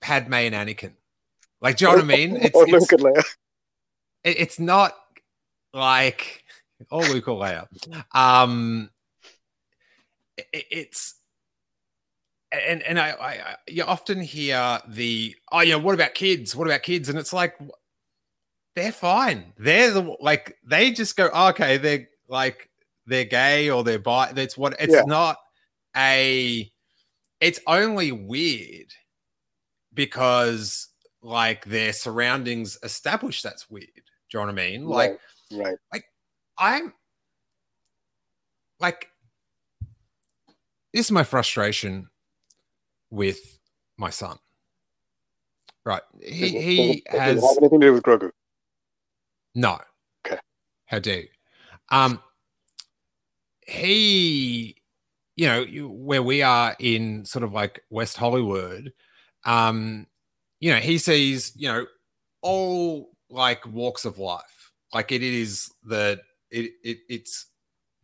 Padme 0.00 0.34
and 0.34 0.54
Anakin. 0.54 0.92
Like 1.60 1.76
do 1.76 1.84
you 1.84 1.90
know 1.90 1.96
what 1.96 2.04
I 2.04 2.16
mean? 2.16 2.36
it's, 2.36 2.54
or 2.54 2.64
it's, 2.64 2.72
Luke 2.72 2.92
and 2.92 3.00
Leia. 3.02 3.24
it- 4.24 4.38
it's 4.38 4.60
not 4.60 4.94
like 5.72 6.44
or 6.90 7.02
Luke 7.04 7.28
or 7.28 7.40
Leia. 7.40 7.66
Um, 8.14 8.90
it- 10.36 10.66
it's 10.70 11.14
and 12.50 12.82
and 12.82 12.98
I, 12.98 13.10
I 13.10 13.30
I- 13.50 13.56
you 13.66 13.84
often 13.84 14.20
hear 14.22 14.80
the 14.88 15.36
oh 15.52 15.60
yeah 15.60 15.76
what 15.76 15.94
about 15.94 16.14
kids? 16.14 16.56
What 16.56 16.66
about 16.66 16.82
kids? 16.82 17.08
And 17.08 17.18
it's 17.18 17.32
like 17.32 17.58
they're 18.74 18.92
fine. 18.92 19.52
They're 19.58 19.90
the 19.90 20.16
like 20.20 20.56
they 20.64 20.90
just 20.92 21.16
go 21.16 21.28
oh, 21.32 21.48
okay 21.50 21.76
they're 21.78 22.08
like 22.28 22.70
they're 23.06 23.24
gay 23.24 23.70
or 23.70 23.82
they're 23.84 23.98
bi 23.98 24.32
that's 24.32 24.56
what 24.56 24.76
it's 24.80 24.94
Yeah. 24.94 25.02
not 25.06 25.36
a 25.96 26.70
it's 27.40 27.60
only 27.66 28.12
weird 28.12 28.92
because 29.94 30.88
like 31.22 31.64
their 31.64 31.92
surroundings 31.92 32.78
establish 32.82 33.42
that's 33.42 33.68
weird. 33.68 33.88
Do 33.94 34.38
you 34.38 34.40
know 34.40 34.46
what 34.46 34.60
I 34.60 34.68
mean? 34.70 34.84
Like 34.86 35.18
right 35.52 35.76
right 35.92 36.04
I'm 36.58 36.92
like 38.80 39.08
this 40.92 41.06
is 41.06 41.10
my 41.12 41.22
frustration 41.24 42.08
with 43.10 43.58
my 43.96 44.10
son. 44.10 44.38
Right. 45.84 46.02
He 46.22 46.60
he 46.60 47.04
Does 47.10 47.20
has 47.20 47.42
have 47.42 47.58
anything 47.58 47.80
to 47.80 47.86
do 47.86 47.92
with 47.92 48.02
grogu 48.02 48.30
no. 49.54 49.78
Okay. 50.26 50.38
How 50.86 50.98
do? 50.98 51.12
you? 51.12 51.28
Um 51.90 52.20
he 53.66 54.76
you 55.36 55.46
know, 55.46 55.60
you- 55.60 55.88
where 55.88 56.22
we 56.22 56.42
are 56.42 56.74
in 56.80 57.24
sort 57.24 57.44
of 57.44 57.52
like 57.52 57.84
West 57.90 58.16
Hollywood, 58.16 58.92
um, 59.44 60.06
you 60.58 60.72
know, 60.72 60.80
he 60.80 60.98
sees, 60.98 61.52
you 61.54 61.68
know, 61.68 61.86
all 62.42 63.10
like 63.30 63.64
walks 63.66 64.04
of 64.04 64.18
life. 64.18 64.72
Like 64.92 65.12
it 65.12 65.22
is 65.22 65.70
the 65.84 66.20
it, 66.50 66.72
it 66.82 66.98
it's 67.08 67.46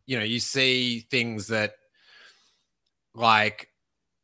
you 0.07 0.19
know, 0.19 0.25
you 0.25 0.39
see 0.41 1.01
things 1.11 1.47
that 1.49 1.75
like 3.15 3.69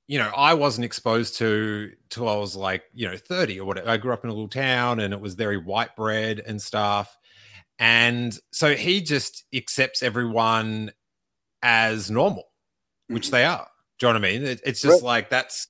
you 0.08 0.18
know, 0.18 0.30
I 0.36 0.54
wasn't 0.54 0.84
exposed 0.84 1.36
to 1.36 1.92
till 2.08 2.28
I 2.28 2.34
was 2.36 2.56
like, 2.56 2.82
you 2.92 3.06
know, 3.08 3.16
30 3.16 3.60
or 3.60 3.64
whatever. 3.64 3.88
I 3.88 3.96
grew 3.96 4.12
up 4.12 4.24
in 4.24 4.30
a 4.30 4.32
little 4.32 4.48
town 4.48 4.98
and 4.98 5.14
it 5.14 5.20
was 5.20 5.34
very 5.34 5.56
white 5.56 5.94
bread 5.94 6.42
and 6.44 6.60
stuff. 6.60 7.16
And 7.78 8.36
so 8.50 8.74
he 8.74 9.02
just 9.02 9.44
accepts 9.54 10.02
everyone 10.02 10.90
as 11.62 12.10
normal, 12.10 12.50
which 13.06 13.28
Mhm. 13.28 13.30
they 13.30 13.44
are. 13.44 13.68
Do 14.00 14.06
you 14.08 14.12
know 14.12 14.18
what 14.18 14.26
I 14.28 14.32
mean? 14.32 14.42
It- 14.44 14.60
it's 14.64 14.80
just 14.80 14.94
Right. 15.02 15.06
like 15.06 15.30
that's 15.30 15.68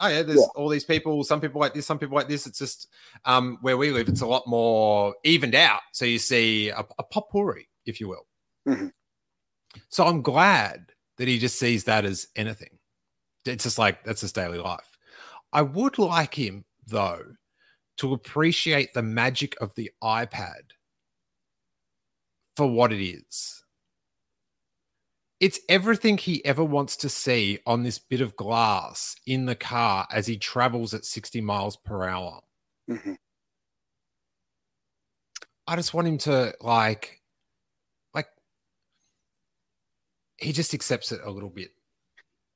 oh 0.00 0.08
yeah, 0.08 0.22
there's 0.22 0.40
Yeah. 0.40 0.46
all 0.56 0.68
these 0.70 0.84
people, 0.84 1.22
some 1.22 1.40
people 1.40 1.60
like 1.60 1.72
this, 1.74 1.86
some 1.86 1.98
people 1.98 2.16
like 2.16 2.28
this. 2.28 2.46
It's 2.46 2.58
just 2.58 2.88
um, 3.26 3.58
where 3.60 3.76
we 3.76 3.90
live, 3.90 4.08
it's 4.08 4.22
a 4.22 4.26
lot 4.26 4.46
more 4.46 5.14
evened 5.24 5.54
out. 5.54 5.82
So 5.92 6.04
you 6.06 6.18
see 6.18 6.70
a, 6.70 6.84
a 6.98 7.02
potpourri, 7.04 7.68
if 7.86 8.00
you 8.00 8.08
will. 8.08 8.26
Mhm. 8.66 8.92
So 9.88 10.04
I'm 10.04 10.22
glad 10.22 10.92
that 11.18 11.28
he 11.28 11.38
just 11.38 11.58
sees 11.58 11.84
that 11.84 12.04
as 12.04 12.28
anything. 12.36 12.78
It's 13.44 13.64
just 13.64 13.78
like 13.78 14.04
that's 14.04 14.20
his 14.22 14.32
daily 14.32 14.58
life. 14.58 14.98
I 15.52 15.62
would 15.62 15.98
like 15.98 16.34
him 16.34 16.64
though 16.86 17.24
to 17.98 18.12
appreciate 18.14 18.92
the 18.94 19.02
magic 19.02 19.56
of 19.60 19.74
the 19.74 19.90
iPad 20.02 20.72
for 22.56 22.70
what 22.70 22.92
it 22.92 23.04
is. 23.04 23.64
It's 25.40 25.60
everything 25.68 26.16
he 26.16 26.44
ever 26.44 26.64
wants 26.64 26.96
to 26.98 27.08
see 27.08 27.58
on 27.66 27.82
this 27.82 27.98
bit 27.98 28.20
of 28.20 28.36
glass 28.36 29.16
in 29.26 29.46
the 29.46 29.56
car 29.56 30.06
as 30.10 30.26
he 30.26 30.38
travels 30.38 30.94
at 30.94 31.04
60 31.04 31.40
miles 31.40 31.76
per 31.76 32.04
hour. 32.08 32.40
Mhm. 32.88 33.16
I 35.66 35.76
just 35.76 35.94
want 35.94 36.08
him 36.08 36.18
to 36.18 36.54
like, 36.60 37.20
he 40.44 40.52
just 40.52 40.74
accepts 40.74 41.10
it 41.10 41.20
a 41.24 41.30
little 41.30 41.50
bit 41.50 41.72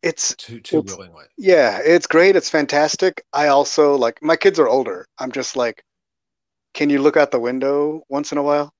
It's 0.02 0.34
too 0.36 0.60
too 0.60 0.78
It's- 0.78 0.96
willingly. 0.96 1.24
yeah, 1.36 1.80
it's 1.84 2.06
great. 2.06 2.36
It's 2.36 2.50
fantastic. 2.50 3.24
I 3.32 3.48
also 3.48 3.96
like 3.96 4.22
my 4.22 4.36
kids 4.36 4.58
are 4.60 4.68
older. 4.68 5.06
I'm 5.18 5.32
just 5.32 5.56
like, 5.56 5.82
can 6.74 6.90
you 6.90 7.00
look 7.02 7.16
out 7.16 7.32
the 7.32 7.40
window 7.40 8.02
once 8.08 8.30
in 8.30 8.38
a 8.38 8.42
while? 8.42 8.72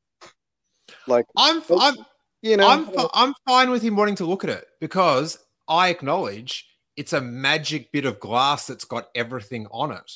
Like, 1.08 1.26
I'm 1.36 1.62
I'm 1.76 1.96
you 2.42 2.56
know, 2.56 2.68
I'm 2.68 2.88
I'm 3.14 3.34
fine 3.48 3.70
with 3.70 3.82
him 3.82 3.96
wanting 3.96 4.14
to 4.16 4.26
look 4.26 4.44
at 4.44 4.50
it 4.50 4.66
because 4.80 5.38
I 5.66 5.88
acknowledge 5.88 6.66
it's 6.96 7.12
a 7.12 7.20
magic 7.20 7.90
bit 7.90 8.04
of 8.04 8.20
glass 8.20 8.66
that's 8.66 8.84
got 8.84 9.08
everything 9.14 9.66
on 9.72 9.90
it. 9.90 10.12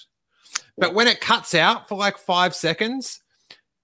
But 0.78 0.94
when 0.94 1.08
it 1.08 1.20
cuts 1.20 1.54
out 1.54 1.88
for 1.88 1.96
like 1.96 2.16
five 2.18 2.54
seconds, 2.54 3.20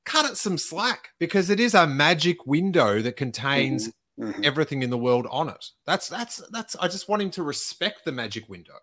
cut 0.04 0.30
it 0.30 0.36
some 0.36 0.58
slack 0.58 1.08
because 1.18 1.50
it 1.50 1.58
is 1.60 1.74
a 1.74 1.86
magic 1.86 2.46
window 2.46 3.02
that 3.02 3.16
contains 3.16 3.88
mm-hmm. 3.88 3.97
Mhm. 4.18 4.44
everything 4.44 4.82
in 4.82 4.90
the 4.90 4.98
world 4.98 5.26
on 5.30 5.48
it. 5.48 5.64
That's 5.86 6.08
that's 6.08 6.42
that's. 6.50 6.74
I 6.76 6.88
just 6.88 7.08
want 7.08 7.22
him 7.22 7.30
to 7.32 7.42
respect 7.42 8.04
the 8.04 8.12
magic 8.12 8.48
window. 8.48 8.74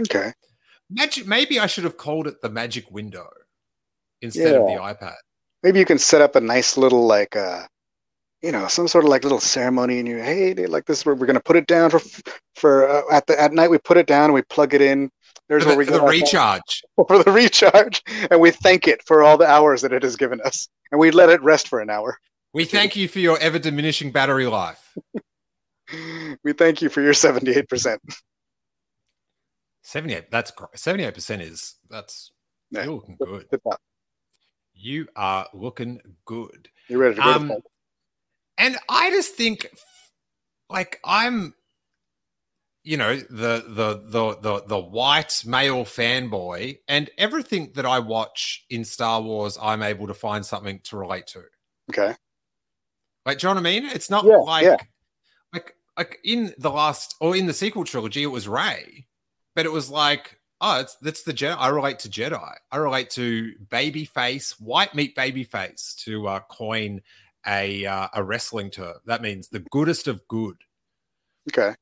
okay. 0.00 0.32
Magic. 0.90 1.26
Maybe 1.26 1.58
I 1.58 1.66
should 1.66 1.84
have 1.84 1.96
called 1.96 2.26
it 2.26 2.40
the 2.42 2.48
magic 2.50 2.90
window 2.90 3.28
instead 4.20 4.54
of 4.54 4.66
the 4.66 4.74
iPad. 4.74 5.16
Maybe 5.62 5.78
you 5.78 5.84
can 5.84 5.98
set 5.98 6.20
up 6.22 6.36
a 6.36 6.40
nice 6.40 6.76
little 6.76 7.06
like 7.06 7.34
uh 7.36 7.66
you 8.42 8.50
know, 8.50 8.66
some 8.66 8.88
sort 8.88 9.04
of 9.04 9.10
like 9.10 9.22
little 9.22 9.38
ceremony 9.38 10.00
and 10.00 10.08
you 10.08 10.16
hey, 10.18 10.52
dude, 10.54 10.68
like 10.68 10.84
this 10.86 10.98
is 10.98 11.06
where 11.06 11.14
we're 11.14 11.26
gonna 11.26 11.40
put 11.40 11.56
it 11.56 11.66
down 11.66 11.90
for 11.90 12.00
for 12.56 12.88
uh, 12.88 13.02
at 13.12 13.26
the 13.26 13.40
at 13.40 13.52
night 13.52 13.70
we 13.70 13.78
put 13.78 13.96
it 13.96 14.06
down 14.06 14.24
and 14.24 14.34
we 14.34 14.42
plug 14.42 14.74
it 14.74 14.80
in. 14.80 15.10
There's 15.48 15.62
For 15.64 15.68
where 15.70 15.74
the, 15.76 15.78
we 15.78 15.84
for 15.86 15.90
the 15.92 15.98
get 15.98 16.04
our- 16.04 16.10
recharge. 16.10 16.82
for 17.08 17.22
the 17.22 17.30
recharge 17.32 18.02
and 18.30 18.40
we 18.40 18.50
thank 18.50 18.86
it 18.88 19.00
for 19.06 19.22
all 19.22 19.36
the 19.38 19.46
hours 19.46 19.82
that 19.82 19.92
it 19.92 20.02
has 20.02 20.16
given 20.16 20.40
us 20.42 20.68
and 20.90 21.00
we 21.00 21.10
let 21.10 21.30
it 21.30 21.42
rest 21.42 21.68
for 21.68 21.80
an 21.80 21.90
hour. 21.90 22.18
We 22.54 22.64
thank 22.64 22.96
you 22.96 23.08
for 23.08 23.18
your 23.18 23.38
ever 23.38 23.58
diminishing 23.58 24.12
battery 24.12 24.46
life. 24.46 24.96
We 26.42 26.54
thank 26.54 26.80
you 26.80 26.88
for 26.88 27.02
your 27.02 27.12
78%. 27.12 27.98
78 29.82 30.30
that's 30.30 30.50
great 30.52 30.70
78% 30.72 31.40
is 31.42 31.74
that's 31.90 32.30
Yeah. 32.70 32.84
you're 32.84 32.94
looking 32.94 33.16
good 33.22 33.46
you 34.72 35.08
are 35.16 35.48
looking 35.52 36.00
good 36.24 36.70
You're 36.88 37.00
ready 37.00 37.16
to 37.16 37.20
go? 37.20 37.30
um 37.32 37.52
and 38.56 38.76
i 38.88 39.10
just 39.10 39.34
think 39.34 39.68
like 40.70 40.98
i'm 41.04 41.52
you 42.84 42.96
know 42.96 43.16
the 43.16 43.64
the 43.68 44.02
the 44.06 44.38
the, 44.40 44.62
the 44.66 44.78
white 44.78 45.42
male 45.44 45.84
fanboy 45.84 46.78
and 46.88 47.10
everything 47.18 47.72
that 47.74 47.84
i 47.84 47.98
watch 47.98 48.64
in 48.70 48.84
star 48.84 49.20
wars 49.20 49.58
i'm 49.60 49.82
able 49.82 50.06
to 50.06 50.14
find 50.14 50.46
something 50.46 50.78
to 50.84 50.96
relate 50.96 51.26
to 51.26 51.42
okay. 51.90 52.14
Like 53.26 53.38
do 53.38 53.46
you 53.46 53.54
know 53.54 53.60
what 53.60 53.66
i 53.66 53.70
mean 53.70 53.84
it's 53.86 54.10
not 54.10 54.24
Yeah, 54.24 54.36
like 54.36 54.64
yeah. 54.64 54.76
like 55.52 55.76
like 55.96 56.18
in 56.24 56.54
the 56.58 56.70
last 56.70 57.14
or 57.20 57.36
in 57.36 57.46
the 57.46 57.52
sequel 57.52 57.84
trilogy 57.84 58.22
it 58.22 58.26
was 58.26 58.48
Rey 58.48 59.06
but 59.54 59.64
it 59.66 59.72
was 59.72 59.90
like 59.90 60.38
oh 60.60 60.80
it's 60.80 60.96
that's 60.96 61.22
the 61.22 61.32
jedi 61.32 61.56
i 61.58 61.68
relate 61.68 61.98
to 62.00 62.08
jedi 62.08 62.54
i 62.70 62.76
relate 62.76 63.10
to 63.10 63.52
baby 63.70 64.04
face 64.04 64.58
white 64.60 64.94
meat 64.94 65.14
baby 65.14 65.44
face 65.44 65.94
to 66.04 66.26
uh, 66.26 66.40
coin 66.50 67.00
a 67.46 67.84
uh, 67.86 68.08
a 68.14 68.22
wrestling 68.22 68.70
term 68.70 68.94
that 69.06 69.22
means 69.22 69.48
the 69.48 69.60
goodest 69.70 70.08
of 70.08 70.26
good 70.28 70.56
Okay. 71.50 71.74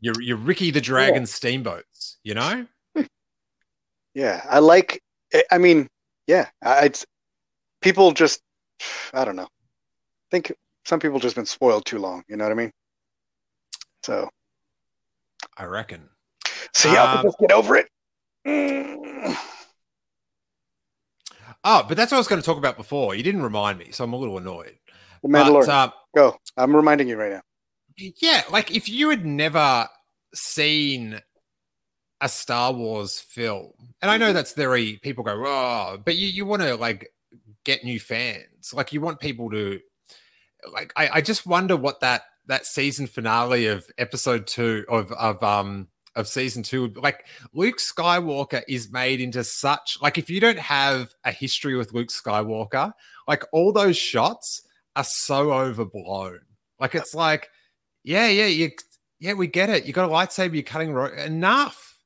you're, 0.00 0.20
you're 0.22 0.36
ricky 0.38 0.70
the 0.70 0.80
dragon 0.80 1.26
steamboats 1.26 2.18
you 2.24 2.34
know 2.34 2.66
Yeah. 4.14 4.44
I 4.48 4.58
like 4.58 5.02
I- 5.50 5.56
mean, 5.58 5.88
yeah, 6.26 6.48
I- 6.62 6.84
it's 6.86 7.06
people 7.80 8.12
just 8.12 8.42
I 9.14 9.24
don't 9.24 9.36
know. 9.36 9.44
I 9.48 10.28
think 10.30 10.52
some 10.84 11.00
people 11.00 11.18
just 11.18 11.36
been 11.36 11.46
spoiled 11.46 11.84
too 11.84 11.98
long, 11.98 12.22
you 12.28 12.36
know 12.36 12.44
what 12.44 12.52
I 12.52 12.56
mean? 12.56 12.72
So, 14.04 14.28
i 15.56 15.64
reckon 15.64 16.08
See, 16.72 16.92
yeah, 16.92 17.14
Um, 17.14 17.22
just 17.24 17.38
get 17.38 17.52
over 17.52 17.76
it. 17.76 17.88
Mm. 18.46 19.36
oh 21.64 21.84
but 21.88 21.96
that's 21.96 22.10
what 22.10 22.16
i 22.16 22.20
was 22.20 22.26
going 22.26 22.40
to 22.40 22.46
talk 22.46 22.58
about 22.58 22.76
before 22.76 23.14
you 23.14 23.22
didn't 23.22 23.42
remind 23.42 23.78
me 23.78 23.92
so 23.92 24.02
i'm 24.02 24.12
a 24.12 24.16
little 24.16 24.36
annoyed 24.38 24.76
The 25.22 25.28
Mandalorian. 25.28 25.66
but, 25.66 25.68
uh, 25.68 25.90
Go. 26.14 26.36
I'm 26.56 26.74
reminding 26.74 27.08
you 27.08 27.16
right 27.16 27.32
now. 27.32 27.42
Yeah, 27.96 28.42
like 28.50 28.74
if 28.74 28.88
you 28.88 29.10
had 29.10 29.24
never 29.24 29.88
seen 30.34 31.20
a 32.20 32.28
Star 32.28 32.72
Wars 32.72 33.18
film, 33.20 33.72
and 34.00 34.10
I 34.10 34.16
know 34.16 34.32
that's 34.32 34.54
very 34.54 34.98
people 35.02 35.24
go, 35.24 35.42
oh, 35.46 35.98
but 36.04 36.16
you, 36.16 36.26
you 36.28 36.44
want 36.44 36.62
to 36.62 36.76
like 36.76 37.12
get 37.64 37.84
new 37.84 37.98
fans. 37.98 38.72
Like 38.72 38.92
you 38.92 39.00
want 39.00 39.20
people 39.20 39.50
to 39.50 39.80
like 40.70 40.92
I, 40.96 41.08
I 41.14 41.20
just 41.20 41.46
wonder 41.46 41.76
what 41.76 42.00
that 42.00 42.22
that 42.46 42.66
season 42.66 43.06
finale 43.06 43.66
of 43.66 43.86
episode 43.98 44.46
two 44.46 44.84
of 44.88 45.12
of 45.12 45.42
um 45.42 45.88
of 46.14 46.28
season 46.28 46.62
two 46.62 46.88
like 46.96 47.24
Luke 47.54 47.78
Skywalker 47.78 48.62
is 48.68 48.92
made 48.92 49.20
into 49.20 49.42
such 49.44 49.98
like 50.02 50.18
if 50.18 50.28
you 50.28 50.40
don't 50.40 50.58
have 50.58 51.14
a 51.24 51.32
history 51.32 51.76
with 51.76 51.92
Luke 51.92 52.08
Skywalker, 52.08 52.92
like 53.26 53.44
all 53.52 53.72
those 53.72 53.96
shots 53.96 54.62
are 54.96 55.04
so 55.04 55.52
overblown. 55.52 56.40
Like 56.78 56.94
it's 56.94 57.14
like, 57.14 57.48
yeah, 58.04 58.28
yeah, 58.28 58.46
you 58.46 58.70
yeah, 59.20 59.34
we 59.34 59.46
get 59.46 59.70
it. 59.70 59.84
You 59.84 59.92
got 59.92 60.08
a 60.08 60.12
lightsaber, 60.12 60.54
you're 60.54 60.64
cutting 60.64 60.92
ro- 60.92 61.12
enough. 61.12 61.96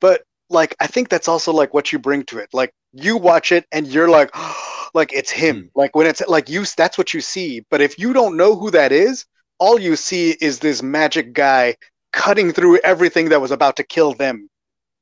But 0.00 0.22
like 0.50 0.74
I 0.80 0.86
think 0.86 1.08
that's 1.08 1.28
also 1.28 1.52
like 1.52 1.72
what 1.72 1.92
you 1.92 1.98
bring 1.98 2.24
to 2.24 2.38
it. 2.38 2.50
Like 2.52 2.72
you 2.92 3.16
watch 3.16 3.52
it 3.52 3.66
and 3.72 3.86
you're 3.86 4.08
like 4.08 4.30
like 4.94 5.12
it's 5.12 5.30
him. 5.30 5.62
Hmm. 5.62 5.66
Like 5.74 5.96
when 5.96 6.06
it's 6.06 6.22
like 6.28 6.48
you 6.48 6.64
that's 6.76 6.98
what 6.98 7.12
you 7.14 7.20
see. 7.20 7.62
But 7.70 7.80
if 7.80 7.98
you 7.98 8.12
don't 8.12 8.36
know 8.36 8.56
who 8.56 8.70
that 8.70 8.92
is, 8.92 9.24
all 9.58 9.78
you 9.78 9.96
see 9.96 10.36
is 10.40 10.58
this 10.58 10.82
magic 10.82 11.32
guy 11.32 11.76
cutting 12.12 12.52
through 12.52 12.78
everything 12.78 13.28
that 13.30 13.40
was 13.40 13.50
about 13.50 13.76
to 13.76 13.84
kill 13.84 14.14
them. 14.14 14.48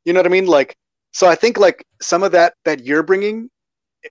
You 0.04 0.12
know 0.12 0.20
what 0.20 0.26
I 0.26 0.30
mean? 0.30 0.46
Like 0.46 0.76
so 1.12 1.28
I 1.28 1.34
think 1.34 1.58
like 1.58 1.84
some 2.00 2.22
of 2.22 2.32
that 2.32 2.54
that 2.64 2.84
you're 2.84 3.02
bringing 3.02 3.50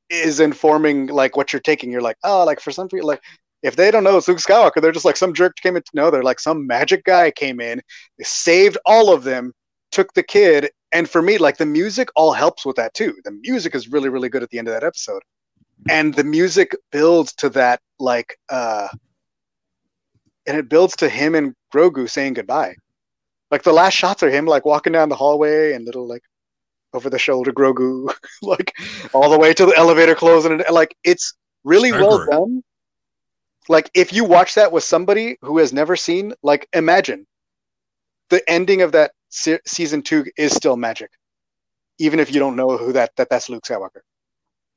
is 0.09 0.39
informing 0.39 1.07
like 1.07 1.35
what 1.35 1.51
you're 1.51 1.59
taking. 1.59 1.91
You're 1.91 2.01
like, 2.01 2.17
"Oh, 2.23 2.45
like 2.45 2.59
for 2.59 2.71
some 2.71 2.87
people 2.87 3.07
like 3.07 3.21
if 3.63 3.75
they 3.75 3.91
don't 3.91 4.03
know 4.03 4.17
it's 4.17 4.27
Luke 4.27 4.39
Skywalker, 4.39 4.81
they're 4.81 4.91
just 4.91 5.05
like 5.05 5.17
some 5.17 5.33
jerk 5.33 5.55
came 5.57 5.75
in. 5.75 5.83
No, 5.93 6.09
they're 6.11 6.23
like 6.23 6.39
some 6.39 6.65
magic 6.65 7.03
guy 7.05 7.31
came 7.31 7.59
in, 7.59 7.81
saved 8.21 8.77
all 8.85 9.13
of 9.13 9.23
them, 9.23 9.53
took 9.91 10.13
the 10.13 10.23
kid, 10.23 10.71
and 10.91 11.09
for 11.09 11.21
me, 11.21 11.37
like 11.37 11.57
the 11.57 11.65
music 11.65 12.09
all 12.15 12.33
helps 12.33 12.65
with 12.65 12.75
that 12.77 12.93
too. 12.93 13.15
The 13.23 13.31
music 13.31 13.75
is 13.75 13.89
really, 13.89 14.09
really 14.09 14.29
good 14.29 14.43
at 14.43 14.49
the 14.49 14.59
end 14.59 14.67
of 14.67 14.73
that 14.73 14.83
episode, 14.83 15.21
and 15.89 16.13
the 16.13 16.23
music 16.23 16.75
builds 16.91 17.33
to 17.35 17.49
that 17.49 17.79
like, 17.99 18.37
uh 18.49 18.87
and 20.47 20.57
it 20.57 20.69
builds 20.69 20.95
to 20.97 21.09
him 21.09 21.35
and 21.35 21.53
Grogu 21.73 22.09
saying 22.09 22.33
goodbye. 22.33 22.75
Like 23.51 23.63
the 23.63 23.73
last 23.73 23.93
shots 23.93 24.23
are 24.23 24.29
him 24.29 24.45
like 24.45 24.65
walking 24.65 24.93
down 24.93 25.09
the 25.09 25.15
hallway 25.15 25.73
and 25.73 25.85
little 25.85 26.07
like 26.07 26.23
over 26.93 27.09
the 27.09 27.19
shoulder 27.19 27.51
Grogu, 27.53 28.13
like 28.41 28.73
all 29.13 29.29
the 29.29 29.37
way 29.37 29.53
to 29.53 29.65
the 29.65 29.77
elevator 29.77 30.15
closing, 30.15 30.53
and 30.53 30.63
like 30.71 30.95
it's 31.03 31.33
really 31.63 31.91
well 31.91 32.25
done. 32.29 32.63
Like 33.69 33.89
if 33.93 34.11
you 34.11 34.23
watch 34.23 34.55
that 34.55 34.71
with 34.71 34.83
somebody 34.83 35.37
who 35.41 35.57
has 35.59 35.71
never 35.71 35.95
seen, 35.95 36.33
like 36.43 36.67
imagine 36.73 37.27
the 38.29 38.41
ending 38.49 38.81
of 38.81 38.91
that 38.93 39.11
se- 39.29 39.59
season 39.65 40.01
two 40.01 40.25
is 40.37 40.53
still 40.53 40.77
magic, 40.77 41.11
even 41.99 42.19
if 42.19 42.33
you 42.33 42.39
don't 42.39 42.55
know 42.55 42.77
who 42.77 42.93
that 42.93 43.11
that 43.17 43.29
that's 43.29 43.49
Luke 43.49 43.63
Skywalker. 43.63 44.01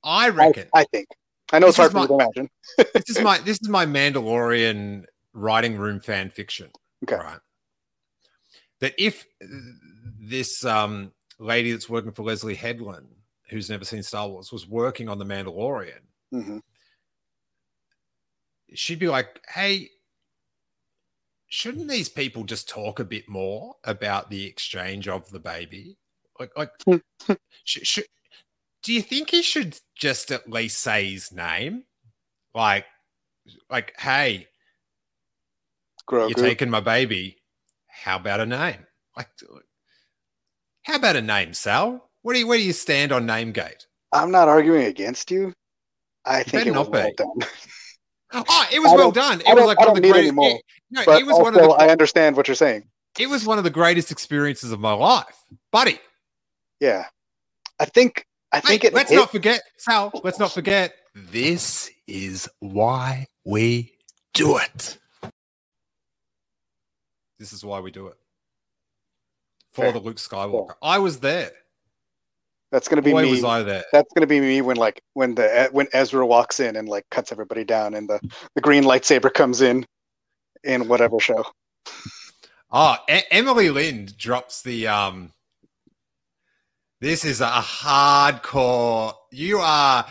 I 0.05 0.27
I, 0.27 0.29
reckon 0.29 0.69
I 0.75 0.85
think. 0.85 1.09
I 1.53 1.59
know 1.59 1.69
it's 1.69 1.77
hard 1.77 1.93
for 1.93 2.01
you 2.01 2.07
to 2.09 2.15
imagine. 2.15 2.51
this 2.95 3.09
is 3.09 3.21
my 3.21 3.39
this 3.39 3.59
is 3.61 3.69
my 3.69 3.87
Mandalorian 3.87 5.05
writing 5.33 5.77
room 5.77 6.01
fan 6.01 6.31
fiction. 6.31 6.71
Okay. 7.05 7.17
Right. 7.17 7.41
That 8.81 8.95
if 8.99 9.25
this 10.21 10.65
um 10.65 11.13
lady 11.39 11.73
that's 11.73 11.89
working 11.89 12.13
for 12.13 12.23
Leslie 12.23 12.55
Headland, 12.55 13.09
who's 13.49 13.71
never 13.71 13.85
seen 13.85 14.03
Star 14.03 14.29
Wars, 14.29 14.53
was 14.53 14.69
working 14.69 15.09
on 15.09 15.19
the 15.19 15.25
Mandalorian, 15.25 16.01
hmm 16.31 16.59
she'd 18.73 18.99
be 18.99 19.09
like, 19.09 19.41
"Hey, 19.49 19.91
shouldn't 21.49 21.89
these 21.89 22.09
people 22.09 22.45
just 22.45 22.69
talk 22.69 22.99
a 22.99 23.05
bit 23.05 23.29
more 23.29 23.77
about 23.85 24.31
the 24.31 24.45
exchange 24.45 25.07
of 25.07 25.31
the 25.31 25.39
baby? 25.39 25.97
Like, 26.41 26.51
like, 26.57 26.71
sh- 27.65 27.79
sh- 27.83 28.01
do 28.85 28.93
you 28.93 29.03
think 29.03 29.31
he 29.31 29.43
should 29.43 29.79
just 29.97 30.31
at 30.31 30.49
least 30.49 30.79
say 30.81 31.11
his 31.11 31.33
name? 31.33 31.85
Like, 32.55 32.85
like, 33.69 33.95
hey, 33.99 34.47
Grogu. 36.09 36.29
you're 36.29 36.47
taking 36.47 36.71
my 36.71 36.81
baby. 36.81 37.39
How 37.89 38.17
about 38.17 38.41
a 38.41 38.47
name? 38.47 38.87
Like, 39.17 39.29
how 40.83 40.97
about 40.97 41.17
a 41.17 41.23
name, 41.23 41.55
Sal? 41.55 42.11
Where 42.23 42.35
do 42.35 42.41
you, 42.41 42.47
where 42.47 42.59
do 42.59 42.65
you 42.65 42.73
stand 42.73 43.11
on 43.11 43.27
Namegate? 43.27 43.87
I'm 44.13 44.31
not 44.31 44.49
arguing 44.49 44.85
against 44.85 45.31
you. 45.31 45.53
I 46.25 46.43
think 46.43 46.53
better 46.65 46.71
it 46.71 46.77
was 46.77 46.89
well 46.89 47.13
done. 47.17 47.49
Oh, 48.37 48.67
it 48.73 48.81
was 48.81 48.91
well 48.93 49.13
done. 49.13 49.41
It 49.47 49.55
was 49.55 49.65
like 49.65 49.79
one 49.79 49.91
of 49.91 49.95
the 49.95 50.01
greatest. 50.01 50.19
any 50.19 50.31
more. 50.33 50.49
it- 50.51 50.63
no, 50.91 51.03
it 51.03 51.25
was 51.25 51.35
also, 51.35 51.43
one 51.45 51.55
of 51.55 51.63
the. 51.63 51.69
I 51.69 51.89
understand 51.91 52.37
what 52.37 52.49
you're 52.49 52.57
saying. 52.57 52.83
It 53.17 53.29
was 53.29 53.47
one 53.47 53.59
of 53.59 53.65
the 53.65 53.71
greatest 53.71 54.11
experiences 54.11 54.73
of 54.73 54.81
my 54.81 54.93
life, 54.93 55.37
buddy. 55.71 56.01
Yeah, 56.81 57.05
I 57.79 57.85
think 57.85 58.27
I 58.55 58.61
think 58.61 58.83
Hey, 58.83 58.89
it. 58.89 58.95
let's 58.95 59.11
hit- 59.11 59.17
not 59.17 59.31
forget, 59.33 59.63
Sal. 59.79 60.13
Let's 60.23 60.39
not 60.39 60.53
forget. 60.53 60.95
This 61.15 61.91
is 62.07 62.49
why 62.61 63.27
we 63.45 63.97
do 64.33 64.59
it. 64.59 64.99
This 67.39 67.53
is 67.53 67.65
why 67.65 67.81
we 67.81 67.91
do 67.91 68.07
it 68.07 68.17
for 69.73 69.83
Fair. 69.83 69.93
the 69.93 69.99
Luke 69.99 70.17
Skywalker. 70.17 70.75
I 70.83 70.99
was 70.99 71.19
there. 71.21 71.51
That's 72.71 72.87
gonna 72.89 73.03
be 73.03 73.11
Boy, 73.13 73.23
me. 73.23 73.31
was 73.33 73.45
I 73.45 73.63
there. 73.63 73.85
That's 73.93 74.13
gonna 74.15 74.27
be 74.27 74.39
me 74.41 74.61
when 74.63 74.77
like 74.77 75.03
when 75.15 75.35
the 75.35 75.69
when 75.73 75.89
Ezra 75.93 76.25
walks 76.27 76.61
in 76.61 76.77
and 76.77 76.89
like 76.89 77.05
cuts 77.11 77.33
everybody 77.33 77.65
down 77.65 77.95
and 77.95 78.09
the 78.09 78.21
the 78.55 78.61
green 78.61 78.85
lightsaber 78.85 79.33
comes 79.33 79.63
in 79.63 79.85
in 80.63 80.87
whatever 80.89 81.19
show. 81.21 81.45
Oh, 82.71 82.97
E- 83.11 83.21
Emily 83.31 83.71
Lind 83.71 84.17
drops 84.17 84.63
the 84.63 84.87
um. 84.89 85.33
This 87.05 87.27
is 87.27 87.43
a 87.43 87.61
hardcore. 87.61 89.13
You 89.31 89.59
are 89.59 90.07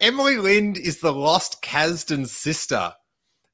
Emily 0.00 0.38
Lind 0.38 0.78
is 0.78 1.00
the 1.00 1.12
lost 1.12 1.60
Kasdan 1.60 2.26
sister. 2.26 2.94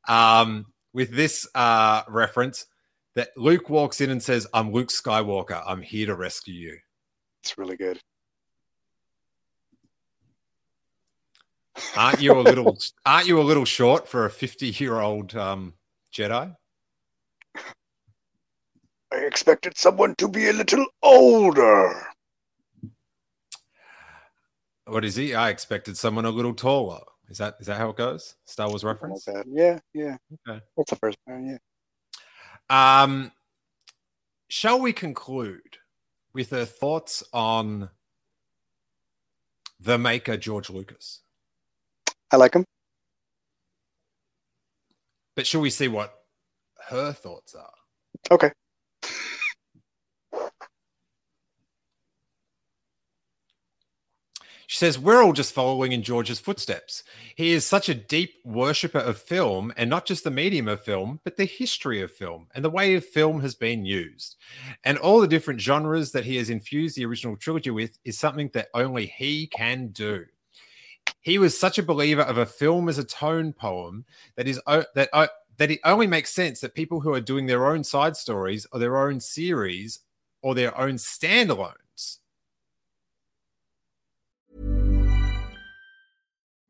Um, 0.06 0.66
with 0.92 1.10
this 1.10 1.48
uh 1.56 2.02
reference, 2.06 2.66
that 3.16 3.30
Luke 3.36 3.70
walks 3.70 4.00
in 4.00 4.10
and 4.10 4.22
says, 4.22 4.46
"I'm 4.54 4.70
Luke 4.70 4.90
Skywalker. 4.90 5.60
I'm 5.66 5.82
here 5.82 6.06
to 6.06 6.14
rescue 6.14 6.54
you." 6.54 6.78
It's 7.42 7.58
really 7.58 7.76
good. 7.76 7.98
Aren't 11.96 12.20
you 12.20 12.38
a 12.38 12.40
little? 12.40 12.78
aren't 13.04 13.26
you 13.26 13.40
a 13.40 13.42
little 13.42 13.64
short 13.64 14.06
for 14.06 14.26
a 14.26 14.30
fifty-year-old 14.30 15.34
um, 15.34 15.74
Jedi? 16.14 16.54
I 19.12 19.16
expected 19.16 19.76
someone 19.76 20.14
to 20.18 20.28
be 20.28 20.50
a 20.50 20.52
little 20.52 20.86
older. 21.02 22.09
What 24.90 25.04
is 25.04 25.14
he? 25.14 25.36
I 25.36 25.50
expected 25.50 25.96
someone 25.96 26.24
a 26.24 26.30
little 26.30 26.52
taller. 26.52 26.98
Is 27.28 27.38
that 27.38 27.54
is 27.60 27.68
that 27.68 27.78
how 27.78 27.90
it 27.90 27.96
goes? 27.96 28.34
Star 28.44 28.68
Wars 28.68 28.82
reference. 28.82 29.28
Like. 29.28 29.46
Yeah, 29.48 29.78
yeah. 29.94 30.16
Okay. 30.48 30.60
That's 30.76 30.90
the 30.90 30.96
first 30.96 31.16
one. 31.26 31.46
Yeah. 31.46 33.02
Um, 33.02 33.30
shall 34.48 34.80
we 34.80 34.92
conclude 34.92 35.78
with 36.32 36.50
her 36.50 36.64
thoughts 36.64 37.22
on 37.32 37.88
the 39.78 39.96
maker 39.96 40.36
George 40.36 40.70
Lucas? 40.70 41.20
I 42.32 42.36
like 42.36 42.54
him. 42.54 42.64
But 45.36 45.46
shall 45.46 45.60
we 45.60 45.70
see 45.70 45.86
what 45.86 46.12
her 46.88 47.12
thoughts 47.12 47.54
are? 47.54 47.70
Okay. 48.28 48.50
She 54.69 54.69
says, 54.80 54.98
We're 54.98 55.22
all 55.22 55.34
just 55.34 55.52
following 55.52 55.92
in 55.92 56.02
George's 56.02 56.40
footsteps. 56.40 57.04
He 57.36 57.52
is 57.52 57.66
such 57.66 57.90
a 57.90 57.94
deep 57.94 58.34
worshipper 58.44 58.98
of 58.98 59.18
film, 59.18 59.72
and 59.76 59.90
not 59.90 60.06
just 60.06 60.24
the 60.24 60.30
medium 60.30 60.68
of 60.68 60.82
film, 60.82 61.20
but 61.22 61.36
the 61.36 61.44
history 61.44 62.00
of 62.00 62.10
film 62.10 62.48
and 62.54 62.64
the 62.64 62.70
way 62.70 62.98
film 62.98 63.42
has 63.42 63.54
been 63.54 63.84
used. 63.84 64.36
And 64.82 64.96
all 64.96 65.20
the 65.20 65.28
different 65.28 65.60
genres 65.60 66.12
that 66.12 66.24
he 66.24 66.36
has 66.36 66.48
infused 66.48 66.96
the 66.96 67.04
original 67.04 67.36
trilogy 67.36 67.70
with 67.70 67.98
is 68.06 68.18
something 68.18 68.50
that 68.54 68.68
only 68.72 69.06
he 69.06 69.46
can 69.48 69.88
do. 69.88 70.24
He 71.20 71.38
was 71.38 71.58
such 71.58 71.78
a 71.78 71.82
believer 71.82 72.22
of 72.22 72.38
a 72.38 72.46
film 72.46 72.88
as 72.88 72.96
a 72.96 73.04
tone 73.04 73.52
poem 73.52 74.06
that 74.36 74.48
is 74.48 74.58
that 74.66 75.10
o- 75.12 75.28
that 75.58 75.70
it 75.70 75.80
only 75.84 76.06
makes 76.06 76.30
sense 76.30 76.60
that 76.60 76.74
people 76.74 77.00
who 77.00 77.12
are 77.12 77.20
doing 77.20 77.44
their 77.44 77.66
own 77.66 77.84
side 77.84 78.16
stories 78.16 78.66
or 78.72 78.80
their 78.80 78.96
own 78.96 79.20
series 79.20 80.00
or 80.40 80.54
their 80.54 80.76
own 80.80 80.94
standalones 80.94 81.74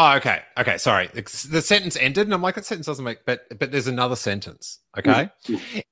Oh, 0.00 0.14
okay. 0.14 0.42
Okay. 0.56 0.78
Sorry. 0.78 1.08
The, 1.12 1.22
the 1.50 1.60
sentence 1.60 1.96
ended, 1.96 2.28
and 2.28 2.32
I'm 2.32 2.40
like, 2.40 2.54
that 2.54 2.64
sentence 2.64 2.86
doesn't 2.86 3.04
make, 3.04 3.24
but 3.26 3.46
but 3.58 3.72
there's 3.72 3.88
another 3.88 4.14
sentence. 4.14 4.78
Okay. 4.96 5.28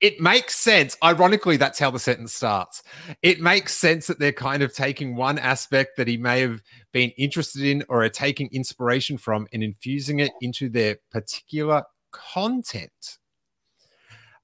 It 0.01 0.21
makes 0.21 0.55
sense. 0.55 0.97
Ironically, 1.03 1.57
that's 1.57 1.81
how 1.81 1.91
the 1.91 1.99
sentence 1.99 2.33
starts. 2.33 2.85
It 3.23 3.41
makes 3.41 3.75
sense 3.75 4.07
that 4.07 4.21
they're 4.21 4.31
kind 4.31 4.63
of 4.63 4.73
taking 4.73 5.17
one 5.17 5.41
aspect 5.41 5.97
that 5.97 6.07
he 6.07 6.17
may 6.17 6.39
have 6.39 6.63
been 6.93 7.11
interested 7.19 7.63
in 7.63 7.83
or 7.89 8.05
are 8.05 8.09
taking 8.09 8.49
inspiration 8.53 9.19
from 9.19 9.49
and 9.53 9.65
infusing 9.65 10.21
it 10.21 10.31
into 10.41 10.69
their 10.69 10.99
particular 11.11 11.83
content. 12.13 13.19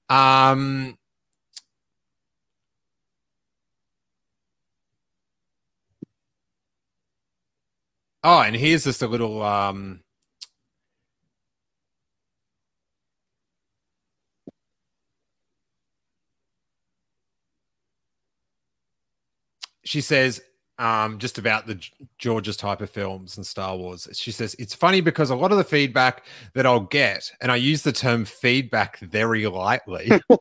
Um, 0.09 0.97
Oh, 8.23 8.39
and 8.41 8.55
here's 8.55 8.85
just 8.85 9.01
a 9.01 9.07
little 9.07 9.41
um 9.43 10.01
She 19.85 20.01
says 20.01 20.41
um 20.79 21.19
just 21.19 21.37
about 21.37 21.67
the 21.67 21.79
George's 22.17 22.57
type 22.57 22.81
of 22.81 22.89
films 22.89 23.37
and 23.37 23.45
Star 23.45 23.75
Wars. 23.77 24.07
She 24.13 24.31
says 24.31 24.55
it's 24.57 24.73
funny 24.73 25.01
because 25.01 25.29
a 25.29 25.35
lot 25.35 25.51
of 25.51 25.57
the 25.57 25.63
feedback 25.63 26.25
that 26.55 26.65
I'll 26.65 26.79
get 26.79 27.29
and 27.41 27.51
I 27.51 27.57
use 27.57 27.83
the 27.83 27.91
term 27.91 28.25
feedback 28.25 28.99
very 28.99 29.45
lightly. 29.47 30.11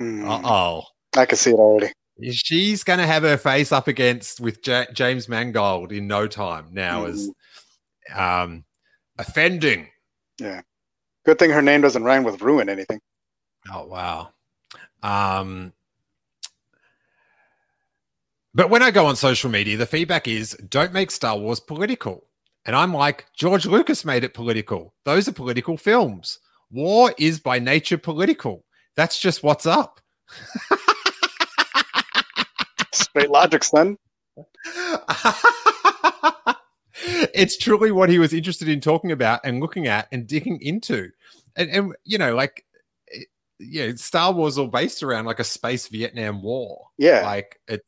Mm. 0.00 0.28
Uh-oh. 0.28 0.82
I 1.16 1.26
can 1.26 1.36
see 1.36 1.50
it 1.50 1.54
already. 1.54 1.92
She's 2.32 2.82
going 2.82 2.98
to 2.98 3.06
have 3.06 3.22
her 3.22 3.36
face 3.36 3.70
up 3.70 3.86
against 3.86 4.40
with 4.40 4.66
Ja 4.66 4.84
James 4.92 5.28
Mangold 5.28 5.92
in 5.92 6.06
no 6.06 6.26
time 6.26 6.66
now 6.72 7.04
as 7.04 7.30
um, 8.14 8.64
offending. 9.18 9.88
Yeah. 10.40 10.62
Good 11.24 11.38
thing 11.38 11.50
her 11.50 11.62
name 11.62 11.82
doesn't 11.82 12.02
rhyme 12.02 12.24
with 12.24 12.40
ruin 12.40 12.68
anything. 12.68 13.00
Oh 13.72 13.86
wow. 13.86 14.30
Um, 15.02 15.72
but 18.54 18.70
when 18.70 18.82
I 18.82 18.90
go 18.90 19.06
on 19.06 19.14
social 19.14 19.50
media, 19.50 19.76
the 19.76 19.86
feedback 19.86 20.26
is 20.26 20.56
don't 20.68 20.92
make 20.92 21.10
Star 21.10 21.38
Wars 21.38 21.60
political. 21.60 22.24
And 22.66 22.74
I'm 22.74 22.92
like, 22.92 23.26
George 23.34 23.66
Lucas 23.66 24.04
made 24.04 24.24
it 24.24 24.34
political. 24.34 24.94
Those 25.04 25.28
are 25.28 25.32
political 25.32 25.76
films. 25.76 26.40
War 26.70 27.14
is 27.18 27.40
by 27.40 27.58
nature 27.58 27.98
political. 27.98 28.64
That's 28.96 29.20
just 29.20 29.42
what's 29.42 29.64
up. 29.64 30.00
Straight 33.10 33.30
logic, 33.30 33.64
son. 33.64 33.96
it's 37.34 37.56
truly 37.56 37.90
what 37.90 38.08
he 38.08 38.18
was 38.18 38.32
interested 38.32 38.68
in 38.68 38.80
talking 38.80 39.12
about 39.12 39.40
and 39.44 39.60
looking 39.60 39.86
at 39.86 40.08
and 40.12 40.26
digging 40.26 40.60
into. 40.60 41.10
And, 41.56 41.70
and 41.70 41.96
you 42.04 42.18
know, 42.18 42.34
like, 42.34 42.64
it- 43.06 43.28
know, 43.60 43.94
Star 43.96 44.32
Wars 44.32 44.58
all 44.58 44.68
based 44.68 45.02
around 45.02 45.24
like 45.26 45.40
a 45.40 45.44
space 45.44 45.88
Vietnam 45.88 46.42
War. 46.42 46.86
Yeah. 46.98 47.22
Like 47.22 47.60
it's, 47.66 47.84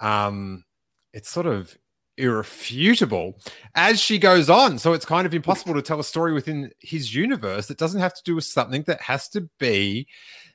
um, 0.00 0.64
it's 1.12 1.30
sort 1.30 1.46
of 1.46 1.76
irrefutable 2.16 3.38
as 3.74 4.00
she 4.00 4.18
goes 4.18 4.50
on. 4.50 4.78
So 4.78 4.92
it's 4.92 5.04
kind 5.04 5.26
of 5.26 5.34
impossible 5.34 5.74
to 5.74 5.82
tell 5.82 6.00
a 6.00 6.04
story 6.04 6.32
within 6.32 6.70
his 6.80 7.14
universe 7.14 7.68
that 7.68 7.78
doesn't 7.78 8.00
have 8.00 8.14
to 8.14 8.22
do 8.24 8.34
with 8.34 8.44
something 8.44 8.82
that 8.86 9.00
has 9.00 9.28
to 9.30 9.48
be 9.58 10.08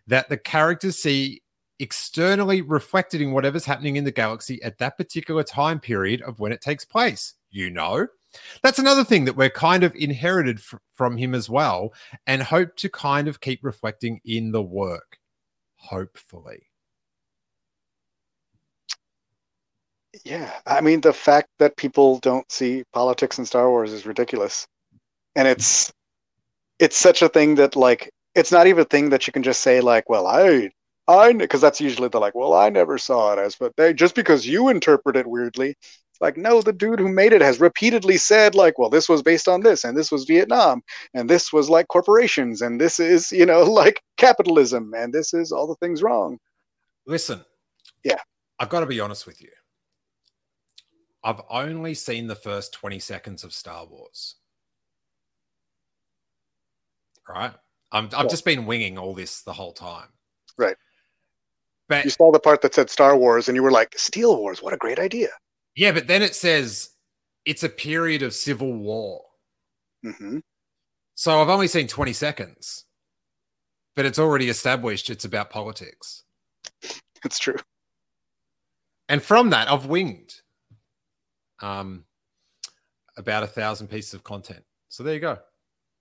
that 0.07 0.29
the 0.29 0.37
characters 0.37 0.97
see 0.97 1.41
externally 1.79 2.61
reflected 2.61 3.21
in 3.21 3.31
whatever's 3.31 3.65
happening 3.65 3.95
in 3.95 4.03
the 4.03 4.11
galaxy 4.11 4.61
at 4.63 4.77
that 4.77 4.97
particular 4.97 5.43
time 5.43 5.79
period 5.79 6.21
of 6.21 6.39
when 6.39 6.51
it 6.51 6.61
takes 6.61 6.85
place. 6.85 7.33
You 7.49 7.69
know, 7.69 8.07
that's 8.61 8.79
another 8.79 9.03
thing 9.03 9.25
that 9.25 9.35
we're 9.35 9.49
kind 9.49 9.83
of 9.83 9.95
inherited 9.95 10.59
from 10.93 11.17
him 11.17 11.35
as 11.35 11.49
well, 11.49 11.93
and 12.25 12.41
hope 12.41 12.75
to 12.77 12.89
kind 12.89 13.27
of 13.27 13.41
keep 13.41 13.63
reflecting 13.63 14.19
in 14.25 14.51
the 14.51 14.61
work, 14.63 15.17
hopefully. 15.75 16.67
Yeah, 20.23 20.51
I 20.65 20.79
mean 20.81 21.01
the 21.01 21.13
fact 21.13 21.49
that 21.59 21.75
people 21.75 22.19
don't 22.19 22.49
see 22.51 22.83
politics 22.93 23.39
in 23.39 23.45
Star 23.45 23.69
Wars 23.69 23.91
is 23.91 24.05
ridiculous, 24.05 24.67
and 25.35 25.47
it's 25.47 25.91
it's 26.79 26.97
such 26.97 27.21
a 27.21 27.29
thing 27.29 27.55
that 27.55 27.75
like 27.75 28.11
it's 28.35 28.51
not 28.51 28.67
even 28.67 28.81
a 28.81 28.85
thing 28.85 29.09
that 29.09 29.27
you 29.27 29.33
can 29.33 29.43
just 29.43 29.61
say 29.61 29.81
like, 29.81 30.09
well, 30.09 30.27
I 30.27 30.69
I 31.07 31.33
because 31.33 31.61
that's 31.61 31.81
usually 31.81 32.07
the 32.09 32.19
like, 32.19 32.35
well, 32.35 32.53
I 32.53 32.69
never 32.69 32.97
saw 32.97 33.33
it 33.33 33.39
as, 33.39 33.55
but 33.55 33.75
they 33.75 33.93
just 33.93 34.15
because 34.15 34.47
you 34.47 34.69
interpret 34.69 35.17
it 35.17 35.27
weirdly. 35.27 35.71
It's 35.71 36.21
like, 36.21 36.37
no, 36.37 36.61
the 36.61 36.71
dude 36.71 36.99
who 36.99 37.09
made 37.09 37.33
it 37.33 37.41
has 37.41 37.59
repeatedly 37.59 38.17
said 38.17 38.55
like, 38.55 38.77
well, 38.77 38.89
this 38.89 39.09
was 39.09 39.21
based 39.23 39.47
on 39.47 39.61
this, 39.61 39.83
and 39.83 39.97
this 39.97 40.11
was 40.11 40.25
Vietnam, 40.25 40.81
and 41.13 41.29
this 41.29 41.51
was 41.51 41.69
like 41.69 41.87
corporations, 41.87 42.61
and 42.61 42.79
this 42.79 42.99
is 42.99 43.31
you 43.31 43.45
know 43.45 43.63
like 43.83 44.01
capitalism, 44.17 44.93
and 44.95 45.13
this 45.13 45.33
is 45.33 45.51
all 45.51 45.67
the 45.67 45.75
things 45.75 46.01
wrong. 46.03 46.37
Listen, 47.05 47.43
Yeah. 48.03 48.19
I've 48.59 48.69
got 48.69 48.79
to 48.81 48.85
be 48.85 48.99
honest 49.01 49.25
with 49.25 49.41
you. 49.41 49.49
I've 51.23 51.41
only 51.49 51.93
seen 51.93 52.27
the 52.27 52.35
first 52.35 52.73
20 52.73 52.99
seconds 52.99 53.43
of 53.43 53.53
Star 53.53 53.85
Wars. 53.85 54.35
Right? 57.27 57.53
I'm, 57.91 58.05
I've 58.05 58.25
Yeah. 58.25 58.27
just 58.27 58.45
been 58.45 58.65
winging 58.65 58.97
all 58.97 59.13
this 59.13 59.41
the 59.41 59.53
whole 59.53 59.73
time. 59.73 60.09
Right. 60.57 60.75
But 61.89 62.05
You 62.05 62.11
saw 62.11 62.31
the 62.31 62.39
part 62.39 62.61
that 62.61 62.73
said 62.73 62.89
Star 62.89 63.17
Wars, 63.17 63.47
and 63.49 63.55
you 63.55 63.63
were 63.63 63.71
like, 63.71 63.93
Steele 63.97 64.37
Wars, 64.37 64.61
what 64.61 64.73
a 64.73 64.77
great 64.77 64.99
idea. 64.99 65.29
yeah, 65.75 65.91
but 65.91 66.07
then 66.07 66.21
it 66.21 66.35
says 66.35 66.89
it's 67.45 67.63
a 67.63 67.69
period 67.69 68.21
of 68.23 68.33
civil 68.33 68.73
war. 68.73 69.21
hmm 70.03 70.39
So 71.15 71.41
I've 71.41 71.49
only 71.49 71.67
seen 71.67 71.87
20 71.87 72.13
seconds, 72.13 72.85
but 73.95 74.05
it's 74.05 74.17
already 74.19 74.49
established 74.49 75.09
it's 75.09 75.25
about 75.25 75.49
politics. 75.49 76.23
It's 77.25 77.39
true. 77.39 77.55
And 79.07 79.21
from 79.23 79.49
that, 79.51 79.71
I've 79.71 79.85
winged 79.85 80.41
um, 81.61 82.03
about 83.15 83.43
a 83.43 83.47
thousand 83.47 83.87
pieces 83.87 84.13
of 84.13 84.23
content. 84.25 84.63
So 84.89 85.03
there 85.03 85.13
you 85.13 85.21
go. 85.21 85.37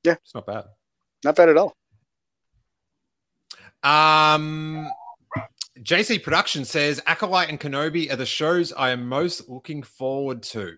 Yeah. 0.03 0.15
It's 0.15 0.35
not 0.35 0.47
bad. 0.47 0.65
Not 1.25 1.37
bad 1.37 1.49
at 1.51 1.57
all. 1.57 1.77
Um, 3.85 4.91
JC 5.83 6.23
Production 6.23 6.65
says 6.65 7.03
Acolyte 7.07 7.49
and 7.49 7.59
Kenobi 7.59 8.13
are 8.13 8.17
the 8.17 8.27
shows 8.27 8.73
I 8.73 8.91
am 8.91 9.09
most 9.09 9.49
looking 9.49 9.83
forward 9.83 10.43
to. 10.45 10.77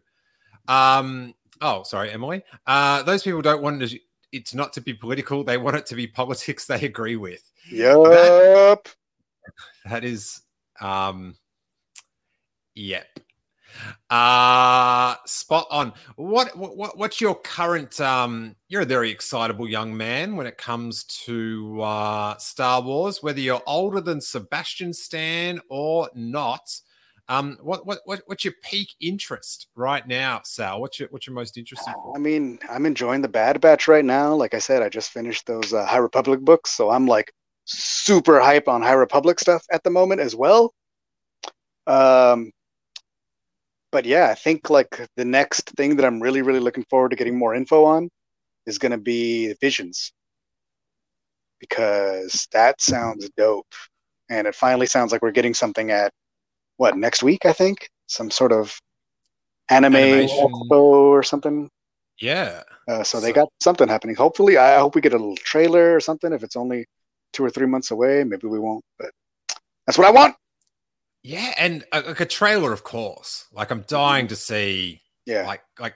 Um, 0.67 1.35
oh, 1.61 1.83
sorry, 1.83 2.11
Emily. 2.11 2.43
Uh, 2.67 3.03
those 3.03 3.23
people 3.23 3.43
don't 3.43 3.63
want 3.63 3.83
it, 3.83 4.01
it's 4.33 4.55
not 4.55 4.73
to 4.75 4.81
be 4.81 4.95
political. 4.95 5.45
They 5.45 5.59
want 5.59 5.77
it 5.77 5.87
to 5.87 5.95
be 5.95 6.07
politics 6.07 6.67
they 6.67 6.83
agree 6.87 7.17
with. 7.17 7.43
Yup. 7.71 8.89
That 9.87 10.05
is, 10.05 10.43
um, 10.81 11.37
yep. 12.75 13.07
Uh 14.11 15.17
spot 15.27 15.67
on. 15.71 15.93
What 16.17 16.57
what 16.57 16.97
what's 16.99 17.21
your 17.21 17.35
current 17.35 18.01
um 18.01 18.55
you're 18.69 18.83
a 18.83 18.87
very 18.87 19.11
excitable 19.11 19.69
young 19.69 19.97
man 19.97 20.37
when 20.37 20.47
it 20.47 20.59
comes 20.59 21.05
to 21.25 21.81
uh 21.83 22.37
Star 22.39 22.81
Wars, 22.83 23.23
whether 23.23 23.41
you're 23.41 23.63
older 23.67 24.01
than 24.01 24.21
Sebastian 24.21 24.93
Stan 24.93 25.61
or 25.69 26.09
not. 26.15 26.69
Um 27.29 27.59
what 27.63 27.87
what, 27.87 28.01
what 28.05 28.23
what's 28.27 28.45
your 28.45 28.55
peak 28.63 28.91
interest 29.01 29.69
right 29.75 30.07
now, 30.07 30.41
Sal? 30.45 30.81
What's 30.81 31.01
your 31.01 31.09
what's 31.11 31.27
your 31.27 31.35
most 31.35 31.57
interesting? 31.57 31.95
I 32.15 32.19
mean, 32.19 32.59
I'm 32.71 32.87
enjoying 32.87 33.23
the 33.23 33.29
Bad 33.29 33.61
Batch 33.61 33.89
right 33.89 34.05
now. 34.05 34.35
Like 34.35 34.55
I 34.55 34.59
said, 34.59 34.83
I 34.83 34.89
just 34.89 35.11
finished 35.11 35.47
those 35.47 35.73
uh, 35.73 35.87
High 35.87 35.99
Republic 35.99 36.41
books, 36.41 36.71
so 36.73 36.91
I'm 36.91 37.07
like 37.07 37.33
super 37.65 38.41
hype 38.41 38.69
on 38.69 38.83
High 38.83 38.93
Republic 38.93 39.41
stuff 39.41 39.65
at 39.73 39.83
the 39.85 39.91
moment 39.91 40.21
as 40.21 40.37
well. 40.37 40.75
Um, 41.87 42.51
but 43.95 44.05
yeah, 44.05 44.29
I 44.29 44.35
think 44.35 44.71
like 44.71 45.07
the 45.17 45.25
next 45.25 45.71
thing 45.77 45.95
that 45.95 46.05
I'm 46.05 46.21
really, 46.21 46.43
really 46.43 46.59
looking 46.59 46.85
forward 46.91 47.11
to 47.11 47.17
getting 47.17 47.39
more 47.39 47.55
info 47.55 47.85
on 47.85 48.11
is 48.67 48.77
going 48.77 48.91
to 48.91 48.99
be 48.99 49.55
Visions 49.61 50.13
because 51.61 52.49
that 52.51 52.81
sounds 52.81 53.31
dope, 53.37 53.73
and 54.29 54.49
it 54.49 54.57
finally 54.57 54.87
sounds 54.87 55.13
like 55.13 55.23
we're 55.23 55.31
getting 55.31 55.55
something 55.55 55.93
at 55.93 56.11
what 56.77 56.97
next 56.97 57.23
week? 57.23 57.47
I 57.47 57.53
think 57.53 57.89
some 58.09 58.33
sort 58.33 58.51
of 58.51 58.77
anime 59.71 59.95
Animation. 59.95 60.51
or 60.73 61.23
something. 61.23 61.71
Yeah. 62.21 62.65
Uh, 62.89 63.05
so 63.05 63.21
they 63.21 63.33
got 63.33 63.49
something 63.61 63.87
happening. 63.87 64.17
Hopefully, 64.17 64.57
I 64.57 64.81
hope 64.81 64.97
we 64.97 65.03
get 65.03 65.15
a 65.15 65.19
little 65.19 65.37
trailer 65.37 65.95
or 65.95 66.01
something. 66.01 66.33
If 66.33 66.43
it's 66.43 66.57
only 66.57 66.85
two 67.33 67.45
or 67.45 67.51
three 67.51 67.69
months 67.69 67.93
away, 67.93 68.25
maybe 68.25 68.49
we 68.49 68.59
won't. 68.59 68.85
But 68.99 69.13
that's 69.87 69.99
what 69.99 70.09
I 70.09 70.11
want. 70.11 70.35
Yeah, 71.25 71.55
and 71.59 71.85
uh, 71.91 72.03
like 72.07 72.21
a 72.21 72.27
trailer, 72.27 72.73
of 72.73 72.85
course. 72.85 73.47
Like 73.53 73.71
I'm 73.73 73.85
dying 73.89 74.29
to 74.29 74.37
see 74.37 75.03
Yeah, 75.27 75.47
like 75.47 75.63
like 75.81 75.95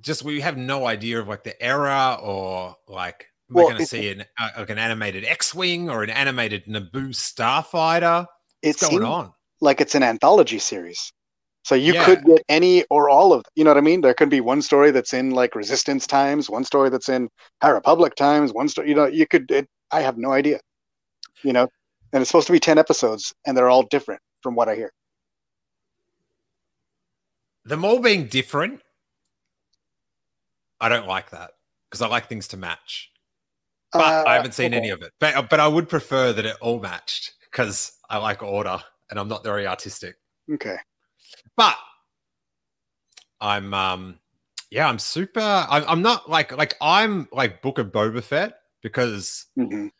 just 0.00 0.22
we 0.22 0.40
have 0.40 0.56
no 0.56 0.86
idea 0.86 1.20
of 1.20 1.28
like 1.28 1.42
the 1.44 1.60
era 1.62 2.18
or 2.22 2.76
like 2.88 3.26
we're 3.50 3.64
Well, 3.64 3.66
going 3.66 3.76
to 3.76 3.82
see 3.82 4.10
an 4.10 4.24
uh, 4.38 4.50
like 4.58 4.70
an 4.70 4.78
animated 4.78 5.24
X-wing 5.24 5.88
or 5.90 6.02
an 6.02 6.10
animated 6.10 6.66
Naboo 6.66 7.10
starfighter. 7.10 8.26
What's 8.62 8.76
going 8.76 9.02
on? 9.02 9.32
like 9.60 9.80
it's 9.80 9.94
an 9.94 10.02
anthology 10.02 10.58
series. 10.58 11.12
So 11.64 11.74
you 11.74 11.92
Yeah. 11.92 12.04
could 12.04 12.24
get 12.24 12.42
any 12.48 12.84
or 12.90 13.10
all 13.10 13.32
of. 13.32 13.44
You 13.54 13.64
know 13.64 13.70
what 13.70 13.76
I 13.78 13.82
mean? 13.82 14.00
There 14.00 14.14
could 14.14 14.30
be 14.30 14.40
one 14.40 14.62
story 14.62 14.90
that's 14.90 15.12
in 15.12 15.30
like 15.30 15.54
Resistance 15.54 16.06
times, 16.06 16.48
one 16.48 16.64
story 16.64 16.88
that's 16.90 17.08
in 17.08 17.28
High 17.62 17.70
Republic 17.70 18.14
times, 18.14 18.52
one 18.52 18.68
story. 18.68 18.88
You 18.88 18.94
know, 18.94 19.06
you 19.06 19.26
could. 19.26 19.50
It, 19.50 19.68
I 19.90 20.00
have 20.00 20.16
no 20.18 20.32
idea. 20.32 20.60
You 21.44 21.52
know, 21.54 21.68
and 22.12 22.20
it's 22.20 22.30
supposed 22.30 22.46
to 22.46 22.52
be 22.52 22.60
ten 22.60 22.78
episodes, 22.78 23.34
and 23.46 23.56
they're 23.56 23.68
all 23.68 23.82
different 23.84 24.20
from 24.42 24.54
what 24.54 24.68
I 24.68 24.74
hear. 24.74 24.92
Them 27.64 27.84
all 27.84 28.00
being 28.00 28.26
different. 28.28 28.80
I 30.80 30.88
don't 30.88 31.06
like 31.06 31.30
that 31.30 31.50
because 31.90 32.02
I 32.02 32.06
like 32.08 32.28
things 32.28 32.48
to 32.48 32.56
match. 32.56 33.10
But 33.92 34.26
I 34.26 34.34
Uh, 34.34 34.36
haven't 34.36 34.54
seen 34.54 34.74
any 34.74 34.90
of 34.90 35.02
it. 35.02 35.12
But 35.18 35.50
but 35.50 35.60
I 35.60 35.68
would 35.68 35.88
prefer 35.88 36.32
that 36.32 36.46
it 36.46 36.56
all 36.60 36.80
matched 36.80 37.34
because 37.50 37.92
I 38.08 38.18
like 38.18 38.42
order 38.42 38.82
and 39.10 39.18
I'm 39.18 39.28
not 39.28 39.44
very 39.44 39.66
artistic. 39.66 40.16
Okay. 40.52 40.76
but 41.56 41.76
I'm 43.40 43.74
um 43.74 44.18
yeah, 44.70 44.88
I'm 44.88 44.98
super 44.98 45.40
I'm, 45.40 45.84
I'm 45.86 46.02
not 46.02 46.28
like 46.30 46.56
like 46.56 46.74
I'm 46.80 47.28
like 47.32 47.62
Book 47.62 47.78
of 47.78 47.88
Boba 47.88 48.22
Fett 48.22 48.60
because 48.82 49.46
hmm 49.56 49.86
it, 49.86 49.92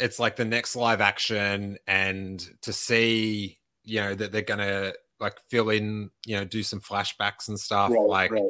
it's 0.00 0.18
like 0.18 0.36
the 0.36 0.44
next 0.44 0.76
live 0.76 1.00
action 1.00 1.78
and 1.86 2.46
to 2.62 2.72
see 2.72 3.58
you 3.84 4.00
know 4.00 4.14
that 4.14 4.30
they're 4.32 4.42
gonna 4.42 4.92
like 5.20 5.34
fill 5.48 5.70
in 5.70 6.10
you 6.26 6.36
know 6.36 6.44
do 6.44 6.62
some 6.62 6.80
flashbacks 6.80 7.48
and 7.48 7.58
stuff 7.58 7.90
Right, 7.90 8.00
like 8.08 8.30
right. 8.30 8.42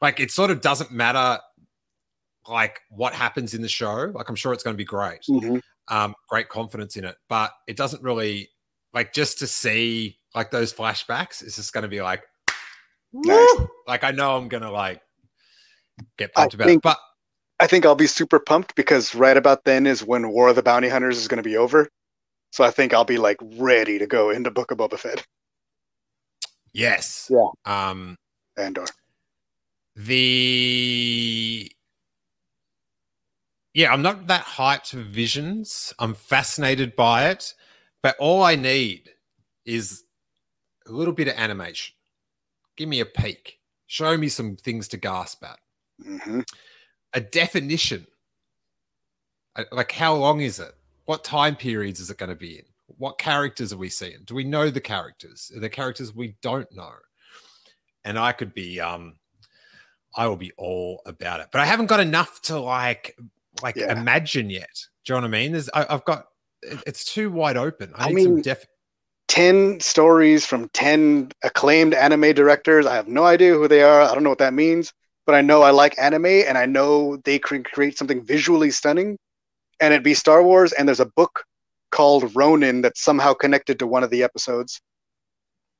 like 0.00 0.20
it 0.20 0.30
sort 0.30 0.50
of 0.50 0.60
doesn't 0.60 0.90
matter 0.90 1.38
like 2.48 2.80
what 2.90 3.12
happens 3.12 3.54
in 3.54 3.62
the 3.62 3.68
show 3.68 4.10
like 4.14 4.28
i'm 4.28 4.36
sure 4.36 4.52
it's 4.52 4.62
going 4.62 4.74
to 4.74 4.78
be 4.78 4.84
great 4.84 5.20
Mhm. 5.28 5.60
um 5.88 6.14
great 6.28 6.48
confidence 6.48 6.96
in 6.96 7.04
it 7.04 7.16
but 7.28 7.50
it 7.66 7.76
doesn't 7.76 8.02
really 8.02 8.48
like 8.94 9.12
just 9.12 9.38
to 9.40 9.46
see 9.46 10.18
like 10.34 10.50
those 10.50 10.72
flashbacks 10.72 11.42
it's 11.42 11.56
just 11.56 11.72
going 11.72 11.82
to 11.82 11.88
be 11.88 12.02
like 12.02 12.22
Nice. 13.12 13.56
like 13.88 14.04
i 14.04 14.10
know 14.12 14.36
i'm 14.36 14.48
gonna 14.48 14.70
like 14.70 15.00
get 16.18 16.30
I 16.36 16.40
pumped 16.42 16.54
about 16.54 16.68
it 16.68 16.82
but 16.82 16.98
I 17.58 17.66
think 17.66 17.86
I'll 17.86 17.94
be 17.94 18.06
super 18.06 18.38
pumped 18.38 18.74
because 18.74 19.14
right 19.14 19.36
about 19.36 19.64
then 19.64 19.86
is 19.86 20.04
when 20.04 20.28
War 20.30 20.48
of 20.48 20.56
the 20.56 20.62
Bounty 20.62 20.88
Hunters 20.88 21.16
is 21.18 21.28
going 21.28 21.42
to 21.42 21.48
be 21.48 21.56
over. 21.56 21.88
So 22.52 22.64
I 22.64 22.70
think 22.70 22.92
I'll 22.92 23.04
be 23.04 23.18
like 23.18 23.38
ready 23.56 23.98
to 23.98 24.06
go 24.06 24.30
into 24.30 24.50
Book 24.50 24.70
of 24.70 24.78
Boba 24.78 24.98
Fett. 24.98 25.24
yes 26.72 27.30
Yeah. 27.30 27.46
um 27.64 28.16
Andor. 28.58 28.84
the 29.96 31.70
yeah 33.72 33.90
i'm 33.92 34.02
not 34.02 34.26
that 34.26 34.44
hyped 34.44 34.90
for 34.90 34.98
visions 35.00 35.94
i'm 35.98 36.12
fascinated 36.12 36.94
by 36.94 37.28
it 37.30 37.54
but 38.02 38.14
all 38.18 38.42
i 38.42 38.54
need 38.56 39.10
is 39.64 40.04
a 40.86 40.92
little 40.92 41.14
bit 41.14 41.28
of 41.28 41.34
animation 41.36 41.94
give 42.76 42.88
me 42.90 43.00
a 43.00 43.06
peek 43.06 43.58
show 43.86 44.16
me 44.18 44.28
some 44.28 44.54
things 44.56 44.86
to 44.88 44.98
gasp 44.98 45.42
at 45.44 45.58
hmm 46.02 46.40
a 47.14 47.20
definition 47.20 48.06
like 49.72 49.92
how 49.92 50.14
long 50.14 50.40
is 50.40 50.58
it 50.60 50.72
what 51.06 51.24
time 51.24 51.56
periods 51.56 52.00
is 52.00 52.10
it 52.10 52.18
going 52.18 52.28
to 52.30 52.34
be 52.36 52.58
in 52.58 52.64
What 52.98 53.18
characters 53.18 53.72
are 53.72 53.78
we 53.78 53.88
seeing? 53.88 54.18
Do 54.24 54.34
we 54.34 54.44
know 54.44 54.70
the 54.70 54.80
characters? 54.80 55.50
Are 55.54 55.60
there 55.60 55.68
characters 55.70 56.14
we 56.14 56.36
don't 56.42 56.70
know? 56.72 56.92
And 58.04 58.18
I 58.18 58.32
could 58.32 58.52
be 58.54 58.80
um 58.80 59.16
I 60.16 60.26
will 60.26 60.36
be 60.36 60.52
all 60.56 61.02
about 61.06 61.40
it. 61.40 61.48
But 61.52 61.60
I 61.60 61.64
haven't 61.66 61.86
got 61.86 62.00
enough 62.00 62.40
to 62.42 62.58
like 62.58 63.16
like 63.62 63.76
Yeah. 63.76 63.92
imagine 63.92 64.50
yet. 64.50 64.68
Do 65.04 65.12
you 65.14 65.20
know 65.20 65.26
what 65.26 65.34
I 65.36 65.38
mean? 65.38 65.52
There's 65.52 65.70
I, 65.72 65.86
I've 65.88 66.04
got 66.04 66.26
it's 66.62 67.04
too 67.04 67.30
wide 67.30 67.56
open. 67.56 67.92
I 67.94 68.04
I 68.04 68.08
need 68.08 68.22
some 68.22 68.34
mean, 68.34 68.42
def 68.42 68.66
10 69.28 69.80
stories 69.80 70.46
from 70.46 70.68
10 70.70 71.30
acclaimed 71.42 71.94
anime 71.94 72.32
directors. 72.34 72.86
I 72.86 72.94
have 72.94 73.08
no 73.08 73.24
idea 73.24 73.54
who 73.54 73.68
they 73.68 73.82
are. 73.82 74.02
I 74.02 74.14
don't 74.14 74.22
know 74.22 74.30
what 74.30 74.38
that 74.38 74.54
means, 74.54 74.92
but 75.26 75.34
I 75.34 75.42
know 75.42 75.62
I 75.62 75.70
like 75.70 75.98
anime 75.98 76.26
and 76.26 76.56
I 76.56 76.66
know 76.66 77.16
they 77.24 77.38
can 77.38 77.64
create 77.64 77.98
something 77.98 78.24
visually 78.24 78.70
stunning 78.70 79.18
and 79.80 79.92
it'd 79.92 80.04
be 80.04 80.14
Star 80.14 80.42
Wars. 80.42 80.72
And 80.72 80.88
there's 80.88 81.00
a 81.00 81.10
book 81.16 81.44
called 81.90 82.34
Ronin 82.34 82.80
that's 82.80 83.02
somehow 83.02 83.34
connected 83.34 83.78
to 83.80 83.86
one 83.86 84.04
of 84.04 84.10
the 84.10 84.22
episodes. 84.22 84.80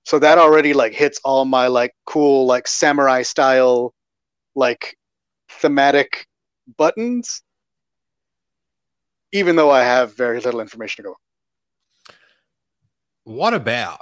So 0.04 0.18
that 0.18 0.38
already 0.38 0.72
like 0.72 0.92
hits 0.92 1.20
all 1.24 1.44
my 1.44 1.68
like 1.68 1.92
cool, 2.06 2.46
like 2.46 2.68
samurai 2.68 3.22
style, 3.22 3.94
like 4.54 4.96
thematic 5.48 6.26
buttons, 6.76 7.42
even 9.32 9.56
though 9.56 9.70
I 9.70 9.82
have 9.82 10.16
very 10.16 10.40
little 10.40 10.60
information 10.60 11.04
to 11.04 11.10
go. 11.10 11.16
What 13.24 13.54
about 13.54 14.00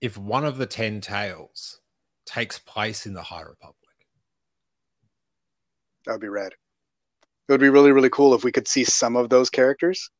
if 0.00 0.18
one 0.18 0.44
of 0.44 0.58
the 0.58 0.66
10 0.66 1.00
tales 1.00 1.80
takes 2.26 2.58
place 2.58 3.06
in 3.06 3.14
the 3.14 3.22
High 3.22 3.42
Republic? 3.42 3.83
That 6.06 6.12
would 6.12 6.20
be 6.20 6.28
rad. 6.28 6.52
It 7.48 7.52
would 7.52 7.60
be 7.60 7.68
really, 7.68 7.92
really 7.92 8.10
cool 8.10 8.34
if 8.34 8.44
we 8.44 8.52
could 8.52 8.66
see 8.68 8.84
some 8.84 9.16
of 9.16 9.28
those 9.28 9.50
characters. 9.50 10.10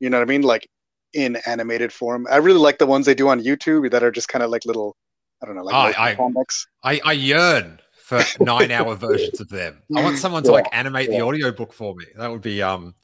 You 0.00 0.08
know 0.10 0.18
what 0.18 0.28
I 0.28 0.30
mean? 0.30 0.42
Like 0.42 0.66
in 1.12 1.36
animated 1.46 1.92
form. 1.92 2.26
I 2.30 2.36
really 2.36 2.58
like 2.60 2.78
the 2.78 2.86
ones 2.86 3.06
they 3.06 3.14
do 3.14 3.28
on 3.28 3.42
YouTube 3.42 3.90
that 3.90 4.02
are 4.02 4.10
just 4.10 4.28
kind 4.28 4.42
of 4.42 4.50
like 4.50 4.64
little, 4.64 4.96
I 5.42 5.46
don't 5.46 5.56
know, 5.56 5.62
like 5.64 5.74
motion 5.74 6.02
I- 6.02 6.14
comics. 6.14 6.66
I, 6.82 7.00
I 7.04 7.12
yearn 7.12 7.80
for 7.96 8.22
nine 8.40 8.70
hour 8.70 8.94
versions 8.94 9.40
of 9.40 9.48
them. 9.48 9.82
I 9.94 10.02
want 10.02 10.18
someone 10.18 10.42
to 10.44 10.48
Yeah, 10.48 10.54
like 10.54 10.66
animate 10.72 11.10
the 11.10 11.16
yeah. 11.16 11.22
audiobook 11.22 11.72
for 11.72 11.94
me. 11.94 12.06
That 12.16 12.30
would 12.30 12.42
be 12.42 12.62
um 12.62 12.94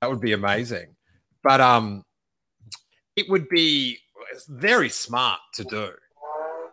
that 0.00 0.08
would 0.08 0.20
be 0.20 0.32
amazing. 0.32 0.94
But 1.42 1.60
um 1.60 2.04
it 3.16 3.28
would 3.28 3.48
be 3.48 3.98
very 4.48 4.88
smart 4.88 5.40
to 5.54 5.64
do. 5.64 5.90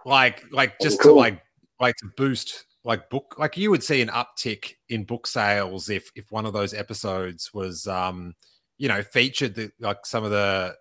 Like 0.06 0.44
like 0.52 0.80
just 0.80 1.02
to 1.02 1.12
like 1.12 1.42
like 1.80 1.96
to 1.98 2.12
boost 2.16 2.66
like 2.88 3.10
book 3.10 3.36
like 3.38 3.58
you 3.58 3.70
would 3.70 3.84
see 3.84 4.02
an 4.02 4.08
uptick 4.08 4.72
in 4.88 5.04
book 5.04 5.28
sales 5.28 5.90
if 5.90 6.10
if 6.16 6.32
one 6.32 6.46
of 6.46 6.54
those 6.54 6.74
episodes 6.74 7.54
was 7.54 7.86
um 7.86 8.34
you 8.78 8.88
know 8.88 9.04
featured 9.04 9.54
the 9.56 9.70
like 9.80 10.06
some 10.06 10.24
of 10.24 10.32
the 10.32 10.74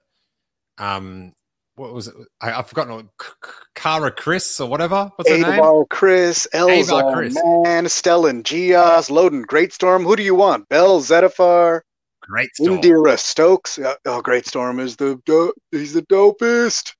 um 0.79 1.33
what 1.75 1.93
was 1.93 2.07
it 2.07 2.15
I, 2.41 2.53
i've 2.53 2.69
forgotten 2.69 2.95
what- 2.95 3.07
K- 3.21 3.27
K- 3.43 3.51
Kara 3.75 4.13
Kriss 4.13 4.61
or 4.61 4.69
whatever 4.69 5.11
what's 5.17 5.29
her 5.29 5.37
name 5.37 5.61
Kriss, 5.91 6.47
Elza, 6.55 7.13
Kriss. 7.13 7.35
Man, 7.65 7.85
Stellan, 7.87 8.43
Gios, 8.43 9.11
Loden, 9.11 9.45
Greatstorm. 9.45 10.05
Who 10.05 10.15
do 10.17 10.23
you 10.23 10.35
want? 10.35 10.69
Bell, 10.69 11.01
Zettifar, 11.01 11.81
great 12.23 12.55
story 12.55 12.79
Indeera, 12.79 13.19
Stokes. 13.19 13.79
Oh, 13.79 14.23
Greatstorm 14.23 14.81
is 14.81 14.97
the 14.97 15.21
do- 15.27 15.53
he's 15.73 15.93
the 15.93 16.03
dopest. 16.03 16.95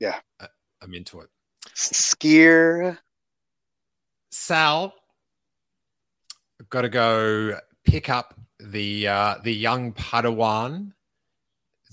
Yeah, 0.00 0.18
I'm 0.80 0.94
into 0.94 1.20
it 1.20 1.28
Skier. 1.74 2.98
Sal 4.32 4.94
I've 6.60 6.68
got 6.70 6.82
to 6.82 6.88
go 6.88 7.58
pick 7.84 8.08
up 8.08 8.34
the 8.58 9.06
uh 9.06 9.36
the 9.44 9.52
young 9.52 9.92
padawan 9.92 10.92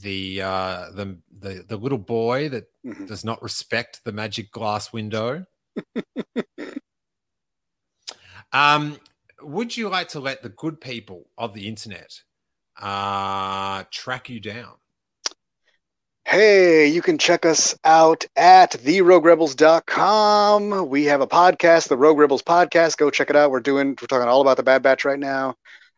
the 0.02 0.42
uh 0.42 0.92
the 0.92 1.18
the, 1.40 1.66
the 1.68 1.78
little 1.78 1.98
boy 1.98 2.50
that 2.50 2.66
Mhm. 2.86 3.08
does 3.08 3.26
not 3.26 3.42
respect 3.44 4.02
the 4.06 4.14
magic 4.14 4.52
glass 4.52 4.94
window. 4.94 5.46
um, 8.54 8.98
would 9.42 9.76
you 9.76 9.90
like 9.90 10.08
to 10.10 10.20
let 10.22 10.42
the 10.42 10.50
good 10.50 10.80
people 10.80 11.30
of 11.38 11.54
the 11.54 11.68
internet 11.68 12.22
uh, 12.82 13.84
track 13.92 14.30
you 14.30 14.40
down? 14.40 14.76
Hey, 16.30 16.86
you 16.86 17.02
can 17.02 17.18
check 17.18 17.44
us 17.44 17.76
out 17.84 18.24
at 18.36 18.74
theroguerebels.com. 18.74 20.88
We 20.88 21.06
have 21.06 21.22
a 21.22 21.28
podcast, 21.28 21.88
the 21.88 21.98
Rogue 21.98 22.20
Rebels 22.20 22.44
Podcast. 22.44 22.98
Go 22.98 23.10
check 23.10 23.32
it 23.32 23.36
out. 23.36 23.50
We're 23.50 23.62
doing 23.62 23.98
we're 24.00 24.06
talking 24.06 24.28
all 24.28 24.42
about 24.42 24.58
the 24.58 24.62
Bad 24.62 24.84
Batch 24.84 25.06
right 25.06 25.18
now. 25.18 25.56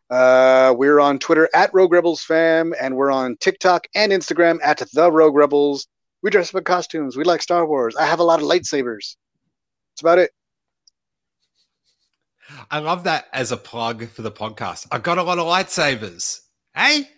Uh, 0.08 0.72
we're 0.74 1.00
on 1.00 1.18
Twitter 1.18 1.50
at 1.54 1.68
Rogue 1.74 1.92
Rebels 1.92 2.22
Fam, 2.22 2.72
and 2.80 2.96
we're 2.96 3.10
on 3.10 3.36
TikTok 3.40 3.86
and 3.94 4.10
Instagram 4.10 4.58
at 4.64 4.82
the 4.94 5.12
Rogue 5.12 5.34
Rebels. 5.34 5.86
We 6.22 6.30
dress 6.30 6.48
up 6.48 6.60
in 6.60 6.64
costumes. 6.64 7.14
We 7.14 7.24
like 7.24 7.42
Star 7.42 7.66
Wars. 7.66 7.94
I 7.94 8.06
have 8.06 8.20
a 8.20 8.24
lot 8.24 8.40
of 8.40 8.46
lightsabers. 8.46 9.16
That's 9.90 10.00
about 10.00 10.18
it. 10.18 10.30
I 12.70 12.78
love 12.78 13.04
that 13.04 13.26
as 13.34 13.52
a 13.52 13.58
plug 13.58 14.08
for 14.08 14.22
the 14.22 14.32
podcast. 14.32 14.86
I 14.90 14.96
got 14.96 15.18
a 15.18 15.24
lot 15.24 15.38
of 15.38 15.44
lightsabers. 15.44 16.40
Hey, 16.74 17.10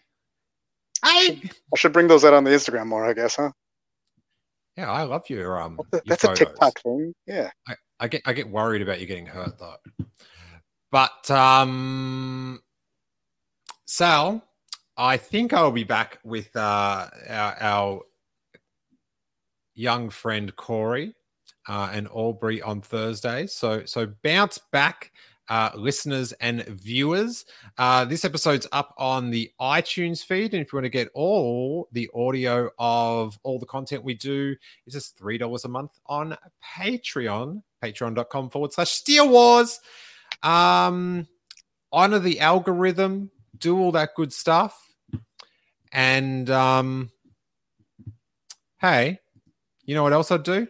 hey. 1.04 1.40
I 1.72 1.76
should 1.76 1.92
bring 1.92 2.08
those 2.08 2.24
out 2.24 2.34
on 2.34 2.44
the 2.44 2.50
Instagram 2.50 2.86
more, 2.86 3.04
I 3.04 3.12
guess, 3.12 3.36
huh? 3.36 3.50
Yeah, 4.76 4.90
I 4.90 5.04
love 5.04 5.22
your 5.28 5.60
um. 5.60 5.78
That's 5.92 6.06
your 6.06 6.16
that's 6.16 6.24
a. 6.24 6.34
TikTok 6.34 6.80
thing. 6.82 7.14
Yeah. 7.26 7.50
I 8.00 8.08
get 8.08 8.22
I 8.26 8.32
get 8.32 8.50
worried 8.50 8.82
about 8.82 9.00
you 9.00 9.06
getting 9.06 9.26
hurt 9.26 9.58
though. 9.58 9.76
But 10.90 11.30
um 11.30 12.60
Sal, 13.86 14.42
I 14.96 15.16
think 15.16 15.52
I'll 15.52 15.70
be 15.70 15.84
back 15.84 16.18
with 16.24 16.54
uh 16.56 17.08
our, 17.28 17.56
our 17.60 18.00
young 19.74 20.10
friend 20.10 20.54
Corey 20.56 21.14
uh, 21.68 21.90
and 21.92 22.08
Aubrey 22.12 22.60
on 22.62 22.80
Thursday. 22.80 23.46
So 23.46 23.84
so 23.84 24.08
bounce 24.22 24.58
back 24.72 25.12
uh, 25.48 25.70
listeners 25.74 26.32
and 26.34 26.64
viewers. 26.66 27.44
Uh, 27.78 28.04
this 28.04 28.24
episode's 28.24 28.66
up 28.72 28.94
on 28.98 29.30
the 29.30 29.50
iTunes 29.60 30.24
feed. 30.24 30.54
And 30.54 30.64
if 30.64 30.72
you 30.72 30.76
want 30.76 30.84
to 30.84 30.90
get 30.90 31.08
all 31.14 31.88
the 31.92 32.10
audio 32.14 32.70
of 32.78 33.38
all 33.42 33.58
the 33.58 33.66
content 33.66 34.04
we 34.04 34.14
do, 34.14 34.56
it's 34.86 34.94
just 34.94 35.18
$3 35.18 35.64
a 35.64 35.68
month 35.68 35.92
on 36.06 36.36
Patreon, 36.76 37.62
patreon.com 37.82 38.50
forward 38.50 38.72
slash 38.72 38.90
Steele 38.90 39.28
Wars. 39.28 39.80
Um, 40.42 41.26
honor 41.92 42.18
the 42.18 42.40
algorithm, 42.40 43.30
do 43.58 43.78
all 43.78 43.92
that 43.92 44.14
good 44.14 44.32
stuff. 44.32 44.80
And 45.92 46.50
um, 46.50 47.10
hey, 48.80 49.20
you 49.84 49.94
know 49.94 50.02
what 50.02 50.12
else 50.12 50.30
I'd 50.30 50.42
do? 50.42 50.66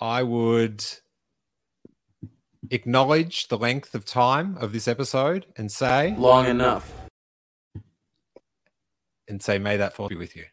I 0.00 0.22
would 0.22 0.84
acknowledge 2.70 3.48
the 3.48 3.58
length 3.58 3.94
of 3.94 4.04
time 4.04 4.56
of 4.58 4.72
this 4.72 4.88
episode 4.88 5.46
and 5.56 5.70
say, 5.70 6.14
Long 6.16 6.46
enough. 6.46 6.92
and 9.28 9.42
say, 9.42 9.58
may 9.58 9.76
that 9.76 9.94
force 9.94 10.08
be 10.08 10.16
with 10.16 10.34
you. 10.36 10.44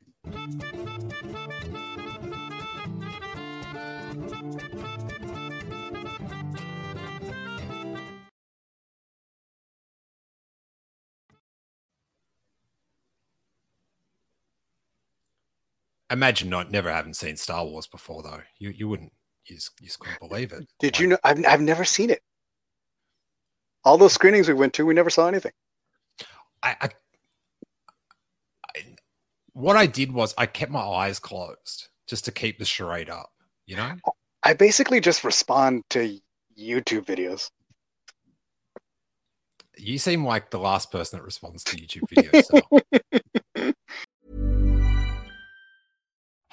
Imagine 16.11 16.49
not 16.49 16.71
never 16.71 16.91
having 16.91 17.13
seen 17.13 17.35
Star 17.37 17.65
Wars 17.65 17.87
before, 17.87 18.21
though. 18.23 18.41
You 18.59 18.69
you 18.69 18.87
wouldn't 18.87 19.13
you 19.47 19.55
just, 19.55 19.71
you 19.79 19.87
just 19.87 19.99
couldn't 19.99 20.19
believe 20.19 20.51
it. 20.51 20.67
Did 20.79 20.99
you 20.99 21.07
know? 21.07 21.17
I've, 21.23 21.45
I've 21.45 21.61
never 21.61 21.85
seen 21.85 22.09
it. 22.09 22.21
All 23.83 23.97
those 23.97 24.13
screenings 24.13 24.47
we 24.47 24.53
went 24.53 24.73
to, 24.73 24.85
we 24.85 24.93
never 24.93 25.09
saw 25.09 25.27
anything. 25.27 25.51
I, 26.63 26.75
I, 26.81 26.89
I 28.75 28.81
what 29.53 29.77
I 29.77 29.85
did 29.85 30.11
was 30.11 30.33
I 30.37 30.47
kept 30.47 30.71
my 30.71 30.81
eyes 30.81 31.19
closed 31.19 31.89
just 32.07 32.25
to 32.25 32.31
keep 32.31 32.57
the 32.57 32.65
charade 32.65 33.09
up. 33.09 33.31
You 33.67 33.77
know, 33.77 33.93
I 34.43 34.53
basically 34.53 34.99
just 34.99 35.23
respond 35.23 35.83
to 35.91 36.19
YouTube 36.57 37.05
videos. 37.05 37.49
you 39.77 39.97
seem 39.97 40.25
like 40.25 40.49
the 40.49 40.59
last 40.59 40.91
person 40.91 41.19
that 41.19 41.25
responds 41.25 41.63
to 41.65 41.77
YouTube 41.77 42.03
videos. 42.13 42.45
so. 43.55 43.73